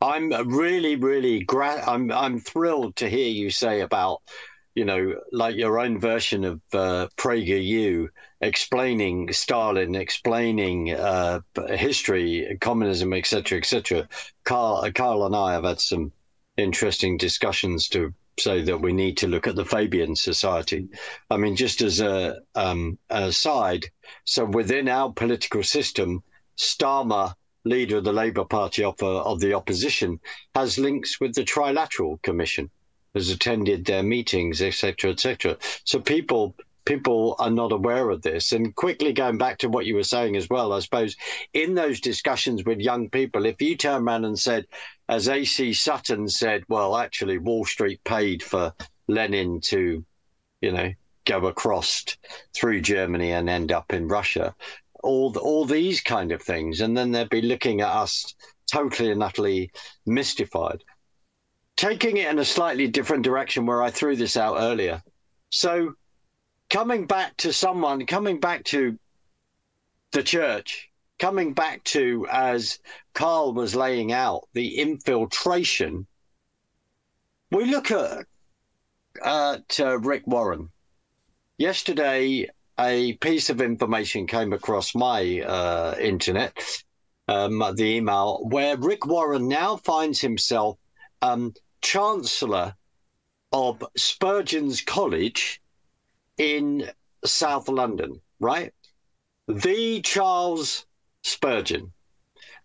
[0.00, 4.22] I'm really really gra- I'm I'm thrilled to hear you say about
[4.74, 8.08] you know, like your own version of uh, PragerU,
[8.40, 14.08] explaining Stalin, explaining uh, history, communism, etc., etc.
[14.44, 16.12] Carl, Carl and I have had some
[16.56, 20.88] interesting discussions to say that we need to look at the Fabian Society.
[21.30, 23.86] I mean, just as a um, aside,
[24.24, 26.22] so within our political system,
[26.56, 30.20] Starmer leader of the Labour Party of, uh, of the opposition,
[30.54, 32.70] has links with the Trilateral Commission
[33.14, 35.56] has attended their meetings, etc., etc.
[35.84, 36.54] So people
[36.86, 38.52] people are not aware of this.
[38.52, 41.14] And quickly going back to what you were saying as well, I suppose
[41.52, 44.66] in those discussions with young people, if you turn around and said,
[45.08, 48.72] as AC Sutton said, well, actually, Wall Street paid for
[49.08, 50.04] Lenin to,
[50.60, 50.90] you know,
[51.26, 52.04] go across
[52.54, 54.54] through Germany and end up in Russia.
[55.02, 58.34] All all these kind of things, and then they'd be looking at us
[58.70, 59.70] totally and utterly
[60.06, 60.84] mystified
[61.80, 65.02] taking it in a slightly different direction where I threw this out earlier.
[65.48, 65.94] So,
[66.68, 68.98] coming back to someone, coming back to
[70.12, 72.80] the church, coming back to, as
[73.14, 76.06] Carl was laying out, the infiltration,
[77.50, 78.26] we look at,
[79.24, 80.68] at uh, Rick Warren.
[81.56, 82.46] Yesterday,
[82.80, 86.56] a piece of information came across my uh, internet,
[87.28, 90.78] um, the email, where Rick Warren now finds himself
[91.20, 91.52] um,
[91.82, 92.74] chancellor
[93.52, 95.60] of Spurgeon's College
[96.38, 96.90] in
[97.24, 98.72] South London, right?
[99.46, 100.86] The Charles
[101.22, 101.92] Spurgeon,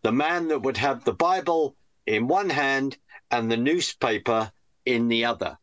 [0.01, 1.75] the man that would have the Bible
[2.05, 2.97] in one hand
[3.31, 4.51] and the newspaper
[4.85, 5.57] in the other.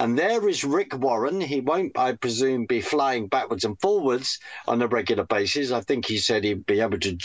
[0.00, 1.42] And there is Rick Warren.
[1.42, 5.72] He won't, I presume, be flying backwards and forwards on a regular basis.
[5.72, 7.18] I think he said he'd be able to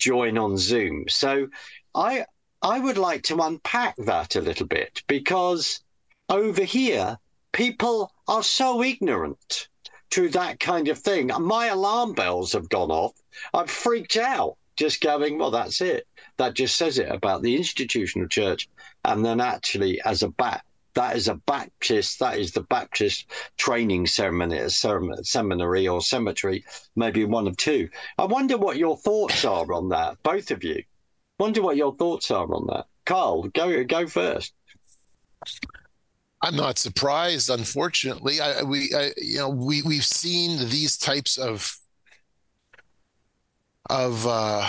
[0.00, 1.04] join on Zoom.
[1.08, 1.46] So
[1.94, 2.26] I
[2.60, 5.80] I would like to unpack that a little bit because
[6.28, 7.18] over here,
[7.52, 9.68] people are so ignorant
[10.10, 11.30] to that kind of thing.
[11.38, 13.14] My alarm bells have gone off.
[13.54, 16.04] I've freaked out just going, well, that's it.
[16.36, 18.68] That just says it about the institutional church.
[19.04, 20.64] And then actually, as a bat,
[20.98, 23.26] that is a Baptist, that is the Baptist
[23.56, 26.64] training seminary, seminary or cemetery,
[26.96, 27.88] maybe one of two.
[28.18, 30.82] I wonder what your thoughts are on that, both of you.
[31.38, 32.86] Wonder what your thoughts are on that.
[33.06, 34.52] Carl, go go first.
[36.42, 37.48] I'm not surprised.
[37.48, 41.78] Unfortunately, I, we, I, you know, we we've seen these types of
[43.88, 44.68] of uh,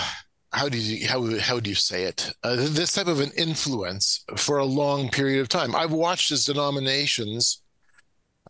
[0.51, 2.33] how do you how how do you say it?
[2.43, 5.75] Uh, this type of an influence for a long period of time.
[5.75, 7.61] I've watched as denominations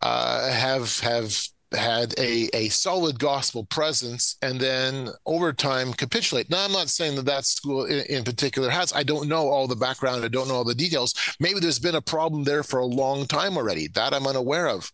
[0.01, 1.37] uh, have have
[1.73, 6.49] had a, a solid gospel presence and then over time capitulate.
[6.49, 8.91] Now, I'm not saying that that school in, in, particular has.
[8.93, 10.23] I don't know all the background.
[10.23, 11.13] I don't know all the details.
[11.39, 13.87] Maybe there's been a problem there for a long time already.
[13.89, 14.91] That I'm unaware of.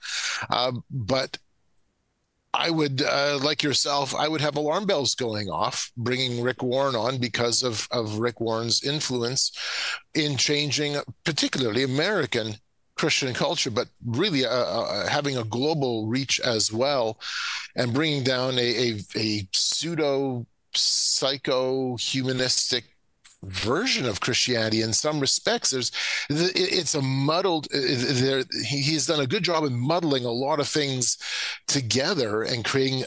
[0.50, 1.38] Uh, but
[2.58, 6.96] I would, uh, like yourself, I would have alarm bells going off, bringing Rick Warren
[6.96, 9.52] on because of, of Rick Warren's influence
[10.14, 12.56] in changing, particularly American
[12.96, 17.20] Christian culture, but really uh, uh, having a global reach as well,
[17.76, 22.95] and bringing down a, a, a pseudo psycho humanistic
[23.48, 25.72] version of Christianity in some respects.
[25.72, 25.92] There's
[26.30, 27.68] it's a muddled.
[27.72, 31.18] There he's done a good job in muddling a lot of things
[31.68, 33.04] together and creating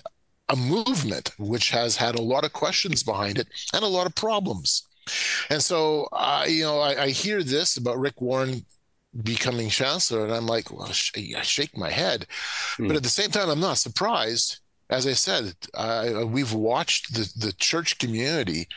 [0.49, 4.15] a movement which has had a lot of questions behind it and a lot of
[4.15, 4.85] problems.
[5.51, 8.65] And so, uh, you know, I, I hear this about Rick Warren
[9.23, 10.25] becoming chancellor.
[10.25, 12.27] And I'm like, well, sh- I shake my head.
[12.79, 12.89] Mm.
[12.89, 14.61] But at the same time, I'm not surprised.
[14.91, 18.69] As I said, uh, we've watched the, the church community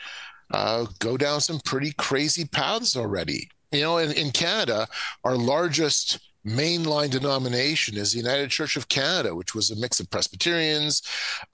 [0.52, 3.48] uh, go down some pretty crazy paths already.
[3.72, 4.86] You know, in, in Canada,
[5.24, 10.10] our largest mainline denomination is the United Church of Canada, which was a mix of
[10.10, 11.02] Presbyterians,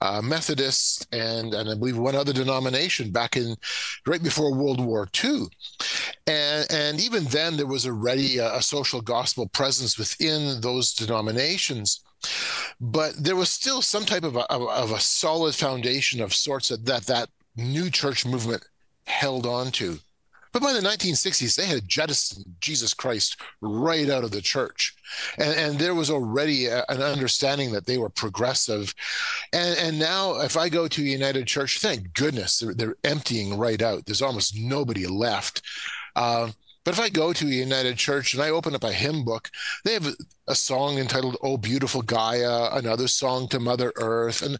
[0.01, 3.55] uh, Methodists, and and I believe one other denomination back in
[4.05, 5.45] right before World War II.
[6.27, 12.01] And and even then, there was already a, a social gospel presence within those denominations.
[12.81, 16.85] But there was still some type of a, of a solid foundation of sorts that,
[16.85, 18.63] that that new church movement
[19.09, 19.99] held on to.
[20.51, 24.95] But by the 1960s, they had jettisoned Jesus Christ right out of the church.
[25.37, 28.95] And, and there was already a, an understanding that they were progressive.
[29.53, 33.81] And, and now, if I go to United Church, thank goodness they're, they're emptying right
[33.81, 34.05] out.
[34.05, 35.61] There's almost nobody left.
[36.15, 36.49] Uh,
[36.83, 39.51] but if I go to United Church and I open up a hymn book,
[39.85, 40.07] they have
[40.47, 44.57] a song entitled "Oh Beautiful Gaia," another song to Mother Earth, and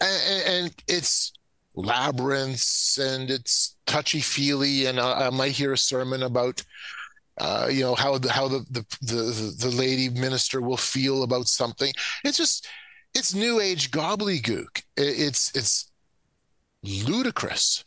[0.00, 1.32] and, and it's
[1.80, 4.86] labyrinths and it's touchy feely.
[4.86, 6.62] And I, I, might hear a sermon about.
[7.38, 11.48] Uh, you know how the how the, the the the lady minister will feel about
[11.48, 11.90] something.
[12.22, 12.68] It's just
[13.14, 14.82] it's new age gobbledygook.
[14.96, 15.90] It's it's
[16.82, 17.82] ludicrous,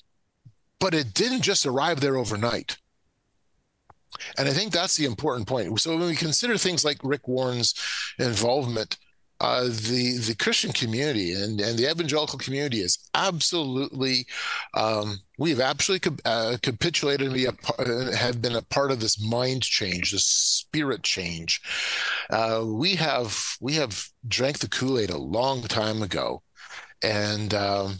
[0.79, 2.77] but it didn't just arrive there overnight.
[4.37, 5.79] And I think that's the important point.
[5.79, 7.73] So when we consider things like Rick Warren's
[8.19, 8.97] involvement,
[9.43, 14.25] uh, the the Christian community and, and the evangelical community is absolutely
[14.73, 19.21] um, we have absolutely uh, capitulated and be a, have been a part of this
[19.21, 21.61] mind change, this spirit change.
[22.29, 26.41] Uh, we have we have drank the Kool Aid a long time ago,
[27.01, 27.97] and um,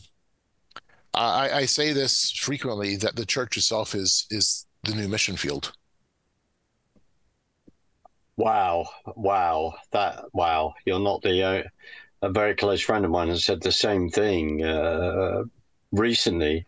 [1.14, 5.74] I, I say this frequently that the church itself is is the new mission field.
[8.36, 10.74] Wow, wow, that wow!
[10.86, 11.64] You're not the uh,
[12.24, 15.44] a very close friend of mine has said the same thing uh,
[15.92, 16.66] recently.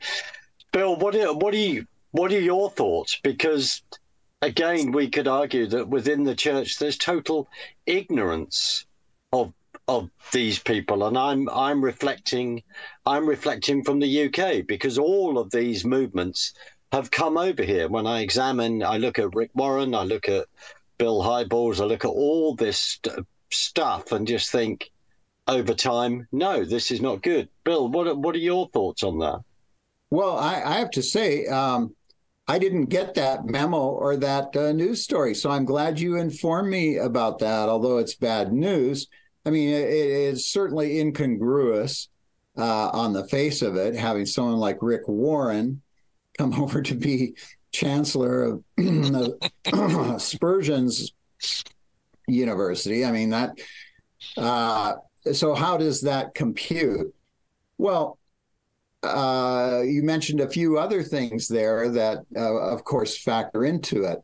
[0.71, 3.19] Bill, what are, what are you what are your thoughts?
[3.23, 3.81] Because
[4.41, 7.47] again, we could argue that within the church there's total
[7.85, 8.85] ignorance
[9.31, 9.53] of
[9.87, 12.61] of these people, and I'm I'm reflecting
[13.05, 16.53] I'm reflecting from the UK because all of these movements
[16.91, 17.87] have come over here.
[17.87, 20.45] When I examine, I look at Rick Warren, I look at
[20.97, 24.91] Bill Hybels, I look at all this st- stuff and just think
[25.47, 27.49] over time, no, this is not good.
[27.63, 29.39] Bill, what are, what are your thoughts on that?
[30.09, 31.93] Well, I, I have to say, um,
[32.47, 35.34] I didn't get that memo or that uh, news story.
[35.34, 39.07] So I'm glad you informed me about that, although it's bad news.
[39.45, 42.09] I mean, it, it is certainly incongruous
[42.57, 45.81] uh, on the face of it, having someone like Rick Warren
[46.38, 47.35] come over to be
[47.76, 48.64] chancellor of
[50.22, 51.14] Spurgeon's
[52.27, 53.06] University.
[53.06, 53.60] I mean that.
[54.38, 54.93] Uh,
[55.34, 57.14] so how does that compute?
[57.77, 58.18] Well,
[59.03, 64.19] uh, you mentioned a few other things there that, uh, of course, factor into it.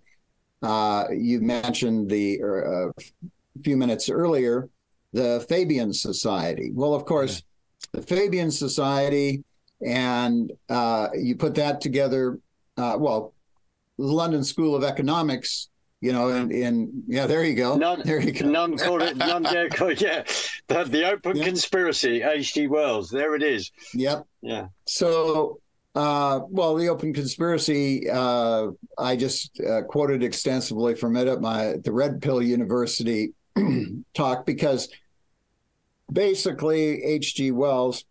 [0.61, 4.69] Uh, you mentioned the uh, a few minutes earlier
[5.14, 6.72] the Fabian Society.
[6.73, 7.44] Well, of course,
[7.91, 9.44] the Fabian Society,
[9.86, 12.40] and uh, you put that together.
[12.78, 13.40] well, the
[14.02, 15.69] London School of Economics
[16.02, 17.78] you know, in, in yeah, there you go.
[17.78, 18.49] None, there you go.
[18.49, 19.18] None called it.
[19.18, 19.68] None yeah,
[19.98, 20.23] yeah.
[20.68, 21.45] The, the open yeah.
[21.45, 22.68] conspiracy, H.G.
[22.68, 23.11] Wells.
[23.11, 23.72] There it is.
[23.94, 24.26] Yep.
[24.41, 24.68] Yeah.
[24.88, 25.60] So,
[25.94, 28.10] uh, well, the open conspiracy.
[28.10, 33.34] Uh, I just uh, quoted extensively from it at my the Red Pill University
[34.15, 34.90] talk because
[36.11, 37.52] basically H.G.
[37.52, 38.06] Wells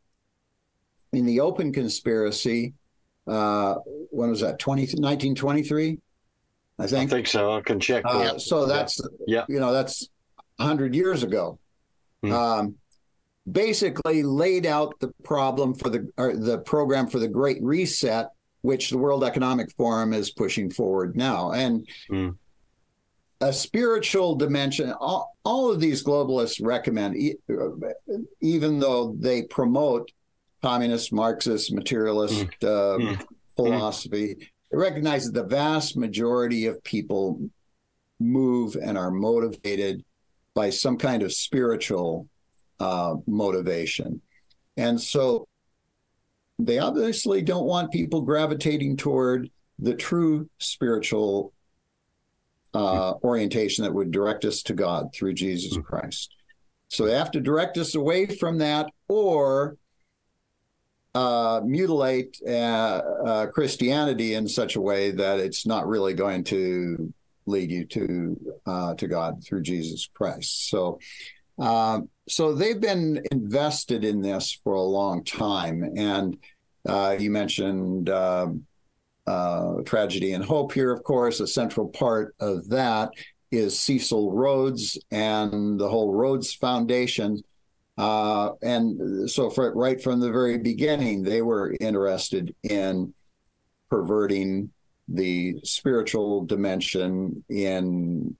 [1.13, 2.75] in the open conspiracy
[3.31, 3.77] uh,
[4.11, 4.59] when was that?
[4.59, 5.99] 20, 1923
[6.79, 7.27] i think i think.
[7.27, 7.53] so.
[7.53, 9.45] I can check uh, so that's yeah.
[9.49, 10.09] you know that's
[10.57, 11.59] 100 years ago.
[12.23, 12.33] Hmm.
[12.33, 12.75] um,
[13.51, 18.31] basically laid out the problem for the the program for the great reset
[18.63, 21.53] which the world economic forum is pushing forward now.
[21.53, 22.31] And hmm.
[23.41, 27.17] a spiritual dimension all, all of these globalists recommend
[28.41, 30.11] even though they promote
[30.63, 32.63] communist, Marxist, materialist mm.
[32.63, 33.25] Uh, mm.
[33.57, 34.35] philosophy.
[34.35, 34.43] Mm.
[34.73, 37.41] It recognizes the vast majority of people
[38.21, 40.05] move and are motivated
[40.55, 42.29] by some kind of spiritual
[42.79, 44.21] uh, motivation.
[44.77, 45.47] And so
[46.59, 51.53] they obviously don't want people gravitating toward the true spiritual
[52.75, 55.85] uh, orientation that would direct us to God through Jesus mm.
[55.85, 56.35] Christ.
[56.89, 59.77] So they have to direct us away from that or
[61.15, 62.51] uh, mutilate uh,
[63.27, 67.13] uh, Christianity in such a way that it's not really going to
[67.47, 70.71] lead you to uh, to God through Jesus Christ.
[70.71, 71.01] So,
[71.59, 76.37] um, so they've been invested in this for a long time, and
[76.89, 78.09] uh, you mentioned.
[78.11, 78.67] Um,
[79.27, 83.11] uh, tragedy and hope here, of course, a central part of that
[83.53, 87.41] is Cecil Rhodes and the whole Rhodes Foundation
[88.01, 93.13] uh, and so, for, right from the very beginning, they were interested in
[93.91, 94.71] perverting
[95.07, 98.35] the spiritual dimension in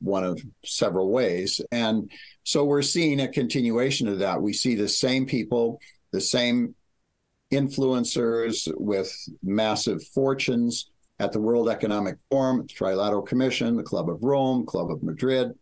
[0.00, 1.60] one of several ways.
[1.70, 2.10] And
[2.42, 4.42] so, we're seeing a continuation of that.
[4.42, 5.78] We see the same people,
[6.10, 6.74] the same
[7.52, 9.14] influencers with
[9.44, 15.04] massive fortunes at the World Economic Forum, Trilateral Commission, the Club of Rome, Club of
[15.04, 15.52] Madrid,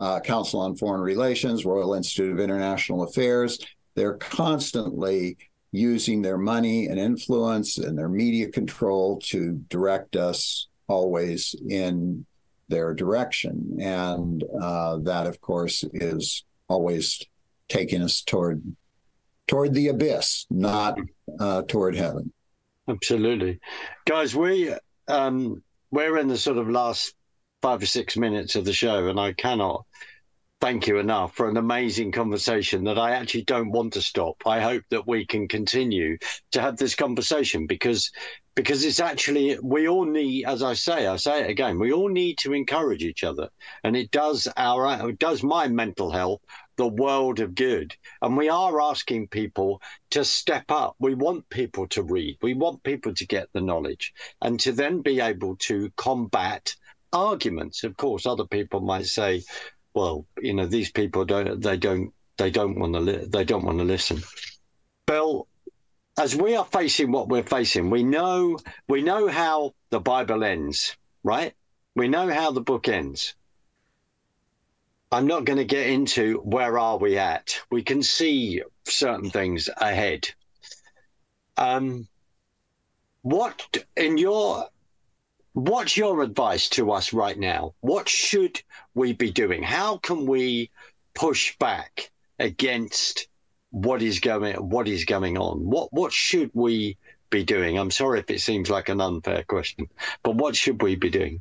[0.00, 3.58] uh, Council on Foreign Relations, Royal Institute of International Affairs.
[3.94, 5.36] They're constantly
[5.72, 12.24] using their money and influence and their media control to direct us always in
[12.68, 13.78] their direction.
[13.80, 17.22] And uh, that, of course, is always
[17.68, 18.62] taking us toward
[19.46, 20.98] toward the abyss, not
[21.38, 22.32] uh, toward heaven.
[22.88, 23.60] Absolutely,
[24.06, 24.34] guys.
[24.34, 24.74] We
[25.08, 27.14] um, we're in the sort of last
[27.64, 29.86] five or six minutes of the show, and I cannot
[30.60, 34.36] thank you enough for an amazing conversation that I actually don't want to stop.
[34.44, 36.18] I hope that we can continue
[36.52, 38.12] to have this conversation because
[38.54, 42.10] because it's actually we all need as I say I say it again we all
[42.10, 43.48] need to encourage each other.
[43.82, 46.42] And it does our it does my mental health
[46.76, 47.94] the world of good.
[48.20, 49.80] And we are asking people
[50.10, 50.96] to step up.
[50.98, 52.36] We want people to read.
[52.42, 54.12] We want people to get the knowledge
[54.42, 56.74] and to then be able to combat
[57.14, 59.42] arguments of course other people might say
[59.94, 63.64] well, you know, these people don't they don't they don't want to li- they don't
[63.64, 64.22] want to listen.
[65.06, 65.46] Bill,
[66.18, 68.58] as we are facing what we're facing, we know
[68.88, 71.54] we know how the Bible ends, right?
[71.94, 73.34] We know how the book ends.
[75.12, 77.60] I'm not going to get into where are we at.
[77.70, 80.28] We can see certain things ahead.
[81.56, 82.08] Um,
[83.22, 83.64] what
[83.96, 84.66] in your
[85.54, 87.74] What's your advice to us right now?
[87.80, 88.60] What should
[88.94, 89.62] we be doing?
[89.62, 90.70] How can we
[91.14, 92.10] push back
[92.40, 93.28] against
[93.70, 95.58] what is going what is going on?
[95.60, 96.98] What what should we
[97.30, 97.78] be doing?
[97.78, 99.88] I'm sorry if it seems like an unfair question,
[100.24, 101.40] but what should we be doing?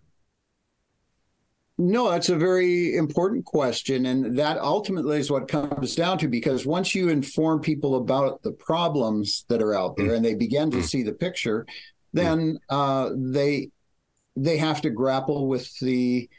[1.80, 4.06] No, that's a very important question.
[4.06, 8.52] And that ultimately is what comes down to because once you inform people about the
[8.52, 10.18] problems that are out there mm.
[10.18, 10.84] and they begin to mm.
[10.84, 11.66] see the picture,
[12.14, 13.72] then uh, they
[14.36, 16.30] they have to grapple with the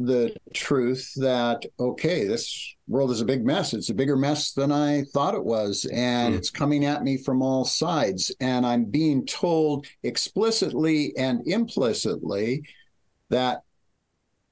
[0.00, 3.74] the truth that okay this world is a big mess.
[3.74, 6.38] It's a bigger mess than i thought it was and mm.
[6.38, 8.34] it's coming at me from all sides.
[8.40, 12.62] And i'm being told explicitly and implicitly
[13.30, 13.62] that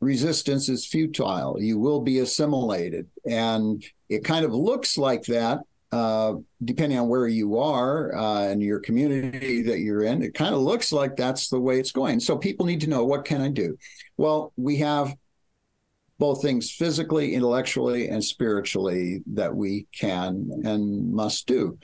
[0.00, 1.60] resistance is futile.
[1.60, 3.08] You will be assimilated.
[3.24, 5.60] And it kind of looks like that
[5.96, 10.54] uh, depending on where you are uh, and your community that you're in, it kind
[10.54, 12.20] of looks like that's the way it's going.
[12.20, 13.78] So people need to know what can I do?
[14.18, 15.14] Well, we have
[16.18, 21.78] both things physically, intellectually, and spiritually that we can and must do.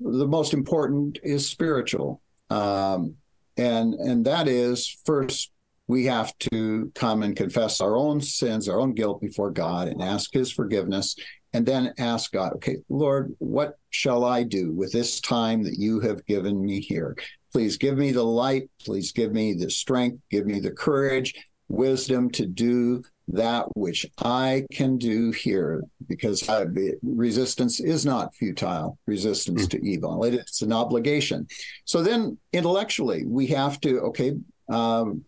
[0.00, 2.20] The most important is spiritual,
[2.50, 3.14] um,
[3.56, 5.52] and and that is first
[5.86, 10.02] we have to come and confess our own sins, our own guilt before God, and
[10.02, 11.14] ask His forgiveness
[11.54, 16.00] and then ask God, okay, Lord, what shall I do with this time that you
[16.00, 17.16] have given me here?
[17.52, 18.70] Please give me the light.
[18.84, 20.20] Please give me the strength.
[20.30, 21.34] Give me the courage,
[21.68, 26.64] wisdom to do that which I can do here, because I,
[27.02, 30.24] resistance is not futile, resistance to evil.
[30.24, 31.46] It's an obligation.
[31.84, 34.34] So then intellectually, we have to, okay,
[34.68, 35.24] um,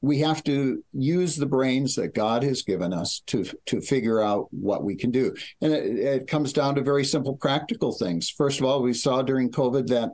[0.00, 4.46] we have to use the brains that God has given us to to figure out
[4.52, 5.34] what we can do.
[5.60, 8.30] And it, it, comes down to very simple practical things.
[8.30, 10.10] First of all, we saw during COVID that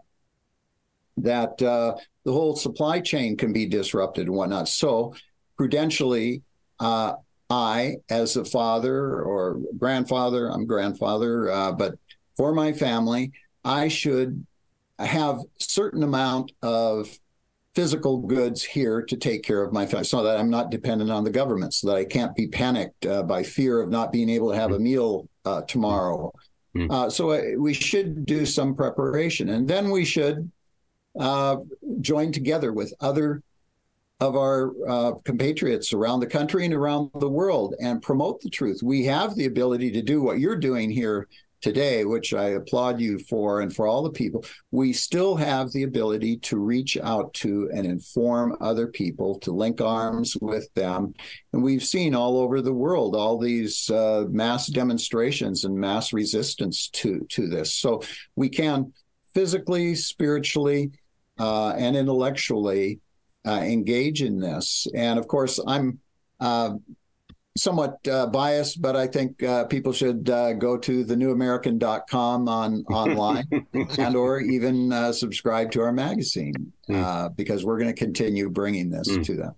[1.19, 4.69] that uh, the whole supply chain can be disrupted and whatnot.
[4.69, 5.15] So
[5.57, 6.43] prudentially,
[6.81, 7.15] uh,
[7.51, 11.95] I, as a father or grandfather, I'm grandfather, uh, but
[12.37, 13.33] for my family,
[13.65, 14.45] I should
[14.99, 17.17] have certain amount of
[17.75, 21.25] physical goods here to take care of my family so that I'm not dependent on
[21.25, 24.51] the government, so that I can't be panicked uh, by fear of not being able
[24.51, 26.33] to have a meal uh, tomorrow.
[26.77, 26.91] Mm-hmm.
[26.91, 29.51] Uh, so uh, we should do some preparation.
[29.51, 30.51] And then we should
[31.19, 31.57] uh,
[32.01, 33.43] join together with other
[34.21, 38.81] of our uh, compatriots around the country and around the world and promote the truth.
[38.83, 41.29] We have the ability to do what you're doing here
[41.65, 45.85] today, which I applaud you for, and for all the people, we still have the
[45.85, 51.15] ability to reach out to and inform other people, to link arms with them.
[51.55, 56.91] And we've seen all over the world all these uh, mass demonstrations and mass resistance
[57.01, 57.73] to, to this.
[57.73, 58.03] So
[58.37, 58.93] we can
[59.33, 60.91] physically, spiritually,
[61.39, 63.01] uh, and intellectually
[63.47, 64.87] uh, engage in this.
[64.95, 65.99] And of course, I'm
[66.41, 66.75] uh,
[67.57, 73.67] somewhat uh, biased, but I think uh, people should uh, go to thenewamerican.com on online
[73.99, 77.37] and or even uh, subscribe to our magazine mm.
[77.37, 79.25] because we're going to continue bringing this mm.
[79.25, 79.55] to them.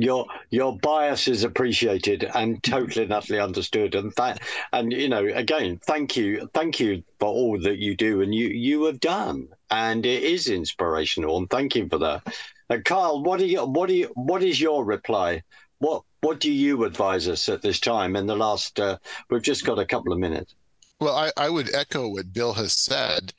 [0.00, 4.40] Your your bias is appreciated and totally and utterly understood, and that
[4.72, 8.46] and you know again, thank you, thank you for all that you do and you
[8.46, 11.36] you have done and it is inspirational.
[11.36, 12.22] And thank you for that.
[12.70, 15.42] And Carl, what do you what do you what is your reply?
[15.78, 18.16] What what do you advise us at this time?
[18.16, 18.98] In the last, uh,
[19.30, 20.54] we've just got a couple of minutes.
[21.00, 23.32] Well, I, I would echo what Bill has said.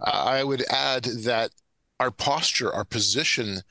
[0.00, 1.50] Uh, I would add that
[1.98, 3.62] our posture, our position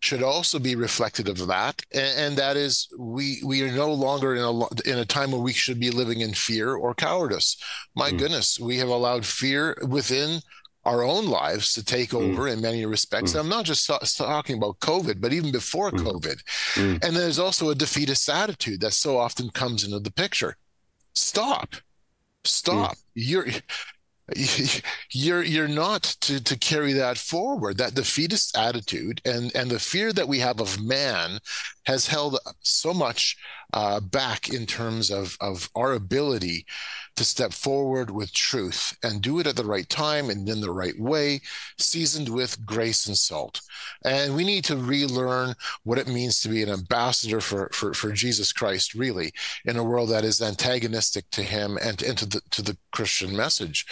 [0.00, 4.34] should also be reflected of that and, and, that is we we are no longer
[4.34, 7.56] in a in a time where we should be living in fear or cowardice
[7.96, 8.18] my mm.
[8.18, 10.40] goodness we have allowed fear within
[10.84, 12.20] our own lives to take mm.
[12.20, 12.52] over mm.
[12.52, 13.34] in many respects mm.
[13.34, 13.86] and i'm not just
[14.16, 15.98] talking about covid but even before mm.
[16.00, 16.42] covid
[16.74, 17.04] mm.
[17.04, 20.56] and there's also a defeatist attitude that so often comes into the picture
[21.14, 21.74] stop
[22.44, 23.46] stop you're
[25.10, 30.12] you're you're not to to carry that forward that defeatist attitude and and the fear
[30.12, 31.38] that we have of man
[31.84, 33.36] has held so much
[33.74, 36.64] uh, back in terms of of our ability
[37.16, 40.70] to step forward with truth and do it at the right time and in the
[40.70, 41.40] right way,
[41.78, 43.60] seasoned with grace and salt.
[44.04, 48.12] And we need to relearn what it means to be an ambassador for, for, for
[48.12, 49.32] Jesus Christ, really,
[49.64, 53.36] in a world that is antagonistic to him and, and to, the, to the Christian
[53.36, 53.86] message.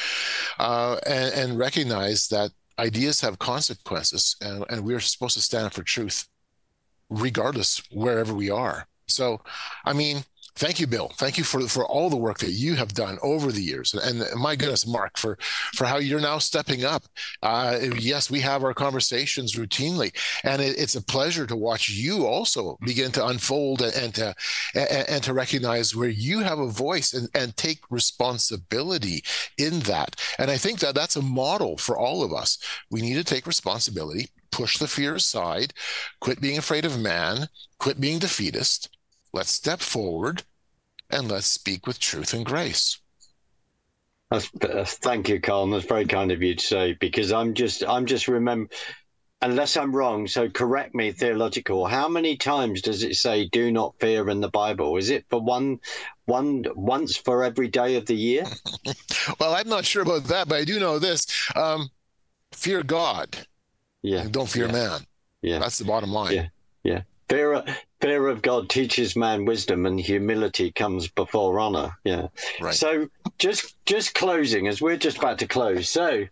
[0.59, 5.83] Uh, and, and recognize that ideas have consequences and, and we're supposed to stand for
[5.83, 6.27] truth
[7.09, 8.89] regardless wherever we are.
[9.09, 9.43] So,
[9.85, 10.25] I mean,
[10.55, 11.11] thank you bill.
[11.17, 13.95] Thank you for for all the work that you have done over the years.
[13.95, 15.39] And, my goodness mark for
[15.75, 17.05] for how you're now stepping up.
[17.43, 20.13] Uh, yes we have our conversations routinely
[20.45, 24.35] and it, it's a pleasure to watch you also begin to unfold and, and to
[24.75, 29.23] and, and, to recognize where you have a voice and, and take responsibility
[29.59, 30.17] in that.
[30.39, 32.59] And i think that that's a model for all of us.
[32.91, 35.73] We need to take responsibility push the fear aside
[36.21, 37.49] quit being afraid of man
[37.79, 38.91] quit being defeatist
[39.33, 40.43] Let's step forward
[41.11, 42.99] and let's speak with truth and grace.
[44.31, 45.71] That's, thank you, Colin.
[45.71, 48.73] That's very kind of you to say because I'm just I'm just remember
[49.43, 51.85] unless I'm wrong, so correct me, theological.
[51.87, 54.97] How many times does it say "do not fear" in the Bible?
[54.97, 55.81] Is it for one,
[56.25, 58.45] one once for every day of the year?
[59.41, 61.91] well, I'm not sure about that, but I do know this: um,
[62.53, 63.37] fear God.
[64.01, 64.27] Yeah.
[64.31, 64.73] don't fear yeah.
[64.73, 65.01] man.
[65.43, 65.59] Yeah.
[65.59, 66.35] That's the bottom line.
[66.35, 66.49] Yeah.
[66.83, 67.03] Yeah.
[67.29, 67.65] Fear,
[68.03, 71.97] fear of God teaches man wisdom, and humility comes before honor.
[72.05, 72.29] Yeah.
[72.61, 72.75] Right.
[72.75, 73.09] So
[73.39, 75.89] just just closing, as we're just about to close.
[75.89, 76.27] So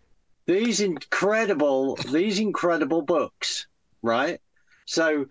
[0.47, 3.69] these incredible these incredible books,
[4.03, 4.41] right?
[4.85, 5.27] So,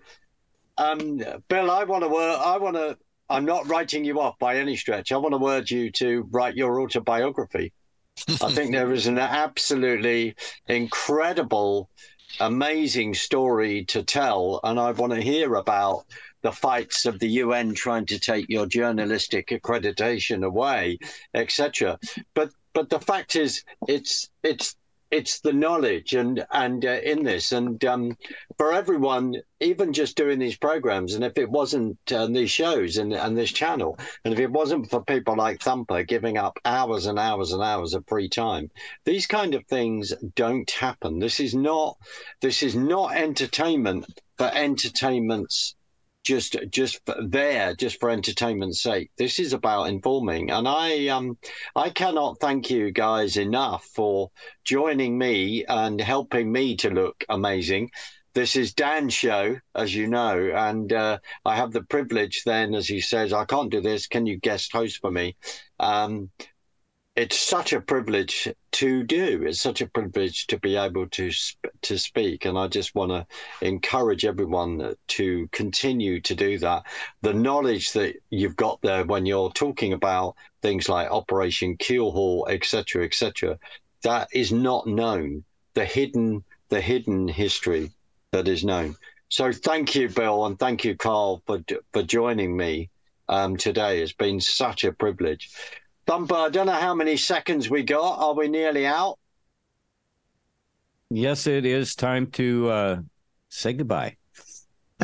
[0.78, 2.40] um, Bill, I want to work.
[2.40, 2.98] I want to.
[3.30, 5.12] I'm not writing you off by any stretch.
[5.12, 7.74] I want to urge you to write your autobiography.
[8.42, 10.36] I think there is an absolutely
[10.68, 11.90] incredible
[12.40, 16.06] amazing story to tell, and I want to hear about
[16.42, 21.00] the fights of the UN trying to take your journalistic accreditation away,
[21.34, 22.00] etc.
[22.34, 24.76] But but the fact is, it's it's
[25.12, 28.16] it's the knowledge and and uh, in this and um,
[28.58, 33.14] for everyone even just doing these programs and if it wasn't uh, these shows and,
[33.14, 37.18] and this channel and if it wasn't for people like thumper giving up hours and
[37.18, 38.70] hours and hours of free time
[39.04, 41.98] these kind of things don't happen this is not
[42.42, 44.06] this is not entertainment
[44.38, 45.76] for entertainment's
[46.24, 49.10] just just there just for entertainment's sake.
[49.18, 51.38] This is about informing and i um
[51.76, 54.30] i cannot thank you guys enough for
[54.64, 57.90] joining me and helping me to look amazing.
[58.36, 62.88] This is dan's show as you know and uh, i have the privilege then as
[62.88, 64.08] he says i can't do this.
[64.08, 65.36] Can you guest host for me?
[65.80, 66.30] Um
[67.20, 69.44] it's such a privilege to do.
[69.46, 71.30] It's such a privilege to be able to
[71.82, 73.28] to speak, and I just want to
[73.62, 76.84] encourage everyone to continue to do that.
[77.22, 83.04] The knowledge that you've got there when you're talking about things like Operation Keelhaul, etc.,
[83.04, 83.60] etc.,
[84.04, 85.44] that is not known.
[85.74, 87.92] The hidden the hidden history
[88.32, 88.96] that is known.
[89.28, 91.60] So thank you, Bill, and thank you, Carl, for
[91.92, 92.90] for joining me
[93.28, 94.02] um, today.
[94.02, 95.52] It's been such a privilege.
[96.10, 98.18] Thumper, I don't know how many seconds we got.
[98.18, 99.20] Are we nearly out?
[101.12, 103.02] Yes, it is time to uh,
[103.50, 104.18] say goodbye.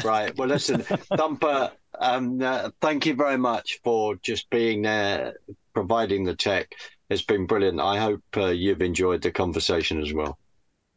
[0.03, 0.35] Right.
[0.35, 0.81] Well, listen,
[1.15, 5.35] Thumper, um, uh, thank you very much for just being there,
[5.75, 6.73] providing the tech.
[7.11, 7.79] It's been brilliant.
[7.79, 10.39] I hope uh, you've enjoyed the conversation as well.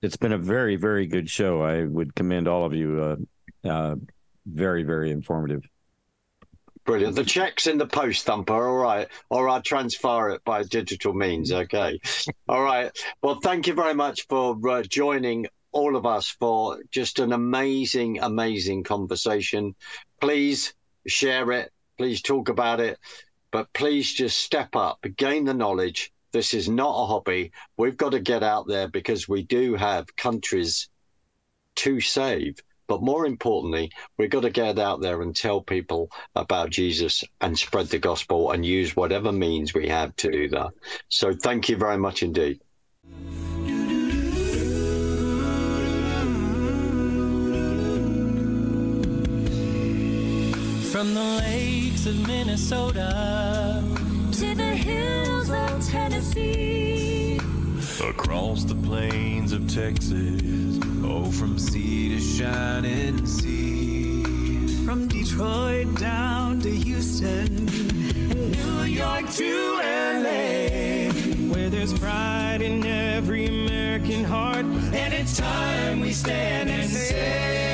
[0.01, 1.61] It's been a very, very good show.
[1.61, 3.19] I would commend all of you.
[3.63, 3.97] Uh, uh,
[4.47, 5.69] very, very informative.
[6.89, 7.17] Brilliant.
[7.17, 8.67] The check's in the post, Thumper.
[8.67, 9.09] All right.
[9.29, 11.53] Or I'll transfer it by digital means.
[11.53, 12.01] Okay.
[12.49, 12.91] All right.
[13.23, 18.21] Well, thank you very much for uh, joining all of us for just an amazing,
[18.21, 19.75] amazing conversation.
[20.19, 20.73] Please
[21.07, 21.71] share it.
[21.99, 22.99] Please talk about it.
[23.51, 27.53] But please just step up, gain the knowledge, This is not a hobby.
[27.77, 30.89] We've got to get out there because we do have countries
[31.77, 32.57] to save.
[32.89, 37.57] But more importantly, we've got to get out there and tell people about Jesus and
[37.57, 40.71] spread the gospel and use whatever means we have to do that.
[41.09, 42.61] So thank you very much indeed.
[50.91, 53.85] From the lakes of Minnesota
[54.33, 56.88] to the hills of Tennessee.
[58.01, 64.23] Across the plains of Texas, oh, from sea to shining sea.
[64.85, 71.11] From Detroit down to Houston, New York to LA,
[71.53, 77.68] where there's pride in every American heart, and it's time we stand and say.